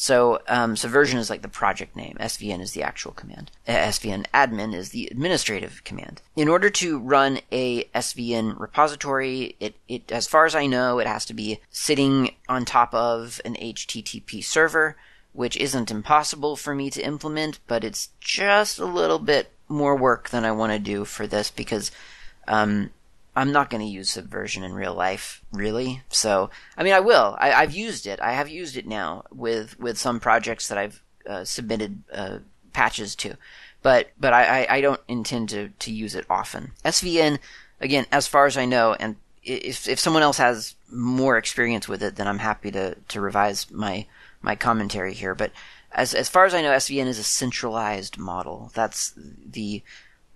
So 0.00 0.38
um, 0.46 0.76
subversion 0.76 1.18
is 1.18 1.28
like 1.28 1.42
the 1.42 1.48
project 1.48 1.96
name. 1.96 2.16
SVN 2.20 2.60
is 2.60 2.70
the 2.70 2.84
actual 2.84 3.10
command. 3.10 3.50
Uh, 3.66 3.72
SVN 3.72 4.26
admin 4.32 4.72
is 4.72 4.90
the 4.90 5.08
administrative 5.10 5.82
command. 5.82 6.22
In 6.36 6.46
order 6.46 6.70
to 6.70 7.00
run 7.00 7.40
a 7.50 7.82
SVN 7.86 8.60
repository, 8.60 9.56
it, 9.58 9.74
it 9.88 10.12
as 10.12 10.28
far 10.28 10.46
as 10.46 10.54
I 10.54 10.66
know, 10.66 11.00
it 11.00 11.08
has 11.08 11.24
to 11.24 11.34
be 11.34 11.58
sitting 11.72 12.36
on 12.48 12.64
top 12.64 12.94
of 12.94 13.40
an 13.44 13.56
HTTP 13.56 14.44
server, 14.44 14.96
which 15.32 15.56
isn't 15.56 15.90
impossible 15.90 16.54
for 16.54 16.76
me 16.76 16.90
to 16.90 17.02
implement, 17.02 17.58
but 17.66 17.82
it's 17.82 18.10
just 18.20 18.78
a 18.78 18.86
little 18.86 19.18
bit 19.18 19.50
more 19.66 19.96
work 19.96 20.30
than 20.30 20.44
I 20.44 20.52
want 20.52 20.72
to 20.72 20.78
do 20.78 21.04
for 21.04 21.26
this 21.26 21.50
because 21.50 21.90
um, 22.46 22.90
I'm 23.38 23.52
not 23.52 23.70
going 23.70 23.82
to 23.82 23.86
use 23.86 24.10
Subversion 24.10 24.64
in 24.64 24.72
real 24.72 24.94
life, 24.94 25.44
really. 25.52 26.02
So, 26.08 26.50
I 26.76 26.82
mean, 26.82 26.92
I 26.92 26.98
will. 26.98 27.36
I, 27.38 27.50
have 27.50 27.72
used 27.72 28.04
it. 28.04 28.18
I 28.20 28.32
have 28.32 28.48
used 28.48 28.76
it 28.76 28.84
now 28.84 29.22
with 29.30 29.78
with 29.78 29.96
some 29.96 30.18
projects 30.18 30.66
that 30.66 30.76
I've 30.76 31.00
uh, 31.24 31.44
submitted 31.44 32.02
uh, 32.12 32.38
patches 32.72 33.14
to, 33.16 33.36
but 33.80 34.10
but 34.18 34.32
I, 34.32 34.64
I, 34.64 34.76
I 34.76 34.80
don't 34.80 35.00
intend 35.06 35.50
to 35.50 35.68
to 35.68 35.92
use 35.92 36.16
it 36.16 36.26
often. 36.28 36.72
SVN, 36.84 37.38
again, 37.80 38.06
as 38.10 38.26
far 38.26 38.46
as 38.46 38.56
I 38.56 38.64
know, 38.64 38.96
and 38.98 39.14
if 39.44 39.86
if 39.86 40.00
someone 40.00 40.24
else 40.24 40.38
has 40.38 40.74
more 40.90 41.38
experience 41.38 41.86
with 41.86 42.02
it, 42.02 42.16
then 42.16 42.26
I'm 42.26 42.40
happy 42.40 42.72
to 42.72 42.96
to 42.96 43.20
revise 43.20 43.70
my 43.70 44.06
my 44.42 44.56
commentary 44.56 45.14
here. 45.14 45.36
But 45.36 45.52
as 45.92 46.12
as 46.12 46.28
far 46.28 46.44
as 46.44 46.54
I 46.54 46.62
know, 46.62 46.72
SVN 46.72 47.06
is 47.06 47.20
a 47.20 47.24
centralized 47.24 48.18
model. 48.18 48.72
That's 48.74 49.14
the 49.16 49.84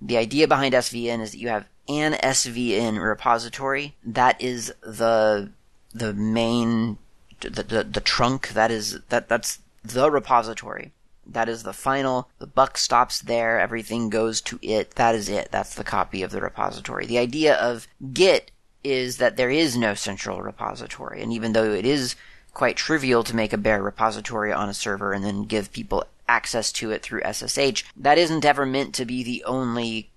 the 0.05 0.17
idea 0.17 0.49
behind 0.49 0.75
SVN 0.75 1.21
is 1.21 1.31
that 1.33 1.39
you 1.39 1.49
have 1.49 1.69
an 1.89 2.15
SVN 2.15 3.03
repository. 3.03 3.95
That 4.05 4.41
is 4.41 4.73
the 4.83 5.51
the 5.95 6.13
main 6.13 6.99
the, 7.41 7.63
the, 7.63 7.85
the 7.85 8.01
trunk. 8.01 8.49
That 8.51 8.71
is 8.71 9.01
that 9.09 9.29
that's 9.29 9.61
the 9.85 10.11
repository. 10.11 10.93
That 11.25 11.49
is 11.49 11.63
the 11.63 11.73
final. 11.73 12.29
The 12.39 12.47
buck 12.47 12.77
stops 12.77 13.21
there. 13.21 13.61
Everything 13.61 14.11
goes 14.11 14.41
to 14.43 14.59
it. 14.61 14.93
That 14.97 15.15
is 15.15 15.29
it. 15.29 15.51
That's 15.53 15.75
the 15.75 15.85
copy 15.85 16.23
of 16.23 16.33
the 16.33 16.41
repository. 16.41 17.07
The 17.07 17.19
idea 17.19 17.55
of 17.55 17.87
Git 18.13 18.51
is 18.83 19.19
that 19.19 19.37
there 19.37 19.51
is 19.51 19.77
no 19.77 19.95
central 19.95 20.43
repository, 20.43 21.23
and 21.23 21.33
even 21.33 21.53
though 21.53 21.73
it 21.73 21.87
is 21.87 22.17
quite 22.53 22.77
trivial 22.77 23.23
to 23.25 23.37
make 23.37 23.53
a 23.53 23.59
bare 23.59 23.83
repository 23.83 24.53
on 24.53 24.69
a 24.69 24.75
server 24.75 25.13
and 25.13 25.25
then 25.25 25.45
give 25.45 25.73
people 25.73 26.05
access 26.29 26.73
to 26.73 26.91
it 26.91 27.03
through 27.03 27.23
SSH. 27.31 27.85
That 27.97 28.19
isn't 28.19 28.45
ever 28.45 28.67
meant 28.67 28.95
to 28.95 29.05
be 29.05 29.23
the 29.23 29.45
only 29.45 30.11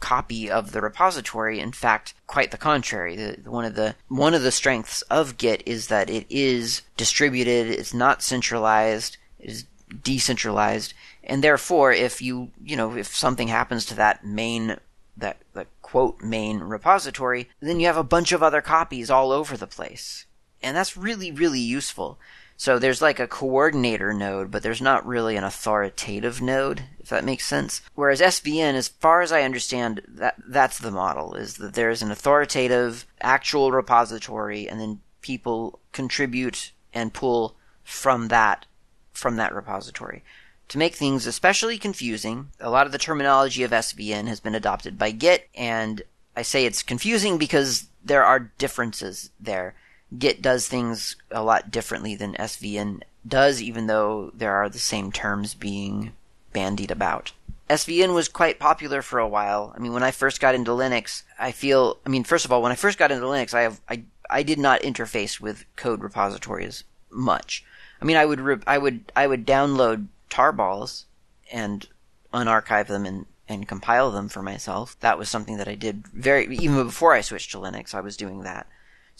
copy 0.00 0.50
of 0.50 0.72
the 0.72 0.80
repository. 0.80 1.60
In 1.60 1.72
fact, 1.72 2.14
quite 2.26 2.50
the 2.50 2.56
contrary. 2.56 3.16
The, 3.16 3.50
one 3.50 3.64
of 3.64 3.74
the 3.74 3.94
one 4.08 4.34
of 4.34 4.42
the 4.42 4.52
strengths 4.52 5.02
of 5.02 5.36
Git 5.36 5.62
is 5.66 5.88
that 5.88 6.10
it 6.10 6.26
is 6.28 6.82
distributed. 6.96 7.68
It's 7.68 7.94
not 7.94 8.22
centralized. 8.22 9.16
It 9.38 9.50
is 9.50 9.64
decentralized, 10.02 10.94
and 11.24 11.42
therefore, 11.42 11.92
if 11.92 12.20
you 12.20 12.50
you 12.62 12.76
know 12.76 12.96
if 12.96 13.14
something 13.14 13.48
happens 13.48 13.86
to 13.86 13.94
that 13.94 14.24
main 14.24 14.76
that 15.16 15.38
the 15.52 15.66
quote 15.82 16.20
main 16.20 16.60
repository, 16.60 17.48
then 17.60 17.80
you 17.80 17.86
have 17.86 17.96
a 17.96 18.04
bunch 18.04 18.32
of 18.32 18.42
other 18.42 18.60
copies 18.60 19.10
all 19.10 19.32
over 19.32 19.56
the 19.56 19.66
place 19.66 20.26
and 20.62 20.76
that's 20.76 20.96
really 20.96 21.30
really 21.30 21.60
useful. 21.60 22.18
So 22.60 22.80
there's 22.80 23.00
like 23.00 23.20
a 23.20 23.28
coordinator 23.28 24.12
node, 24.12 24.50
but 24.50 24.64
there's 24.64 24.82
not 24.82 25.06
really 25.06 25.36
an 25.36 25.44
authoritative 25.44 26.42
node, 26.42 26.82
if 26.98 27.08
that 27.08 27.24
makes 27.24 27.46
sense. 27.46 27.82
Whereas 27.94 28.20
SVN, 28.20 28.74
as 28.74 28.88
far 28.88 29.22
as 29.22 29.30
I 29.30 29.42
understand, 29.42 30.02
that 30.08 30.34
that's 30.44 30.80
the 30.80 30.90
model 30.90 31.36
is 31.36 31.54
that 31.58 31.74
there's 31.74 32.02
an 32.02 32.10
authoritative 32.10 33.06
actual 33.20 33.70
repository, 33.70 34.68
and 34.68 34.80
then 34.80 35.00
people 35.22 35.78
contribute 35.92 36.72
and 36.92 37.14
pull 37.14 37.54
from 37.84 38.26
that 38.28 38.66
from 39.12 39.36
that 39.36 39.54
repository. 39.54 40.24
To 40.70 40.78
make 40.78 40.96
things 40.96 41.26
especially 41.26 41.78
confusing, 41.78 42.48
a 42.58 42.70
lot 42.70 42.86
of 42.86 42.92
the 42.92 42.98
terminology 42.98 43.62
of 43.62 43.70
SVN 43.70 44.26
has 44.26 44.40
been 44.40 44.56
adopted 44.56 44.98
by 44.98 45.12
Git, 45.12 45.48
and 45.54 46.02
I 46.36 46.42
say 46.42 46.66
it's 46.66 46.82
confusing 46.82 47.38
because 47.38 47.86
there 48.04 48.24
are 48.24 48.50
differences 48.58 49.30
there. 49.38 49.76
Git 50.16 50.40
does 50.40 50.68
things 50.68 51.16
a 51.30 51.42
lot 51.42 51.70
differently 51.70 52.14
than 52.14 52.34
SVN 52.34 53.02
does, 53.26 53.60
even 53.60 53.86
though 53.86 54.30
there 54.34 54.54
are 54.54 54.68
the 54.68 54.78
same 54.78 55.12
terms 55.12 55.54
being 55.54 56.12
bandied 56.52 56.90
about. 56.90 57.32
SVN 57.68 58.14
was 58.14 58.28
quite 58.28 58.58
popular 58.58 59.02
for 59.02 59.18
a 59.18 59.28
while. 59.28 59.74
I 59.76 59.80
mean, 59.80 59.92
when 59.92 60.02
I 60.02 60.10
first 60.10 60.40
got 60.40 60.54
into 60.54 60.70
Linux, 60.70 61.22
I 61.38 61.52
feel, 61.52 61.98
I 62.06 62.08
mean, 62.08 62.24
first 62.24 62.44
of 62.44 62.52
all, 62.52 62.62
when 62.62 62.72
I 62.72 62.76
first 62.76 62.98
got 62.98 63.12
into 63.12 63.26
Linux, 63.26 63.52
I 63.52 63.62
have, 63.62 63.80
I, 63.88 64.04
I 64.30 64.42
did 64.42 64.58
not 64.58 64.80
interface 64.80 65.38
with 65.38 65.66
code 65.76 66.02
repositories 66.02 66.84
much. 67.10 67.64
I 68.00 68.06
mean, 68.06 68.16
I 68.16 68.24
would, 68.24 68.40
re- 68.40 68.62
I 68.66 68.78
would, 68.78 69.12
I 69.14 69.26
would 69.26 69.46
download 69.46 70.06
tarballs 70.30 71.04
and 71.52 71.86
unarchive 72.32 72.86
them 72.86 73.04
and, 73.04 73.26
and 73.46 73.68
compile 73.68 74.10
them 74.10 74.30
for 74.30 74.42
myself. 74.42 74.98
That 75.00 75.18
was 75.18 75.28
something 75.28 75.58
that 75.58 75.68
I 75.68 75.74
did 75.74 76.06
very, 76.08 76.46
even 76.56 76.84
before 76.84 77.12
I 77.12 77.20
switched 77.20 77.50
to 77.52 77.58
Linux, 77.58 77.94
I 77.94 78.00
was 78.00 78.16
doing 78.16 78.42
that. 78.44 78.66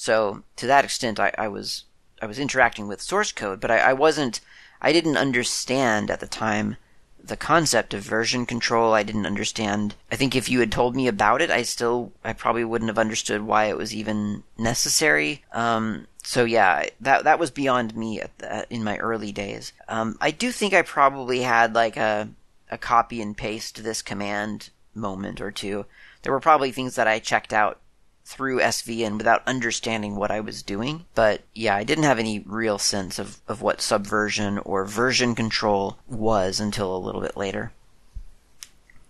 So 0.00 0.44
to 0.54 0.68
that 0.68 0.84
extent, 0.84 1.18
I, 1.18 1.32
I 1.36 1.48
was 1.48 1.84
I 2.22 2.26
was 2.26 2.38
interacting 2.38 2.86
with 2.86 3.02
source 3.02 3.32
code, 3.32 3.58
but 3.58 3.72
I, 3.72 3.78
I 3.78 3.92
wasn't 3.94 4.40
I 4.80 4.92
didn't 4.92 5.16
understand 5.16 6.08
at 6.08 6.20
the 6.20 6.28
time 6.28 6.76
the 7.22 7.36
concept 7.36 7.92
of 7.92 8.02
version 8.04 8.46
control. 8.46 8.94
I 8.94 9.02
didn't 9.02 9.26
understand. 9.26 9.96
I 10.10 10.14
think 10.14 10.36
if 10.36 10.48
you 10.48 10.60
had 10.60 10.70
told 10.70 10.94
me 10.94 11.08
about 11.08 11.42
it, 11.42 11.50
I 11.50 11.62
still 11.62 12.12
I 12.22 12.32
probably 12.32 12.64
wouldn't 12.64 12.90
have 12.90 12.98
understood 12.98 13.42
why 13.42 13.64
it 13.64 13.76
was 13.76 13.92
even 13.92 14.44
necessary. 14.56 15.44
Um, 15.52 16.06
so 16.22 16.44
yeah, 16.44 16.86
that 17.00 17.24
that 17.24 17.40
was 17.40 17.50
beyond 17.50 17.96
me 17.96 18.22
the, 18.38 18.72
in 18.72 18.84
my 18.84 18.98
early 18.98 19.32
days. 19.32 19.72
Um, 19.88 20.16
I 20.20 20.30
do 20.30 20.52
think 20.52 20.74
I 20.74 20.82
probably 20.82 21.40
had 21.42 21.74
like 21.74 21.96
a 21.96 22.28
a 22.70 22.78
copy 22.78 23.20
and 23.20 23.36
paste 23.36 23.82
this 23.82 24.00
command 24.00 24.70
moment 24.94 25.40
or 25.40 25.50
two. 25.50 25.86
There 26.22 26.32
were 26.32 26.38
probably 26.38 26.70
things 26.70 26.94
that 26.94 27.08
I 27.08 27.18
checked 27.18 27.52
out 27.52 27.80
through 28.28 28.60
SVN 28.60 29.16
without 29.16 29.42
understanding 29.46 30.14
what 30.14 30.30
I 30.30 30.40
was 30.40 30.62
doing. 30.62 31.06
But 31.14 31.40
yeah, 31.54 31.74
I 31.74 31.82
didn't 31.82 32.04
have 32.04 32.18
any 32.18 32.40
real 32.40 32.78
sense 32.78 33.18
of, 33.18 33.40
of 33.48 33.62
what 33.62 33.80
subversion 33.80 34.58
or 34.58 34.84
version 34.84 35.34
control 35.34 35.96
was 36.06 36.60
until 36.60 36.94
a 36.94 36.98
little 36.98 37.22
bit 37.22 37.38
later. 37.38 37.72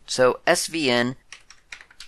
So 0.07 0.39
SVN 0.47 1.17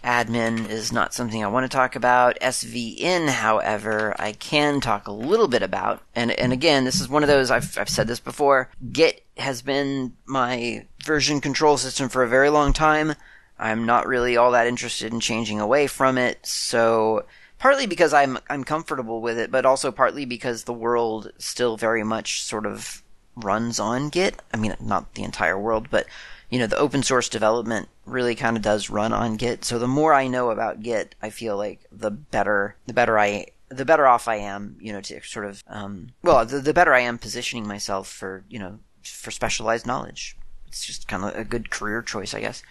admin 0.04 0.68
is 0.68 0.92
not 0.92 1.12
something 1.12 1.42
I 1.42 1.48
want 1.48 1.64
to 1.64 1.76
talk 1.76 1.96
about. 1.96 2.38
SVN, 2.40 3.28
however, 3.28 4.14
I 4.16 4.30
can 4.30 4.80
talk 4.80 5.08
a 5.08 5.12
little 5.12 5.48
bit 5.48 5.64
about. 5.64 6.02
And 6.14 6.30
and 6.30 6.52
again, 6.52 6.84
this 6.84 7.00
is 7.00 7.08
one 7.08 7.24
of 7.24 7.28
those 7.28 7.50
I've 7.50 7.76
I've 7.76 7.88
said 7.88 8.06
this 8.06 8.20
before. 8.20 8.70
Git 8.92 9.24
has 9.36 9.62
been 9.62 10.14
my 10.26 10.86
version 11.04 11.40
control 11.40 11.76
system 11.76 12.08
for 12.08 12.22
a 12.22 12.28
very 12.28 12.50
long 12.50 12.72
time. 12.72 13.14
I'm 13.60 13.84
not 13.84 14.06
really 14.06 14.36
all 14.36 14.52
that 14.52 14.66
interested 14.66 15.12
in 15.12 15.20
changing 15.20 15.60
away 15.60 15.86
from 15.86 16.16
it. 16.16 16.44
So 16.46 17.26
partly 17.58 17.86
because 17.86 18.12
I'm 18.12 18.38
I'm 18.48 18.64
comfortable 18.64 19.20
with 19.20 19.38
it, 19.38 19.52
but 19.52 19.66
also 19.66 19.92
partly 19.92 20.24
because 20.24 20.64
the 20.64 20.72
world 20.72 21.30
still 21.38 21.76
very 21.76 22.02
much 22.02 22.42
sort 22.42 22.66
of 22.66 23.02
runs 23.36 23.78
on 23.78 24.08
Git. 24.08 24.40
I 24.52 24.56
mean, 24.56 24.74
not 24.80 25.14
the 25.14 25.22
entire 25.22 25.58
world, 25.58 25.88
but 25.90 26.06
you 26.48 26.58
know, 26.58 26.66
the 26.66 26.78
open 26.78 27.02
source 27.02 27.28
development 27.28 27.88
really 28.06 28.34
kind 28.34 28.56
of 28.56 28.62
does 28.62 28.90
run 28.90 29.12
on 29.12 29.36
Git. 29.36 29.64
So 29.64 29.78
the 29.78 29.86
more 29.86 30.12
I 30.12 30.26
know 30.26 30.50
about 30.50 30.82
Git, 30.82 31.14
I 31.22 31.30
feel 31.30 31.56
like 31.56 31.80
the 31.92 32.10
better 32.10 32.76
the 32.86 32.94
better 32.94 33.18
I 33.18 33.46
the 33.68 33.84
better 33.84 34.06
off 34.06 34.26
I 34.26 34.36
am, 34.36 34.76
you 34.80 34.92
know, 34.92 35.00
to 35.02 35.22
sort 35.22 35.46
of 35.46 35.62
um, 35.68 36.08
well, 36.22 36.44
the, 36.44 36.58
the 36.58 36.74
better 36.74 36.94
I 36.94 37.00
am 37.00 37.18
positioning 37.18 37.68
myself 37.68 38.08
for 38.08 38.42
you 38.48 38.58
know 38.58 38.80
for 39.04 39.30
specialized 39.30 39.86
knowledge. 39.86 40.36
It's 40.66 40.86
just 40.86 41.08
kind 41.08 41.24
of 41.24 41.34
a 41.36 41.44
good 41.44 41.70
career 41.70 42.00
choice, 42.00 42.32
I 42.32 42.40
guess. 42.40 42.62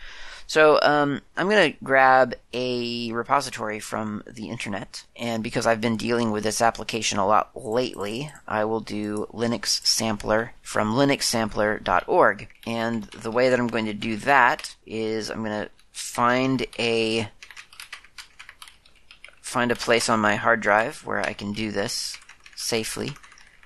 So 0.50 0.80
um, 0.82 1.22
I'm 1.38 1.48
going 1.48 1.74
to 1.74 1.78
grab 1.84 2.34
a 2.54 3.12
repository 3.12 3.80
from 3.80 4.24
the 4.26 4.50
internet, 4.50 5.06
and 5.16 5.44
because 5.44 5.68
I've 5.68 5.80
been 5.80 5.96
dealing 5.96 6.32
with 6.32 6.44
this 6.44 6.60
application 6.60 7.20
a 7.20 7.28
lot 7.28 7.52
lately, 7.56 8.32
I 8.48 8.66
will 8.66 8.80
do 8.80 9.28
LinuxSampler 9.32 10.50
from 10.64 10.96
linuxsampler.org. 10.96 12.48
And 12.66 13.04
the 13.04 13.30
way 13.30 13.50
that 13.50 13.60
I'm 13.60 13.68
going 13.68 13.86
to 13.86 13.94
do 13.94 14.18
that 14.18 14.76
is 14.88 15.30
I'm 15.30 15.44
going 15.44 15.66
to 15.66 15.70
find 15.92 16.66
a 16.80 17.30
find 19.40 19.72
a 19.72 19.76
place 19.76 20.10
on 20.10 20.20
my 20.20 20.36
hard 20.36 20.62
drive 20.62 21.06
where 21.06 21.20
I 21.20 21.34
can 21.34 21.54
do 21.54 21.72
this 21.72 22.18
safely 22.56 23.12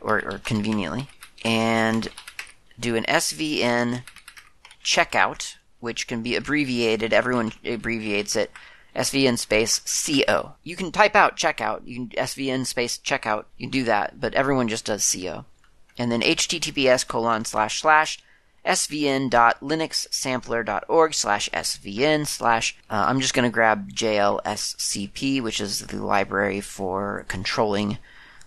or, 0.02 0.18
or 0.18 0.42
conveniently, 0.44 1.08
and 1.46 2.10
do 2.78 2.98
an 2.98 3.06
svn 3.06 4.04
checkout 4.84 5.56
which 5.84 6.08
can 6.08 6.24
be 6.24 6.38
abbreviated. 6.38 7.12
Everyone 7.12 7.52
abbreviates 7.66 8.38
it. 8.38 8.50
SVN 8.96 9.38
space 9.38 9.82
CO. 10.06 10.54
You 10.64 10.78
can 10.78 10.94
type 10.94 11.14
out 11.14 11.36
checkout. 11.36 11.86
You 11.86 11.96
can 11.96 12.08
SVN 12.10 12.66
space 12.66 12.98
checkout. 12.98 13.44
You 13.58 13.66
can 13.66 13.72
do 13.72 13.84
that, 13.84 14.22
but 14.22 14.34
everyone 14.34 14.70
just 14.70 14.86
does 14.86 15.14
CO. 15.14 15.44
And 15.98 16.10
then 16.10 16.22
HTTPS 16.22 17.06
colon 17.06 17.44
slash 17.44 17.82
slash 17.82 18.24
svn.linuxsampler.org 18.66 21.14
slash 21.14 21.50
svn 21.50 22.26
slash. 22.26 22.78
Uh, 22.90 23.04
I'm 23.10 23.20
just 23.20 23.34
going 23.34 23.44
to 23.44 23.54
grab 23.54 23.92
JLSCP, 23.92 25.42
which 25.42 25.60
is 25.60 25.88
the 25.88 26.02
library 26.02 26.62
for 26.62 27.26
controlling 27.28 27.98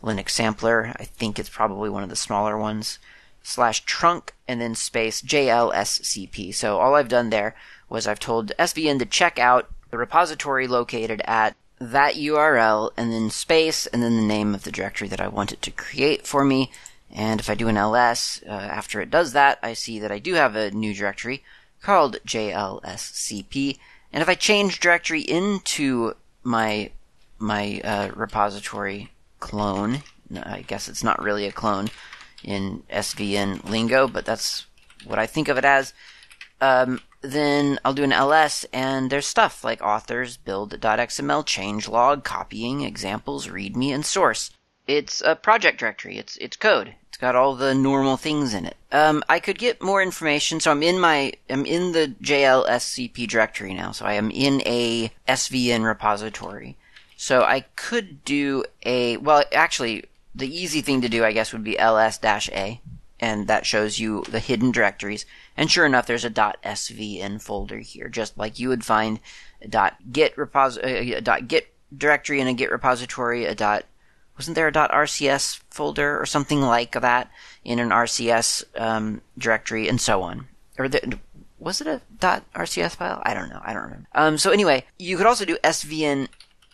LinuxSampler. 0.03 0.97
I 0.99 1.05
think 1.05 1.39
it's 1.39 1.51
probably 1.51 1.91
one 1.91 2.03
of 2.03 2.09
the 2.09 2.16
smaller 2.16 2.57
ones 2.57 2.99
slash 3.47 3.84
trunk 3.84 4.34
and 4.49 4.61
then 4.61 4.74
space 4.74 5.22
JLSCP. 5.22 6.53
So 6.53 6.78
all 6.78 6.97
I've 6.97 7.09
done 7.09 7.30
there 7.30 7.55
was 7.88 8.07
I've 8.07 8.18
told 8.18 8.53
SVN 8.59 8.99
to 8.99 9.07
check 9.07 9.38
out 9.38 9.70
the 9.90 9.99
repository 9.99 10.66
located 10.66 11.22
at 11.24 11.55
that 11.78 12.14
URL 12.14 12.90
and 12.97 13.12
then 13.12 13.30
space 13.30 13.86
and 13.86 14.03
then 14.03 14.16
the 14.16 14.22
name 14.22 14.53
of 14.53 14.64
the 14.64 14.72
directory 14.72 15.07
that 15.09 15.20
I 15.20 15.28
want 15.28 15.53
it 15.53 15.62
to 15.62 15.70
create 15.70 16.26
for 16.26 16.44
me. 16.44 16.72
And 17.11 17.38
if 17.38 17.49
I 17.49 17.55
do 17.55 17.68
an 17.68 17.76
ls, 17.76 18.42
uh, 18.47 18.51
after 18.51 19.01
it 19.01 19.11
does 19.11 19.32
that, 19.32 19.61
I 19.62 19.74
see 19.74 20.01
that 20.01 20.11
I 20.11 20.18
do 20.18 20.34
have 20.34 20.57
a 20.57 20.72
new 20.72 20.92
directory 20.92 21.44
called 21.80 22.18
JLSCP. 22.26 23.78
And 24.12 24.22
if 24.22 24.28
I 24.28 24.34
change 24.34 24.80
directory 24.80 25.20
into 25.20 26.14
my 26.42 26.90
my 27.38 27.80
uh, 27.84 28.11
repository 28.16 29.12
clone, 29.38 30.03
I 30.42 30.62
guess 30.62 30.88
it's 30.88 31.05
not 31.05 31.22
really 31.22 31.47
a 31.47 31.53
clone, 31.53 31.90
in 32.47 32.82
SVN 32.90 33.68
lingo, 33.68 34.09
but 34.09 34.24
that's 34.24 34.66
what 35.05 35.18
I 35.18 35.26
think 35.26 35.49
of 35.49 35.59
it 35.59 35.64
as. 35.64 35.92
Um, 36.61 37.01
then 37.20 37.78
I'll 37.84 37.92
do 37.92 38.05
an 38.05 38.12
ls, 38.12 38.64
and 38.72 39.11
there's 39.11 39.26
stuff 39.26 39.64
like 39.64 39.82
authors, 39.82 40.36
build.xml, 40.36 41.44
changelog, 41.44 42.24
copying, 42.24 42.82
examples, 42.82 43.49
readme, 43.49 43.94
and 43.94 44.07
source. 44.07 44.51
It's 44.86 45.20
a 45.20 45.34
project 45.34 45.80
directory. 45.80 46.16
It's 46.16 46.36
it's 46.36 46.57
code. 46.57 46.94
It's 47.09 47.18
got 47.18 47.34
all 47.34 47.57
the 47.57 47.74
normal 47.74 48.16
things 48.16 48.55
in 48.55 48.66
it. 48.66 48.76
Um, 48.92 49.24
I 49.28 49.40
could 49.40 49.59
get 49.59 49.82
more 49.82 50.01
information, 50.01 50.61
so 50.61 50.70
I'm 50.70 50.82
in 50.82 51.01
my 51.01 51.32
I'm 51.51 51.66
in 51.66 51.92
the 51.92 52.14
JLSCP 52.22 53.26
directory 53.26 53.74
now. 53.74 53.90
So 53.90 54.05
I 54.05 54.14
am 54.14 54.30
in 54.30 54.62
a 54.64 55.11
SVN 55.26 55.84
repository. 55.84 56.76
So 57.16 57.42
I 57.42 57.61
could 57.74 58.24
do 58.24 58.64
a 58.84 59.16
well, 59.16 59.42
actually, 59.53 60.05
the 60.37 60.55
easy 60.55 60.82
thing 60.82 61.01
to 61.01 61.09
do, 61.09 61.24
I 61.24 61.32
guess, 61.32 61.53
would 61.53 61.64
be 61.64 61.78
ls-a, 61.78 62.80
and 63.18 63.47
that 63.49 63.64
shows 63.64 63.99
you 63.99 64.22
the 64.28 64.41
hidden 64.41 64.70
directories. 64.70 65.24
And 65.57 65.70
sure 65.70 65.87
enough, 65.87 66.07
there's 66.07 66.24
a 66.24 66.30
.svn 66.30 67.41
folder 67.41 67.78
here, 67.78 68.09
just 68.09 68.37
like 68.37 68.59
you 68.59 68.68
would 68.68 68.84
find 68.84 69.20
a 69.62 69.93
.git 70.12 70.34
a 70.37 71.43
.git 71.43 71.74
directory 71.97 72.41
in 72.41 72.47
a 72.47 72.55
Git 72.55 72.70
repository, 72.70 73.47
a 73.47 73.55
dot 73.55 73.84
wasn't 74.37 74.55
there 74.55 74.68
a 74.68 74.72
.rcs 74.72 75.61
folder 75.70 76.20
or 76.20 76.26
something 76.26 76.61
like 76.61 76.93
that 76.93 77.30
in 77.64 77.78
an 77.78 77.89
RCS 77.89 78.64
um, 78.76 79.22
directory, 79.39 79.89
and 79.89 79.99
so 79.99 80.22
on. 80.22 80.47
Or 80.78 80.89
the, 80.89 81.18
was 81.59 81.80
it 81.80 81.87
a 81.87 82.03
.rcs 82.20 82.97
file? 82.97 83.22
I 83.24 83.32
don't 83.32 83.49
know. 83.49 83.61
I 83.64 83.72
don't 83.72 83.84
remember. 83.84 84.09
Um, 84.14 84.37
so 84.37 84.51
anyway, 84.51 84.84
you 84.99 85.16
could 85.16 85.26
also 85.26 85.47
do 85.47 85.57
svn 85.64 86.28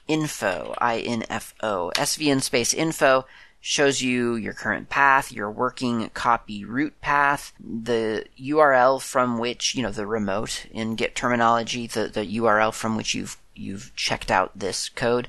info, 0.08 0.74
I-N-F-O, 0.78 1.92
svn 1.94 2.42
space 2.42 2.74
info, 2.74 3.26
shows 3.64 4.02
you 4.02 4.34
your 4.34 4.52
current 4.52 4.88
path, 4.90 5.30
your 5.30 5.48
working 5.48 6.10
copy 6.10 6.64
root 6.64 7.00
path, 7.00 7.52
the 7.60 8.26
URL 8.36 9.00
from 9.00 9.38
which, 9.38 9.76
you 9.76 9.82
know, 9.82 9.92
the 9.92 10.04
remote 10.04 10.66
in 10.72 10.96
Git 10.96 11.14
terminology, 11.14 11.86
the, 11.86 12.08
the 12.08 12.26
URL 12.26 12.74
from 12.74 12.96
which 12.96 13.14
you've, 13.14 13.38
you've 13.54 13.94
checked 13.94 14.32
out 14.32 14.50
this 14.58 14.88
code, 14.88 15.28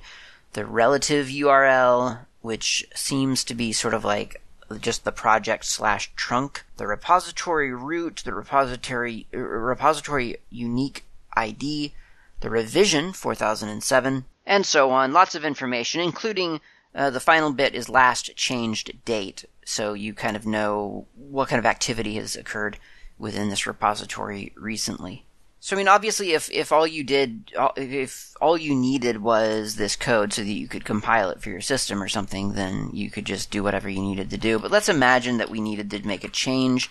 the 0.54 0.66
relative 0.66 1.28
URL, 1.28 2.26
which 2.42 2.84
seems 2.96 3.44
to 3.44 3.54
be 3.54 3.72
sort 3.72 3.94
of 3.94 4.04
like 4.04 4.42
just 4.80 5.06
the 5.06 5.12
project 5.12 5.64
slash 5.64 6.12
trunk, 6.16 6.66
the 6.78 6.88
repository 6.88 7.72
root, 7.72 8.24
the 8.26 8.34
repository, 8.34 9.28
repository 9.32 10.38
unique 10.50 11.06
ID, 11.36 11.94
the 12.40 12.50
revision 12.50 13.14
4007, 13.14 14.26
and 14.48 14.66
so 14.66 14.90
on. 14.90 15.14
Lots 15.14 15.36
of 15.36 15.46
information, 15.46 16.02
including 16.02 16.62
uh, 16.96 17.10
the 17.10 17.20
final 17.20 17.52
bit 17.52 17.76
is 17.76 17.89
last 17.89 18.36
changed 18.36 19.04
date, 19.06 19.46
so 19.66 19.94
you 19.94 20.14
kind 20.14 20.36
of 20.36 20.46
know 20.46 21.08
what 21.16 21.50
kind 21.50 21.60
of 21.60 21.66
activity 21.66 22.16
has 22.16 22.36
occurred 22.36 22.78
within 23.18 23.50
this 23.50 23.66
repository 23.66 24.54
recently. 24.56 25.26
So 25.60 25.76
I 25.76 25.78
mean, 25.78 25.88
obviously, 25.88 26.34
if 26.34 26.52
if 26.52 26.74
all 26.74 26.86
you 26.86 27.06
did, 27.06 27.52
if 27.78 28.34
all 28.41 28.58
you 28.58 28.76
needed 28.76 29.22
was 29.22 29.78
this 29.78 29.96
code 29.96 30.34
so 30.34 30.41
that 30.41 30.52
you 30.52 30.68
could 30.68 30.84
compile 30.84 31.30
it 31.30 31.41
for 31.41 31.50
your 31.50 31.62
system 31.62 32.04
or 32.04 32.10
something, 32.10 32.52
then 32.52 32.89
you 32.91 33.10
could 33.10 33.26
just 33.26 33.50
do 33.50 33.64
whatever 33.64 33.88
you 33.88 34.02
needed 34.02 34.30
to 34.32 34.38
do. 34.38 34.60
But 34.60 34.72
let's 34.72 34.89
imagine 34.89 35.38
that 35.38 35.50
we 35.50 35.62
needed 35.62 35.89
to 35.91 36.06
make 36.06 36.26
a 36.26 36.28
change 36.28 36.89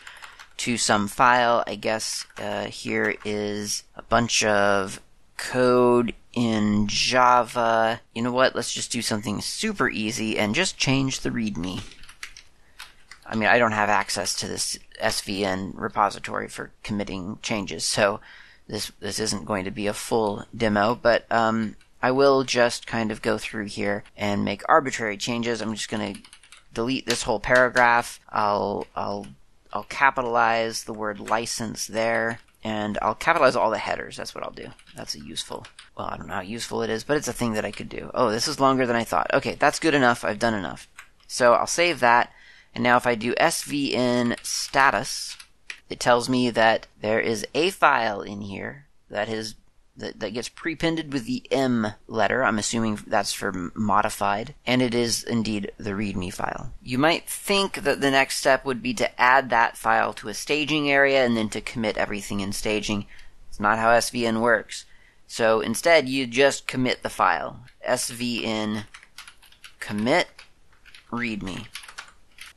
to 0.56 0.78
some 0.78 1.06
file. 1.06 1.62
I 1.66 1.74
guess 1.74 2.24
uh, 2.38 2.64
here 2.64 3.14
is 3.26 3.84
a 3.94 4.02
bunch 4.02 4.42
of 4.42 5.02
code 5.36 6.14
in 6.32 6.86
Java. 6.88 8.00
You 8.14 8.22
know 8.22 8.32
what? 8.32 8.54
Let's 8.54 8.72
just 8.72 8.92
do 8.92 9.02
something 9.02 9.40
super 9.40 9.88
easy 9.88 10.38
and 10.38 10.54
just 10.54 10.78
change 10.78 11.20
the 11.20 11.30
README. 11.30 11.82
I 13.26 13.34
mean, 13.34 13.48
I 13.48 13.58
don't 13.58 13.72
have 13.72 13.88
access 13.88 14.34
to 14.36 14.48
this 14.48 14.78
SVN 15.00 15.72
repository 15.74 16.48
for 16.48 16.70
committing 16.82 17.38
changes, 17.42 17.84
so 17.84 18.20
this 18.68 18.92
this 19.00 19.18
isn't 19.18 19.46
going 19.46 19.64
to 19.64 19.70
be 19.70 19.86
a 19.86 19.94
full 19.94 20.44
demo, 20.56 20.94
but 20.94 21.30
um, 21.30 21.76
I 22.02 22.10
will 22.10 22.44
just 22.44 22.86
kind 22.86 23.10
of 23.10 23.22
go 23.22 23.38
through 23.38 23.66
here 23.66 24.04
and 24.16 24.44
make 24.44 24.62
arbitrary 24.68 25.16
changes. 25.16 25.60
I'm 25.60 25.74
just 25.74 25.88
going 25.88 26.14
to 26.14 26.20
delete 26.74 27.06
this 27.06 27.22
whole 27.22 27.40
paragraph. 27.40 28.20
I'll 28.28 28.86
I'll 28.94 29.26
I'll 29.72 29.84
capitalize 29.84 30.84
the 30.84 30.92
word 30.92 31.18
license 31.20 31.86
there 31.86 32.40
and 32.64 32.98
I'll 33.02 33.14
capitalize 33.14 33.56
all 33.56 33.70
the 33.70 33.78
headers. 33.78 34.16
That's 34.16 34.34
what 34.34 34.44
I'll 34.44 34.52
do. 34.52 34.68
That's 34.96 35.14
a 35.14 35.20
useful. 35.20 35.66
Well, 35.96 36.08
I 36.08 36.16
don't 36.16 36.28
know 36.28 36.34
how 36.34 36.40
useful 36.40 36.82
it 36.82 36.90
is, 36.90 37.04
but 37.04 37.16
it's 37.16 37.28
a 37.28 37.32
thing 37.32 37.54
that 37.54 37.64
I 37.64 37.70
could 37.70 37.88
do. 37.88 38.10
Oh, 38.14 38.30
this 38.30 38.46
is 38.46 38.60
longer 38.60 38.86
than 38.86 38.96
I 38.96 39.04
thought. 39.04 39.30
Okay, 39.34 39.56
that's 39.56 39.80
good 39.80 39.94
enough. 39.94 40.24
I've 40.24 40.38
done 40.38 40.54
enough. 40.54 40.88
So 41.26 41.54
I'll 41.54 41.66
save 41.66 42.00
that. 42.00 42.32
And 42.74 42.82
now 42.84 42.96
if 42.96 43.06
I 43.06 43.14
do 43.14 43.34
svn 43.34 44.36
status, 44.44 45.36
it 45.90 46.00
tells 46.00 46.28
me 46.28 46.50
that 46.50 46.86
there 47.00 47.20
is 47.20 47.46
a 47.54 47.70
file 47.70 48.22
in 48.22 48.42
here 48.42 48.86
that 49.10 49.28
is 49.28 49.54
that, 49.96 50.20
that 50.20 50.32
gets 50.32 50.48
prepended 50.48 51.12
with 51.12 51.26
the 51.26 51.46
M 51.50 51.94
letter. 52.06 52.42
I'm 52.42 52.58
assuming 52.58 52.98
that's 53.06 53.32
for 53.32 53.70
modified, 53.74 54.54
and 54.66 54.80
it 54.80 54.94
is 54.94 55.22
indeed 55.22 55.72
the 55.78 55.90
README 55.90 56.32
file. 56.32 56.72
You 56.82 56.98
might 56.98 57.28
think 57.28 57.82
that 57.82 58.00
the 58.00 58.10
next 58.10 58.38
step 58.38 58.64
would 58.64 58.82
be 58.82 58.94
to 58.94 59.20
add 59.20 59.50
that 59.50 59.76
file 59.76 60.12
to 60.14 60.28
a 60.28 60.34
staging 60.34 60.90
area 60.90 61.24
and 61.24 61.36
then 61.36 61.48
to 61.50 61.60
commit 61.60 61.98
everything 61.98 62.40
in 62.40 62.52
staging. 62.52 63.06
It's 63.48 63.60
not 63.60 63.78
how 63.78 63.90
SVN 63.90 64.40
works. 64.40 64.86
So 65.26 65.60
instead, 65.60 66.08
you 66.08 66.26
just 66.26 66.66
commit 66.66 67.02
the 67.02 67.10
file. 67.10 67.60
SVN 67.86 68.84
commit 69.78 70.28
README. 71.10 71.66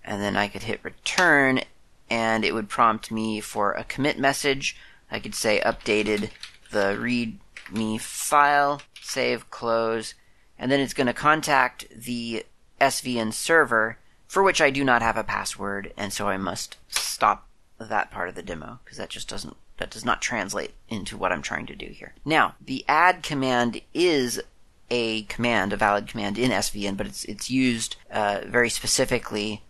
And 0.04 0.22
then 0.22 0.38
I 0.38 0.48
could 0.48 0.64
hit 0.64 0.84
return, 0.84 1.62
and 2.10 2.46
it 2.46 2.54
would 2.54 2.70
prompt 2.70 3.12
me 3.12 3.42
for 3.42 3.74
a 3.74 3.84
commit 3.84 4.20
message. 4.20 4.78
I 5.12 5.20
could 5.20 5.36
say 5.36 5.62
updated 5.66 6.30
the 6.76 6.98
readme 7.00 8.00
file, 8.02 8.82
save, 9.02 9.50
close, 9.50 10.14
and 10.60 10.70
then 10.70 10.82
it's 10.82 10.94
going 10.94 11.08
to 11.08 11.14
contact 11.14 11.88
the 11.90 12.46
SVN 12.82 13.32
server 13.32 13.98
for 14.28 14.44
which 14.44 14.60
I 14.60 14.70
do 14.70 14.84
not 14.84 15.02
have 15.02 15.16
a 15.16 15.24
password, 15.24 15.94
and 15.96 16.12
so 16.12 16.28
I 16.28 16.36
must 16.36 16.76
stop 16.90 17.48
that 17.80 18.12
part 18.12 18.28
of 18.28 18.36
the 18.36 18.44
demo 18.44 18.80
because 18.84 18.98
that 18.98 19.10
just 19.10 19.30
doesn't 19.30 19.56
that 19.78 19.90
does 19.90 20.04
not 20.04 20.22
translate 20.22 20.74
into 20.90 21.18
what 21.18 21.32
I'm 21.32 21.42
trying 21.42 21.66
to 21.68 21.76
do 21.76 21.88
here. 21.88 22.14
Now, 22.24 22.56
the 22.64 22.84
add 22.88 23.24
command 23.24 23.82
is 23.94 24.42
a 24.90 25.24
command, 25.24 25.74
a 25.74 25.78
valid 25.78 26.08
command 26.08 26.38
in 26.38 26.52
SVN, 26.52 26.98
but 26.98 27.08
it's 27.08 27.24
it's 27.24 27.50
used 27.50 27.96
uh, 28.12 28.42
very 28.46 28.70
specifically 28.70 29.64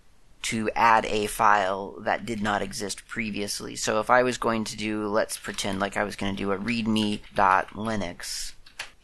to 0.46 0.70
add 0.76 1.06
a 1.08 1.26
file 1.26 1.96
that 2.02 2.24
did 2.24 2.40
not 2.40 2.62
exist 2.62 3.08
previously. 3.08 3.76
So 3.76 4.00
if 4.00 4.12
I 4.12 4.22
was 4.22 4.38
going 4.38 4.64
to 4.66 4.78
do, 4.78 5.08
let's 5.08 5.38
pretend 5.38 5.80
like 5.80 5.98
I 5.98 6.04
was 6.04 6.16
going 6.16 6.36
to 6.36 6.38
do 6.38 6.52
a 6.52 6.58
readme.linux 6.58 8.54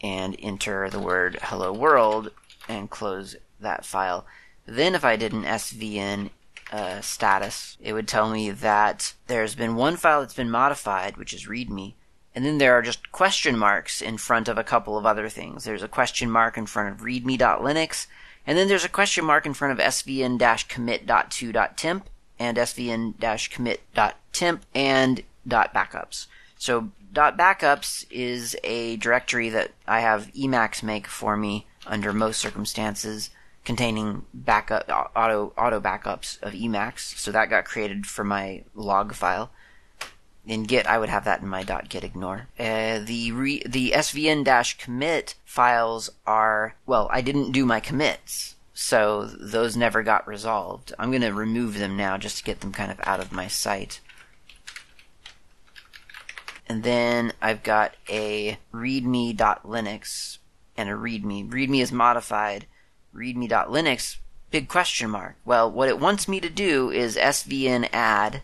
and 0.00 0.36
enter 0.38 0.88
the 0.88 1.00
word 1.00 1.38
hello 1.42 1.72
world 1.72 2.30
and 2.68 2.88
close 2.88 3.34
that 3.58 3.84
file. 3.84 4.24
Then 4.66 4.94
if 4.94 5.04
I 5.04 5.16
did 5.16 5.32
an 5.32 5.42
svn 5.42 6.30
uh, 6.70 7.00
status, 7.00 7.76
it 7.80 7.92
would 7.92 8.06
tell 8.06 8.30
me 8.30 8.50
that 8.50 9.14
there's 9.26 9.56
been 9.56 9.74
one 9.74 9.96
file 9.96 10.20
that's 10.20 10.34
been 10.34 10.50
modified, 10.50 11.16
which 11.16 11.34
is 11.34 11.48
readme, 11.48 11.94
and 12.36 12.44
then 12.44 12.58
there 12.58 12.74
are 12.74 12.82
just 12.82 13.10
question 13.10 13.58
marks 13.58 14.00
in 14.00 14.16
front 14.16 14.46
of 14.46 14.58
a 14.58 14.64
couple 14.64 14.96
of 14.96 15.04
other 15.04 15.28
things. 15.28 15.64
There's 15.64 15.82
a 15.82 15.88
question 15.88 16.30
mark 16.30 16.56
in 16.56 16.66
front 16.66 16.94
of 16.94 17.04
readme.linux, 17.04 18.06
and 18.46 18.56
then 18.58 18.68
there's 18.68 18.84
a 18.84 18.88
question 18.88 19.24
mark 19.24 19.46
in 19.46 19.54
front 19.54 19.78
of 19.78 19.84
svn-commit.2.temp 19.84 22.08
and 22.38 22.56
svn-commit.temp 22.56 24.66
and 24.74 25.22
.backups. 25.48 26.26
So 26.58 26.90
.backups 27.12 28.06
is 28.10 28.56
a 28.64 28.96
directory 28.96 29.48
that 29.50 29.70
I 29.86 30.00
have 30.00 30.32
Emacs 30.32 30.82
make 30.82 31.06
for 31.06 31.36
me 31.36 31.66
under 31.86 32.12
most 32.12 32.40
circumstances 32.40 33.30
containing 33.64 34.24
backup 34.34 34.88
auto 35.14 35.52
auto 35.56 35.80
backups 35.80 36.42
of 36.42 36.52
Emacs. 36.52 37.16
So 37.18 37.30
that 37.32 37.50
got 37.50 37.64
created 37.64 38.06
for 38.06 38.24
my 38.24 38.64
log 38.74 39.14
file. 39.14 39.50
In 40.44 40.64
Git, 40.64 40.86
I 40.86 40.98
would 40.98 41.08
have 41.08 41.24
that 41.24 41.40
in 41.40 41.48
my 41.48 41.62
.git 41.62 42.02
ignore. 42.02 42.48
Uh, 42.58 42.98
the 42.98 43.30
re- 43.32 43.62
the 43.64 43.92
svn 43.92 44.78
commit 44.78 45.36
files 45.44 46.10
are 46.26 46.74
well, 46.84 47.08
I 47.12 47.20
didn't 47.20 47.52
do 47.52 47.64
my 47.64 47.78
commits, 47.78 48.56
so 48.74 49.26
those 49.26 49.76
never 49.76 50.02
got 50.02 50.26
resolved. 50.26 50.92
I'm 50.98 51.10
going 51.10 51.22
to 51.22 51.32
remove 51.32 51.78
them 51.78 51.96
now 51.96 52.18
just 52.18 52.38
to 52.38 52.44
get 52.44 52.60
them 52.60 52.72
kind 52.72 52.90
of 52.90 53.00
out 53.04 53.20
of 53.20 53.30
my 53.30 53.46
sight. 53.46 54.00
And 56.68 56.82
then 56.82 57.32
I've 57.40 57.62
got 57.62 57.94
a 58.08 58.58
readme.linux 58.72 60.38
and 60.76 60.88
a 60.88 60.92
readme. 60.92 61.50
Readme 61.50 61.82
is 61.82 61.92
modified 61.92 62.66
readme.linux, 63.14 64.16
big 64.50 64.68
question 64.68 65.10
mark. 65.10 65.36
Well, 65.44 65.70
what 65.70 65.88
it 65.88 66.00
wants 66.00 66.26
me 66.26 66.40
to 66.40 66.48
do 66.48 66.90
is 66.90 67.16
svn 67.16 67.88
add 67.92 68.42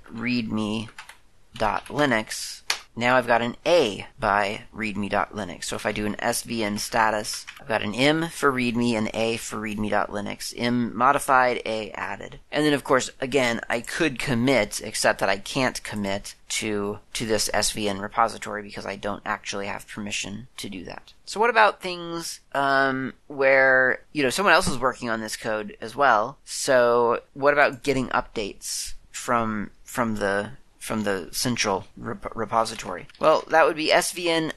readme.linux 1.57 2.63
now 2.99 3.15
I've 3.15 3.29
got 3.29 3.43
an 3.43 3.55
A 3.65 4.09
by 4.19 4.65
readme.linux. 4.75 5.63
So 5.63 5.77
if 5.77 5.87
I 5.87 5.93
do 5.93 6.05
an 6.05 6.17
svn 6.17 6.81
status, 6.81 7.47
I've 7.61 7.69
got 7.69 7.81
an 7.81 7.95
M 7.95 8.29
for 8.29 8.51
readme 8.51 8.95
and 8.95 9.09
A 9.15 9.37
for 9.37 9.57
readme.linux. 9.57 10.53
M 10.57 10.97
modified, 10.97 11.63
A 11.65 11.93
added. 11.93 12.41
And 12.51 12.67
then 12.67 12.73
of 12.73 12.83
course, 12.83 13.13
again, 13.21 13.61
I 13.71 13.83
could 13.83 14.19
commit, 14.19 14.81
except 14.83 15.21
that 15.21 15.29
I 15.29 15.37
can't 15.37 15.81
commit 15.85 16.35
to, 16.49 16.99
to 17.13 17.25
this 17.25 17.49
svn 17.55 18.01
repository 18.01 18.63
because 18.63 18.85
I 18.85 18.97
don't 18.97 19.23
actually 19.25 19.67
have 19.67 19.87
permission 19.87 20.49
to 20.57 20.69
do 20.69 20.83
that. 20.87 21.13
So 21.25 21.39
what 21.39 21.51
about 21.51 21.81
things, 21.81 22.41
um, 22.53 23.13
where, 23.29 24.01
you 24.13 24.25
know, 24.25 24.31
someone 24.31 24.55
else 24.55 24.67
is 24.67 24.77
working 24.77 25.09
on 25.09 25.21
this 25.21 25.37
code 25.37 25.77
as 25.81 25.95
well. 25.95 26.39
So 26.45 27.21
what 27.33 27.53
about 27.53 27.85
getting 27.85 28.09
updates 28.09 28.95
from, 29.13 29.71
from 29.85 30.17
the 30.17 30.51
from 30.89 31.05
the 31.05 31.29
central 31.31 31.85
rep- 31.99 32.35
repository? 32.35 33.07
Well, 33.21 33.45
that 33.49 33.67
would 33.67 33.77
be 33.77 33.91
svn 33.91 34.53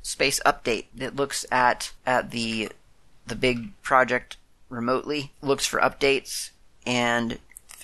space 0.00 0.40
update. 0.46 0.86
It 0.96 1.16
looks 1.16 1.44
at 1.50 1.92
at 2.06 2.30
the 2.30 2.70
the 3.26 3.34
big 3.34 3.80
project 3.82 4.36
remotely, 4.68 5.32
looks 5.42 5.66
for 5.66 5.80
updates, 5.80 6.50
and 6.86 7.40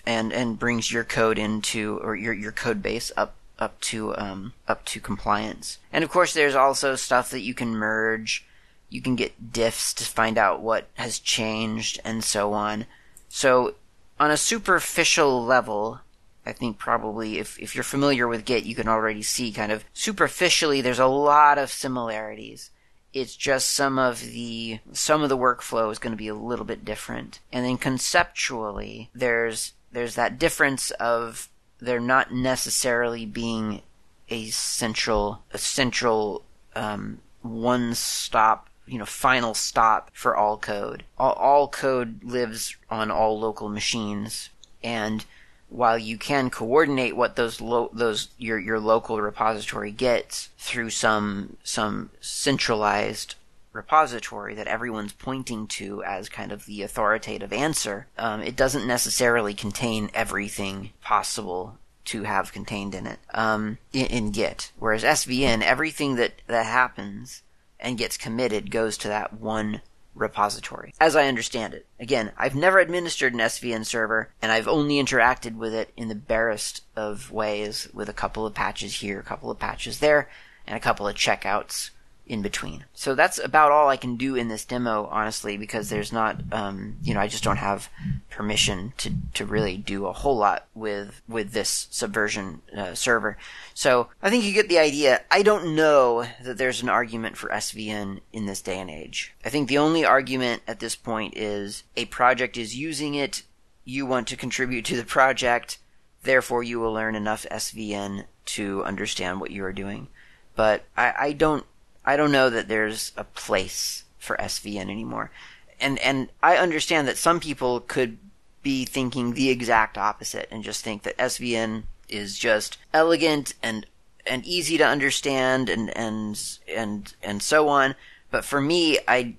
and 0.07 0.33
and 0.33 0.59
brings 0.59 0.93
your 0.93 1.03
code 1.03 1.39
into 1.39 1.99
or 2.03 2.15
your 2.15 2.33
your 2.33 2.53
code 2.53 2.83
base 2.83 3.11
up 3.17 3.35
up 3.59 3.81
to 3.81 4.17
um, 4.17 4.53
up 4.69 4.85
to 4.87 5.01
compliance. 5.01 5.79
And 5.93 6.05
of 6.05 6.11
course, 6.11 6.33
there's 6.33 6.55
also 6.55 6.95
stuff 6.95 7.31
that 7.31 7.41
you 7.41 7.53
can 7.53 7.71
merge. 7.71 8.47
You 8.89 9.03
can 9.03 9.17
get 9.17 9.53
diffs 9.53 9.93
to 9.97 10.05
find 10.05 10.39
out 10.39 10.63
what 10.63 10.87
has 10.95 11.19
changed 11.19 12.01
and 12.05 12.25
so 12.25 12.53
on. 12.53 12.87
So, 13.29 13.75
on 14.19 14.31
a 14.31 14.37
superficial 14.37 15.45
level, 15.45 16.01
I 16.49 16.53
think 16.53 16.79
probably 16.79 17.39
if, 17.39 17.59
if 17.59 17.75
you're 17.75 17.85
familiar 17.85 18.27
with 18.27 18.47
Git, 18.47 18.65
you 18.65 18.75
can 18.75 18.89
already 18.89 19.23
see 19.23 19.53
kind 19.53 19.71
of 19.71 19.85
superficially 19.93 20.81
there's 20.81 20.99
a 20.99 21.07
lot 21.07 21.59
of 21.59 21.71
similarities. 21.71 22.71
It's 23.13 23.37
just 23.37 23.71
some 23.71 23.99
of 23.99 24.21
the 24.21 24.81
some 24.93 25.23
of 25.23 25.29
the 25.29 25.37
workflow 25.37 25.93
is 25.93 25.99
going 25.99 26.13
to 26.13 26.17
be 26.17 26.29
a 26.29 26.35
little 26.35 26.65
bit 26.65 26.87
different. 26.87 27.41
And 27.53 27.67
then 27.67 27.77
conceptually, 27.77 29.11
there's 29.15 29.75
there's 29.93 30.15
that 30.15 30.39
difference 30.39 30.91
of 30.93 31.51
there 31.81 32.01
not 32.01 32.33
necessarily 32.33 33.27
being 33.27 33.83
a 34.31 34.49
central 34.49 35.43
a 35.53 35.59
central 35.59 36.45
um, 36.75 37.21
one 37.43 37.95
stop 37.95 38.69
you 38.87 38.99
know 38.99 39.05
final 39.05 39.53
stop 39.53 40.11
for 40.15 40.35
all 40.35 40.57
code. 40.57 41.05
All, 41.19 41.33
all 41.33 41.69
code 41.69 42.25
lives 42.25 42.75
on 42.89 43.11
all 43.11 43.39
local 43.39 43.69
machines, 43.69 44.49
and 44.83 45.27
while 45.69 45.99
you 45.99 46.17
can 46.17 46.51
coordinate 46.51 47.17
what 47.17 47.37
those 47.37 47.61
lo- 47.61 47.91
those 47.93 48.29
your 48.39 48.59
your 48.59 48.81
local 48.81 49.21
repository 49.21 49.91
gets 49.91 50.49
through 50.59 50.91
some 50.91 51.57
some 51.63 52.11
centralized 52.21 53.35
repository 53.73 54.55
that 54.55 54.67
everyone's 54.67 55.13
pointing 55.13 55.67
to 55.67 56.03
as 56.03 56.29
kind 56.29 56.53
of 56.53 56.67
the 56.67 56.83
authoritative 56.83 57.53
answer, 57.53 58.07
um, 58.19 58.41
it 58.43 58.57
doesn't 58.57 58.87
necessarily 58.87 59.55
contain 59.55 60.11
everything 60.15 60.91
possible 61.03 61.79
to 62.05 62.23
have 62.23 62.53
contained 62.53 62.95
in 62.95 63.07
it 63.07 63.19
um, 63.35 63.79
in, 63.93 64.07
in 64.07 64.31
Git. 64.31 64.73
Whereas 64.79 65.05
SVN, 65.05 65.63
everything 65.63 66.17
that 66.17 66.41
that 66.47 66.67
happens 66.67 67.43
and 67.79 67.99
gets 67.99 68.17
committed 68.17 68.71
goes 68.71 68.99
to 68.99 69.09
that 69.09 69.35
one 69.35 69.83
repository, 70.21 70.95
as 71.01 71.17
I 71.17 71.27
understand 71.27 71.75
it. 71.75 71.87
Again, 71.99 72.33
I've 72.37 72.55
never 72.55 72.79
administered 72.79 73.35
an 73.35 73.41
SVN 73.41 73.85
server, 73.85 74.31
and 74.43 74.53
I've 74.53 74.69
only 74.69 75.03
interacted 75.03 75.57
with 75.57 75.75
it 75.75 75.93
in 75.97 76.09
the 76.09 76.15
barest 76.15 76.83
of 76.97 77.31
ways 77.31 77.89
with 77.93 78.09
a 78.09 78.15
couple 78.15 78.47
of 78.47 78.55
patches 78.55 79.01
here, 79.01 79.21
a 79.21 79.25
couple 79.25 79.51
of 79.51 79.59
patches 79.59 80.01
there, 80.01 80.29
and 80.67 80.77
a 80.77 80.81
couple 80.81 81.09
of 81.09 81.15
checkouts 81.15 81.91
in 82.29 82.43
between. 82.43 82.85
So 82.93 83.15
that's 83.15 83.39
about 83.39 83.73
all 83.73 83.89
I 83.89 83.97
can 83.97 84.17
do 84.17 84.35
in 84.35 84.49
this 84.49 84.65
demo, 84.65 85.07
honestly, 85.11 85.57
because 85.57 85.89
there's 85.89 86.13
not, 86.13 86.41
um, 86.53 86.97
you 87.03 87.15
know, 87.15 87.21
I 87.21 87.27
just 87.27 87.43
don't 87.43 87.57
have 87.57 87.89
permission 88.31 88.93
to, 88.99 89.13
to 89.35 89.47
really 89.47 89.77
do 89.77 90.07
a 90.07 90.13
whole 90.13 90.37
lot 90.37 90.67
with 90.75 91.23
with 91.27 91.53
this 91.53 91.89
subversion 91.91 92.61
uh, 92.77 92.95
server. 92.95 93.39
So 93.73 94.09
I 94.23 94.31
think 94.31 94.45
you 94.45 94.53
get 94.53 94.69
the 94.69 94.79
idea. 94.79 95.23
I 95.31 95.43
don't 95.43 95.75
know 95.75 96.27
that 96.43 96.59
there's 96.59 96.83
an 96.83 96.89
argument 96.89 97.37
for 97.37 97.49
SVN 97.49 98.21
in 98.33 98.47
this 98.47 98.61
day 98.61 98.79
and 98.79 98.91
age. 98.91 99.35
I 99.45 99.49
think 99.49 99.69
the 99.69 99.79
only 99.79 100.05
argument 100.05 100.63
at 100.69 100.81
this 100.81 100.97
point 100.97 101.37
is 101.37 101.85
a 101.97 102.05
project 102.07 102.57
is 102.57 102.77
using 102.77 103.15
it. 103.15 103.43
You 103.85 104.05
want 104.05 104.29
to 104.29 104.37
contribute 104.37 104.85
to 104.87 104.97
the 104.97 105.05
project, 105.05 105.79
therefore 106.23 106.63
you 106.63 106.79
will 106.79 106.93
learn 106.93 107.15
enough 107.15 107.47
SVN 107.51 108.27
to 108.45 108.85
understand 108.85 109.41
what 109.41 109.51
you 109.51 109.65
are 109.65 109.73
doing. 109.73 110.09
But 110.55 110.85
I, 110.97 111.15
I 111.19 111.33
don't 111.33 111.65
I 112.09 112.17
don't 112.17 112.33
know 112.33 112.49
that 112.49 112.69
there's 112.69 113.13
a 113.19 113.25
place 113.25 114.05
for 114.19 114.35
SVN 114.39 114.91
anymore. 114.91 115.31
And 115.79 115.99
and 115.99 116.31
I 116.43 116.57
understand 116.57 117.07
that 117.07 117.19
some 117.19 117.39
people 117.39 117.81
could 117.81 118.17
be 118.63 118.87
thinking 118.87 119.35
the 119.35 119.51
exact 119.51 119.99
opposite 119.99 120.49
and 120.51 120.65
just 120.65 120.83
think 120.83 121.03
that 121.03 121.19
SVN 121.19 121.83
is 122.09 122.39
just 122.39 122.79
elegant 122.95 123.53
and 123.63 123.85
and 124.27 124.43
easy 124.47 124.79
to 124.79 124.87
understand 124.87 125.69
and 125.69 125.95
and 125.95 126.59
and 126.75 127.13
and 127.23 127.43
so 127.43 127.69
on. 127.69 127.95
But 128.31 128.47
for 128.47 128.63
me, 128.63 128.99
I 129.07 129.35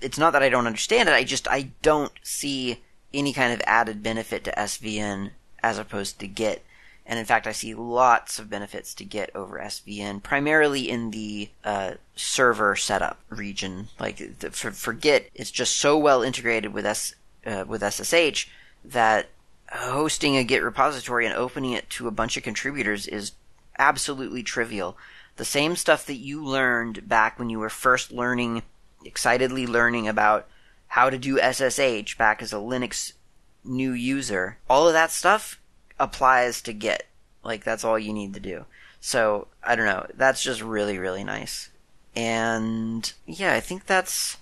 it's 0.00 0.16
not 0.16 0.32
that 0.32 0.42
I 0.42 0.48
don't 0.48 0.66
understand 0.66 1.10
it. 1.10 1.14
I 1.14 1.24
just 1.24 1.46
I 1.46 1.72
don't 1.82 2.12
see 2.22 2.82
any 3.12 3.34
kind 3.34 3.52
of 3.52 3.60
added 3.66 4.02
benefit 4.02 4.44
to 4.44 4.52
SVN 4.52 5.32
as 5.62 5.78
opposed 5.78 6.18
to 6.20 6.26
Git. 6.26 6.64
And 7.06 7.18
in 7.18 7.26
fact, 7.26 7.46
I 7.46 7.52
see 7.52 7.74
lots 7.74 8.38
of 8.38 8.48
benefits 8.48 8.94
to 8.94 9.04
Git 9.04 9.30
over 9.34 9.58
SVN, 9.58 10.22
primarily 10.22 10.88
in 10.88 11.10
the 11.10 11.50
uh, 11.62 11.94
server 12.16 12.76
setup 12.76 13.18
region. 13.28 13.88
Like 14.00 14.38
the, 14.38 14.50
for, 14.50 14.70
for 14.70 14.94
Git, 14.94 15.30
it's 15.34 15.50
just 15.50 15.76
so 15.76 15.98
well 15.98 16.22
integrated 16.22 16.72
with 16.72 16.86
S 16.86 17.14
uh, 17.44 17.64
with 17.68 17.82
SSH 17.82 18.46
that 18.84 19.28
hosting 19.70 20.36
a 20.36 20.44
Git 20.44 20.62
repository 20.62 21.26
and 21.26 21.34
opening 21.34 21.72
it 21.72 21.90
to 21.90 22.08
a 22.08 22.12
bunch 22.12 22.38
of 22.38 22.42
contributors 22.42 23.06
is 23.06 23.32
absolutely 23.78 24.42
trivial. 24.42 24.96
The 25.36 25.44
same 25.44 25.76
stuff 25.76 26.06
that 26.06 26.16
you 26.16 26.42
learned 26.42 27.08
back 27.08 27.38
when 27.38 27.50
you 27.50 27.58
were 27.58 27.68
first 27.68 28.12
learning, 28.12 28.62
excitedly 29.04 29.66
learning 29.66 30.08
about 30.08 30.46
how 30.88 31.10
to 31.10 31.18
do 31.18 31.38
SSH 31.38 32.16
back 32.16 32.40
as 32.40 32.52
a 32.52 32.56
Linux 32.56 33.12
new 33.64 33.92
user, 33.92 34.58
all 34.70 34.86
of 34.86 34.94
that 34.94 35.10
stuff 35.10 35.60
applies 35.98 36.62
to 36.62 36.72
Git. 36.72 37.06
Like 37.42 37.64
that's 37.64 37.84
all 37.84 37.98
you 37.98 38.12
need 38.12 38.34
to 38.34 38.40
do. 38.40 38.64
So 39.00 39.48
I 39.62 39.76
don't 39.76 39.86
know. 39.86 40.06
That's 40.14 40.42
just 40.42 40.62
really 40.62 40.98
really 40.98 41.24
nice. 41.24 41.70
And 42.16 43.12
yeah, 43.26 43.54
I 43.54 43.60
think 43.60 43.86
that's 43.86 44.36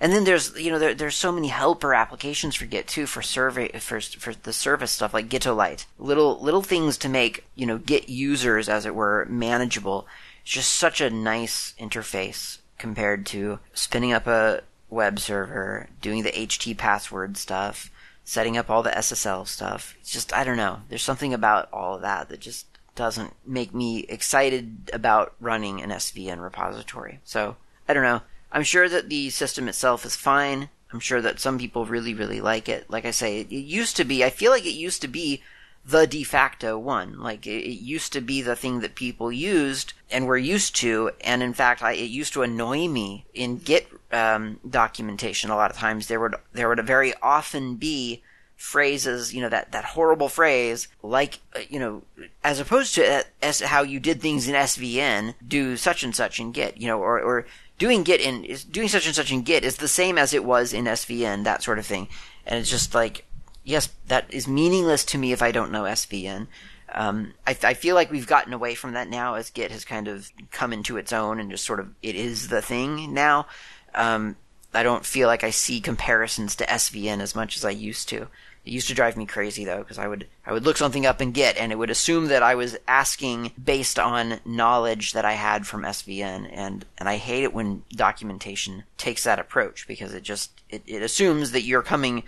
And 0.00 0.12
then 0.12 0.24
there's 0.24 0.58
you 0.58 0.70
know 0.70 0.78
there, 0.78 0.94
there's 0.94 1.16
so 1.16 1.32
many 1.32 1.48
helper 1.48 1.94
applications 1.94 2.54
for 2.54 2.66
Git 2.66 2.86
too 2.86 3.06
for 3.06 3.22
survey 3.22 3.68
for 3.78 4.00
for 4.00 4.34
the 4.34 4.52
service 4.52 4.92
stuff 4.92 5.14
like 5.14 5.28
Gitolite, 5.28 5.86
little 5.98 6.40
little 6.40 6.62
things 6.62 6.96
to 6.98 7.08
make 7.08 7.44
you 7.54 7.66
know 7.66 7.78
Git 7.78 8.08
users 8.08 8.68
as 8.68 8.86
it 8.86 8.94
were 8.94 9.26
manageable. 9.28 10.06
It's 10.42 10.52
just 10.52 10.72
such 10.72 11.00
a 11.00 11.10
nice 11.10 11.74
interface 11.78 12.58
compared 12.78 13.26
to 13.26 13.58
spinning 13.74 14.12
up 14.12 14.26
a 14.26 14.62
web 14.88 15.18
server, 15.18 15.88
doing 16.00 16.22
the 16.22 16.32
HT 16.32 16.76
password 16.78 17.36
stuff, 17.36 17.90
setting 18.26 18.58
up 18.58 18.68
all 18.68 18.82
the 18.82 18.90
SSL 18.90 19.46
stuff. 19.46 19.96
It's 20.00 20.10
just 20.10 20.34
I 20.34 20.44
don't 20.44 20.58
know. 20.58 20.80
There's 20.90 21.02
something 21.02 21.32
about 21.32 21.72
all 21.72 21.94
of 21.94 22.02
that 22.02 22.28
that 22.28 22.40
just 22.40 22.66
doesn't 22.96 23.32
make 23.46 23.72
me 23.72 24.00
excited 24.08 24.90
about 24.92 25.34
running 25.40 25.80
an 25.80 25.90
SVN 25.90 26.42
repository. 26.42 27.20
So 27.24 27.56
I 27.88 27.94
don't 27.94 28.02
know. 28.02 28.22
I'm 28.50 28.64
sure 28.64 28.88
that 28.88 29.08
the 29.08 29.30
system 29.30 29.68
itself 29.68 30.04
is 30.04 30.16
fine. 30.16 30.70
I'm 30.92 31.00
sure 31.00 31.20
that 31.20 31.40
some 31.40 31.58
people 31.58 31.86
really, 31.86 32.14
really 32.14 32.40
like 32.40 32.68
it. 32.68 32.90
Like 32.90 33.04
I 33.04 33.10
say, 33.10 33.40
it, 33.40 33.52
used 33.52 33.96
to 33.96 34.04
be, 34.04 34.24
I 34.24 34.30
feel 34.30 34.50
like 34.50 34.66
it 34.66 34.70
used 34.70 35.02
to 35.02 35.08
be 35.08 35.42
the 35.86 36.06
de 36.06 36.24
facto 36.24 36.78
one. 36.78 37.18
Like 37.18 37.46
it, 37.46 37.64
it 37.64 37.80
used 37.80 38.12
to 38.14 38.20
be 38.20 38.42
the 38.42 38.56
thing 38.56 38.80
that 38.80 38.94
people 38.94 39.30
used 39.30 39.92
and 40.10 40.26
were 40.26 40.36
used 40.36 40.74
to. 40.76 41.12
And 41.20 41.42
in 41.42 41.54
fact, 41.54 41.82
I, 41.82 41.92
it 41.92 42.10
used 42.10 42.32
to 42.34 42.42
annoy 42.42 42.88
me 42.88 43.24
in 43.34 43.58
Git 43.58 43.88
um, 44.12 44.58
documentation. 44.68 45.50
A 45.50 45.56
lot 45.56 45.70
of 45.70 45.76
times 45.76 46.08
there 46.08 46.20
would 46.20 46.34
there 46.52 46.68
would 46.68 46.84
very 46.86 47.14
often 47.22 47.76
be 47.76 48.22
phrases, 48.56 49.34
you 49.34 49.40
know, 49.40 49.50
that, 49.50 49.70
that 49.72 49.84
horrible 49.84 50.30
phrase, 50.30 50.88
like, 51.02 51.40
uh, 51.54 51.60
you 51.68 51.78
know, 51.78 52.02
as 52.42 52.58
opposed 52.58 52.94
to 52.94 53.06
uh, 53.06 53.22
as 53.42 53.60
how 53.60 53.82
you 53.82 54.00
did 54.00 54.20
things 54.20 54.48
in 54.48 54.54
SVN, 54.54 55.34
do 55.46 55.76
such 55.76 56.02
and 56.02 56.16
such 56.16 56.40
in 56.40 56.52
Git, 56.52 56.78
you 56.78 56.86
know, 56.86 56.98
or, 56.98 57.20
or 57.20 57.46
doing 57.78 58.02
Git 58.02 58.20
in 58.20 58.56
doing 58.70 58.88
such 58.88 59.06
and 59.06 59.14
such 59.14 59.30
in 59.30 59.42
Git 59.42 59.64
is 59.64 59.76
the 59.76 59.88
same 59.88 60.16
as 60.16 60.32
it 60.32 60.44
was 60.44 60.72
in 60.72 60.86
SVN, 60.86 61.44
that 61.44 61.62
sort 61.62 61.78
of 61.78 61.86
thing. 61.86 62.08
And 62.46 62.58
it's 62.58 62.70
just 62.70 62.94
like, 62.94 63.26
yes, 63.66 63.90
that 64.06 64.32
is 64.32 64.48
meaningless 64.48 65.04
to 65.06 65.18
me 65.18 65.32
if 65.32 65.42
I 65.42 65.50
don't 65.50 65.72
know 65.72 65.82
SVN. 65.82 66.46
Um, 66.94 67.34
I, 67.46 67.56
I, 67.64 67.74
feel 67.74 67.96
like 67.96 68.12
we've 68.12 68.28
gotten 68.28 68.52
away 68.52 68.76
from 68.76 68.92
that 68.92 69.08
now 69.08 69.34
as 69.34 69.50
Git 69.50 69.72
has 69.72 69.84
kind 69.84 70.06
of 70.06 70.30
come 70.52 70.72
into 70.72 70.96
its 70.96 71.12
own 71.12 71.40
and 71.40 71.50
just 71.50 71.66
sort 71.66 71.80
of 71.80 71.92
it 72.00 72.14
is 72.14 72.48
the 72.48 72.62
thing 72.62 73.12
now. 73.12 73.46
Um, 73.92 74.36
I 74.72 74.82
don't 74.82 75.04
feel 75.04 75.26
like 75.26 75.42
I 75.42 75.50
see 75.50 75.80
comparisons 75.80 76.54
to 76.56 76.64
SVN 76.64 77.20
as 77.20 77.34
much 77.34 77.56
as 77.56 77.64
I 77.64 77.70
used 77.70 78.08
to. 78.10 78.28
It 78.64 78.72
used 78.72 78.88
to 78.88 78.94
drive 78.94 79.16
me 79.16 79.26
crazy 79.26 79.64
though, 79.64 79.78
because 79.78 79.98
I 79.98 80.06
would 80.06 80.28
I 80.46 80.52
would 80.52 80.64
look 80.64 80.76
something 80.76 81.06
up 81.06 81.20
in 81.20 81.32
Git, 81.32 81.56
and 81.56 81.72
it 81.72 81.76
would 81.76 81.90
assume 81.90 82.26
that 82.26 82.42
I 82.42 82.54
was 82.54 82.76
asking 82.86 83.52
based 83.62 83.98
on 83.98 84.40
knowledge 84.44 85.12
that 85.12 85.24
I 85.24 85.32
had 85.32 85.66
from 85.66 85.82
SVN, 85.82 86.48
and 86.52 86.84
and 86.98 87.08
I 87.08 87.16
hate 87.16 87.42
it 87.42 87.54
when 87.54 87.82
documentation 87.90 88.84
takes 88.96 89.24
that 89.24 89.38
approach 89.38 89.86
because 89.88 90.14
it 90.14 90.22
just 90.22 90.50
it, 90.70 90.82
it 90.86 91.02
assumes 91.02 91.50
that 91.50 91.62
you're 91.62 91.82
coming 91.82 92.22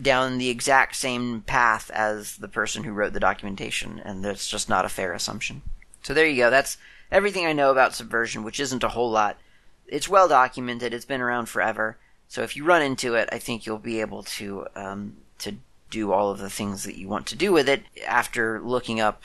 down 0.00 0.38
the 0.38 0.48
exact 0.48 0.96
same 0.96 1.42
path 1.42 1.90
as 1.90 2.36
the 2.36 2.48
person 2.48 2.84
who 2.84 2.92
wrote 2.92 3.12
the 3.12 3.20
documentation, 3.20 4.00
and 4.00 4.24
that's 4.24 4.48
just 4.48 4.68
not 4.68 4.84
a 4.84 4.88
fair 4.88 5.12
assumption. 5.12 5.62
So 6.02 6.14
there 6.14 6.26
you 6.26 6.36
go. 6.36 6.50
That's 6.50 6.78
everything 7.10 7.46
I 7.46 7.52
know 7.52 7.70
about 7.70 7.94
Subversion, 7.94 8.42
which 8.42 8.60
isn't 8.60 8.84
a 8.84 8.88
whole 8.88 9.10
lot. 9.10 9.38
It's 9.86 10.08
well 10.08 10.28
documented. 10.28 10.94
It's 10.94 11.04
been 11.04 11.20
around 11.20 11.46
forever. 11.46 11.96
So 12.28 12.42
if 12.42 12.56
you 12.56 12.64
run 12.64 12.82
into 12.82 13.14
it, 13.14 13.28
I 13.30 13.38
think 13.38 13.66
you'll 13.66 13.78
be 13.78 14.00
able 14.00 14.22
to 14.22 14.66
um, 14.74 15.16
to 15.38 15.56
do 15.90 16.12
all 16.12 16.30
of 16.30 16.38
the 16.38 16.48
things 16.48 16.84
that 16.84 16.96
you 16.96 17.06
want 17.06 17.26
to 17.26 17.36
do 17.36 17.52
with 17.52 17.68
it 17.68 17.82
after 18.08 18.60
looking 18.60 19.00
up 19.00 19.22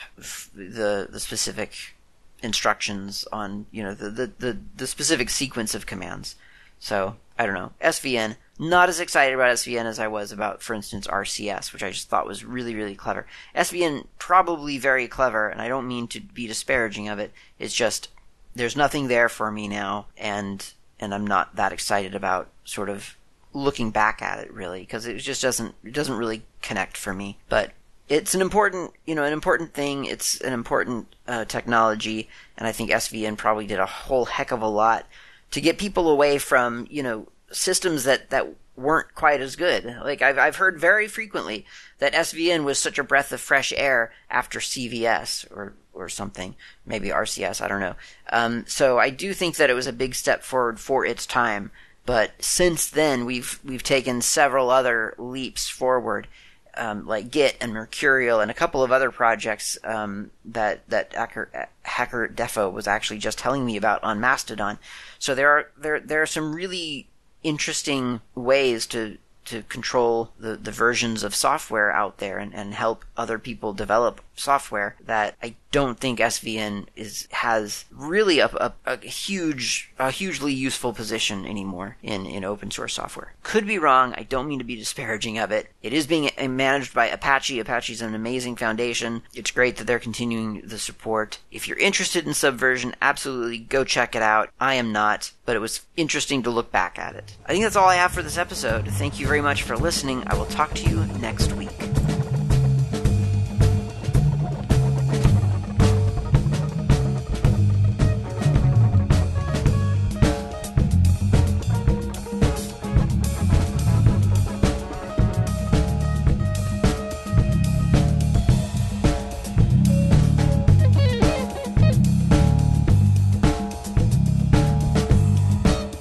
the 0.54 1.08
the 1.10 1.18
specific 1.18 1.96
instructions 2.42 3.26
on 3.32 3.66
you 3.70 3.82
know 3.82 3.94
the, 3.94 4.10
the, 4.10 4.26
the, 4.38 4.58
the 4.76 4.86
specific 4.86 5.30
sequence 5.30 5.74
of 5.74 5.86
commands. 5.86 6.36
So 6.78 7.16
I 7.38 7.46
don't 7.46 7.54
know 7.54 7.72
SVN. 7.80 8.36
Not 8.58 8.88
as 8.88 8.98
excited 8.98 9.34
about 9.34 9.54
SVN 9.54 9.84
as 9.84 10.00
I 10.00 10.08
was 10.08 10.32
about, 10.32 10.62
for 10.62 10.74
instance, 10.74 11.06
RCS, 11.06 11.72
which 11.72 11.82
I 11.82 11.90
just 11.90 12.08
thought 12.08 12.26
was 12.26 12.44
really, 12.44 12.74
really 12.74 12.96
clever. 12.96 13.26
SVN 13.54 14.06
probably 14.18 14.78
very 14.78 15.06
clever, 15.06 15.48
and 15.48 15.62
I 15.62 15.68
don't 15.68 15.86
mean 15.86 16.08
to 16.08 16.20
be 16.20 16.48
disparaging 16.48 17.08
of 17.08 17.20
it. 17.20 17.32
It's 17.60 17.74
just 17.74 18.08
there's 18.56 18.76
nothing 18.76 19.06
there 19.06 19.28
for 19.28 19.52
me 19.52 19.68
now, 19.68 20.06
and 20.16 20.72
and 20.98 21.14
I'm 21.14 21.26
not 21.26 21.54
that 21.54 21.72
excited 21.72 22.16
about 22.16 22.48
sort 22.64 22.88
of 22.88 23.16
looking 23.54 23.90
back 23.90 24.20
at 24.20 24.40
it 24.40 24.52
really 24.52 24.80
because 24.80 25.06
it 25.06 25.16
just 25.18 25.40
doesn't 25.40 25.74
it 25.84 25.92
doesn't 25.92 26.16
really 26.16 26.42
connect 26.60 26.96
for 26.96 27.14
me. 27.14 27.38
But 27.48 27.70
it's 28.08 28.34
an 28.34 28.40
important 28.40 28.92
you 29.06 29.14
know 29.14 29.22
an 29.22 29.32
important 29.32 29.72
thing. 29.72 30.04
It's 30.04 30.40
an 30.40 30.52
important 30.52 31.14
uh, 31.28 31.44
technology, 31.44 32.28
and 32.56 32.66
I 32.66 32.72
think 32.72 32.90
SVN 32.90 33.36
probably 33.36 33.68
did 33.68 33.78
a 33.78 33.86
whole 33.86 34.24
heck 34.24 34.50
of 34.50 34.62
a 34.62 34.68
lot 34.68 35.06
to 35.52 35.60
get 35.60 35.78
people 35.78 36.10
away 36.10 36.38
from 36.38 36.88
you 36.90 37.04
know 37.04 37.28
systems 37.50 38.04
that 38.04 38.30
that 38.30 38.48
weren't 38.76 39.14
quite 39.14 39.40
as 39.40 39.56
good. 39.56 39.84
Like 40.02 40.22
I've 40.22 40.38
I've 40.38 40.56
heard 40.56 40.78
very 40.78 41.08
frequently 41.08 41.66
that 41.98 42.12
SVN 42.14 42.64
was 42.64 42.78
such 42.78 42.98
a 42.98 43.04
breath 43.04 43.32
of 43.32 43.40
fresh 43.40 43.72
air 43.76 44.12
after 44.30 44.60
CVS 44.60 45.50
or 45.50 45.74
or 45.98 46.08
something, 46.08 46.54
maybe 46.86 47.08
RCS, 47.08 47.60
I 47.60 47.68
don't 47.68 47.80
know. 47.80 47.96
Um, 48.30 48.64
so 48.68 48.98
I 48.98 49.10
do 49.10 49.34
think 49.34 49.56
that 49.56 49.68
it 49.68 49.74
was 49.74 49.88
a 49.88 49.92
big 49.92 50.14
step 50.14 50.44
forward 50.44 50.78
for 50.78 51.04
its 51.04 51.26
time. 51.26 51.72
But 52.06 52.32
since 52.42 52.88
then, 52.88 53.26
we've 53.26 53.58
we've 53.64 53.82
taken 53.82 54.22
several 54.22 54.70
other 54.70 55.14
leaps 55.18 55.68
forward, 55.68 56.26
um, 56.74 57.06
like 57.06 57.30
Git 57.30 57.56
and 57.60 57.74
Mercurial 57.74 58.40
and 58.40 58.50
a 58.50 58.54
couple 58.54 58.82
of 58.82 58.92
other 58.92 59.10
projects 59.10 59.76
um, 59.84 60.30
that 60.46 60.88
that 60.88 61.12
Hacker, 61.12 61.68
hakerdefo 61.84 62.72
was 62.72 62.86
actually 62.86 63.18
just 63.18 63.36
telling 63.36 63.66
me 63.66 63.76
about 63.76 64.02
on 64.04 64.20
Mastodon. 64.20 64.78
So 65.18 65.34
there 65.34 65.50
are 65.50 65.70
there 65.76 66.00
there 66.00 66.22
are 66.22 66.26
some 66.26 66.54
really 66.54 67.08
interesting 67.42 68.20
ways 68.34 68.86
to 68.86 69.18
to 69.44 69.62
control 69.62 70.30
the, 70.38 70.56
the 70.56 70.70
versions 70.70 71.22
of 71.22 71.34
software 71.34 71.90
out 71.90 72.18
there 72.18 72.38
and, 72.38 72.54
and 72.54 72.74
help 72.74 73.02
other 73.16 73.38
people 73.38 73.72
develop 73.72 74.20
software 74.38 74.96
that 75.04 75.36
I 75.42 75.54
don't 75.70 75.98
think 75.98 76.18
SVN 76.18 76.86
is 76.96 77.28
has 77.30 77.84
really 77.90 78.38
a, 78.38 78.46
a, 78.46 78.72
a, 78.86 78.96
huge 78.96 79.92
a 79.98 80.10
hugely 80.10 80.52
useful 80.52 80.92
position 80.92 81.44
anymore 81.44 81.96
in, 82.02 82.24
in 82.24 82.44
open 82.44 82.70
source 82.70 82.94
software. 82.94 83.34
Could 83.42 83.66
be 83.66 83.78
wrong. 83.78 84.14
I 84.16 84.22
don't 84.22 84.48
mean 84.48 84.58
to 84.58 84.64
be 84.64 84.76
disparaging 84.76 85.38
of 85.38 85.50
it. 85.50 85.68
It 85.82 85.92
is 85.92 86.06
being 86.06 86.30
eh, 86.36 86.46
managed 86.46 86.94
by 86.94 87.06
Apache. 87.08 87.60
Apache 87.60 87.92
is 87.92 88.02
an 88.02 88.14
amazing 88.14 88.56
foundation. 88.56 89.22
It's 89.34 89.50
great 89.50 89.76
that 89.76 89.86
they're 89.86 89.98
continuing 89.98 90.62
the 90.62 90.78
support. 90.78 91.38
If 91.50 91.68
you're 91.68 91.78
interested 91.78 92.26
in 92.26 92.34
Subversion, 92.34 92.94
absolutely 93.02 93.58
go 93.58 93.84
check 93.84 94.14
it 94.14 94.22
out. 94.22 94.50
I 94.58 94.74
am 94.74 94.92
not, 94.92 95.32
but 95.44 95.56
it 95.56 95.60
was 95.60 95.82
interesting 95.96 96.42
to 96.44 96.50
look 96.50 96.72
back 96.72 96.98
at 96.98 97.14
it. 97.14 97.36
I 97.46 97.52
think 97.52 97.64
that's 97.64 97.76
all 97.76 97.88
I 97.88 97.96
have 97.96 98.12
for 98.12 98.22
this 98.22 98.38
episode. 98.38 98.88
Thank 98.88 99.20
you 99.20 99.26
very 99.26 99.42
much 99.42 99.62
for 99.62 99.76
listening. 99.76 100.22
I 100.26 100.34
will 100.34 100.46
talk 100.46 100.72
to 100.74 100.88
you 100.88 101.04
next 101.18 101.52
week. 101.52 101.68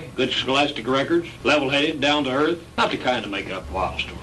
Boy. 0.00 0.10
Good 0.14 0.32
scholastic 0.32 0.86
records, 0.86 1.28
level-headed, 1.44 2.00
down 2.00 2.24
to 2.24 2.30
earth. 2.30 2.58
Not 2.76 2.90
the 2.90 2.98
kind 2.98 3.24
to 3.24 3.30
make 3.30 3.50
up 3.50 3.70
wild 3.70 4.00
stories. 4.00 4.15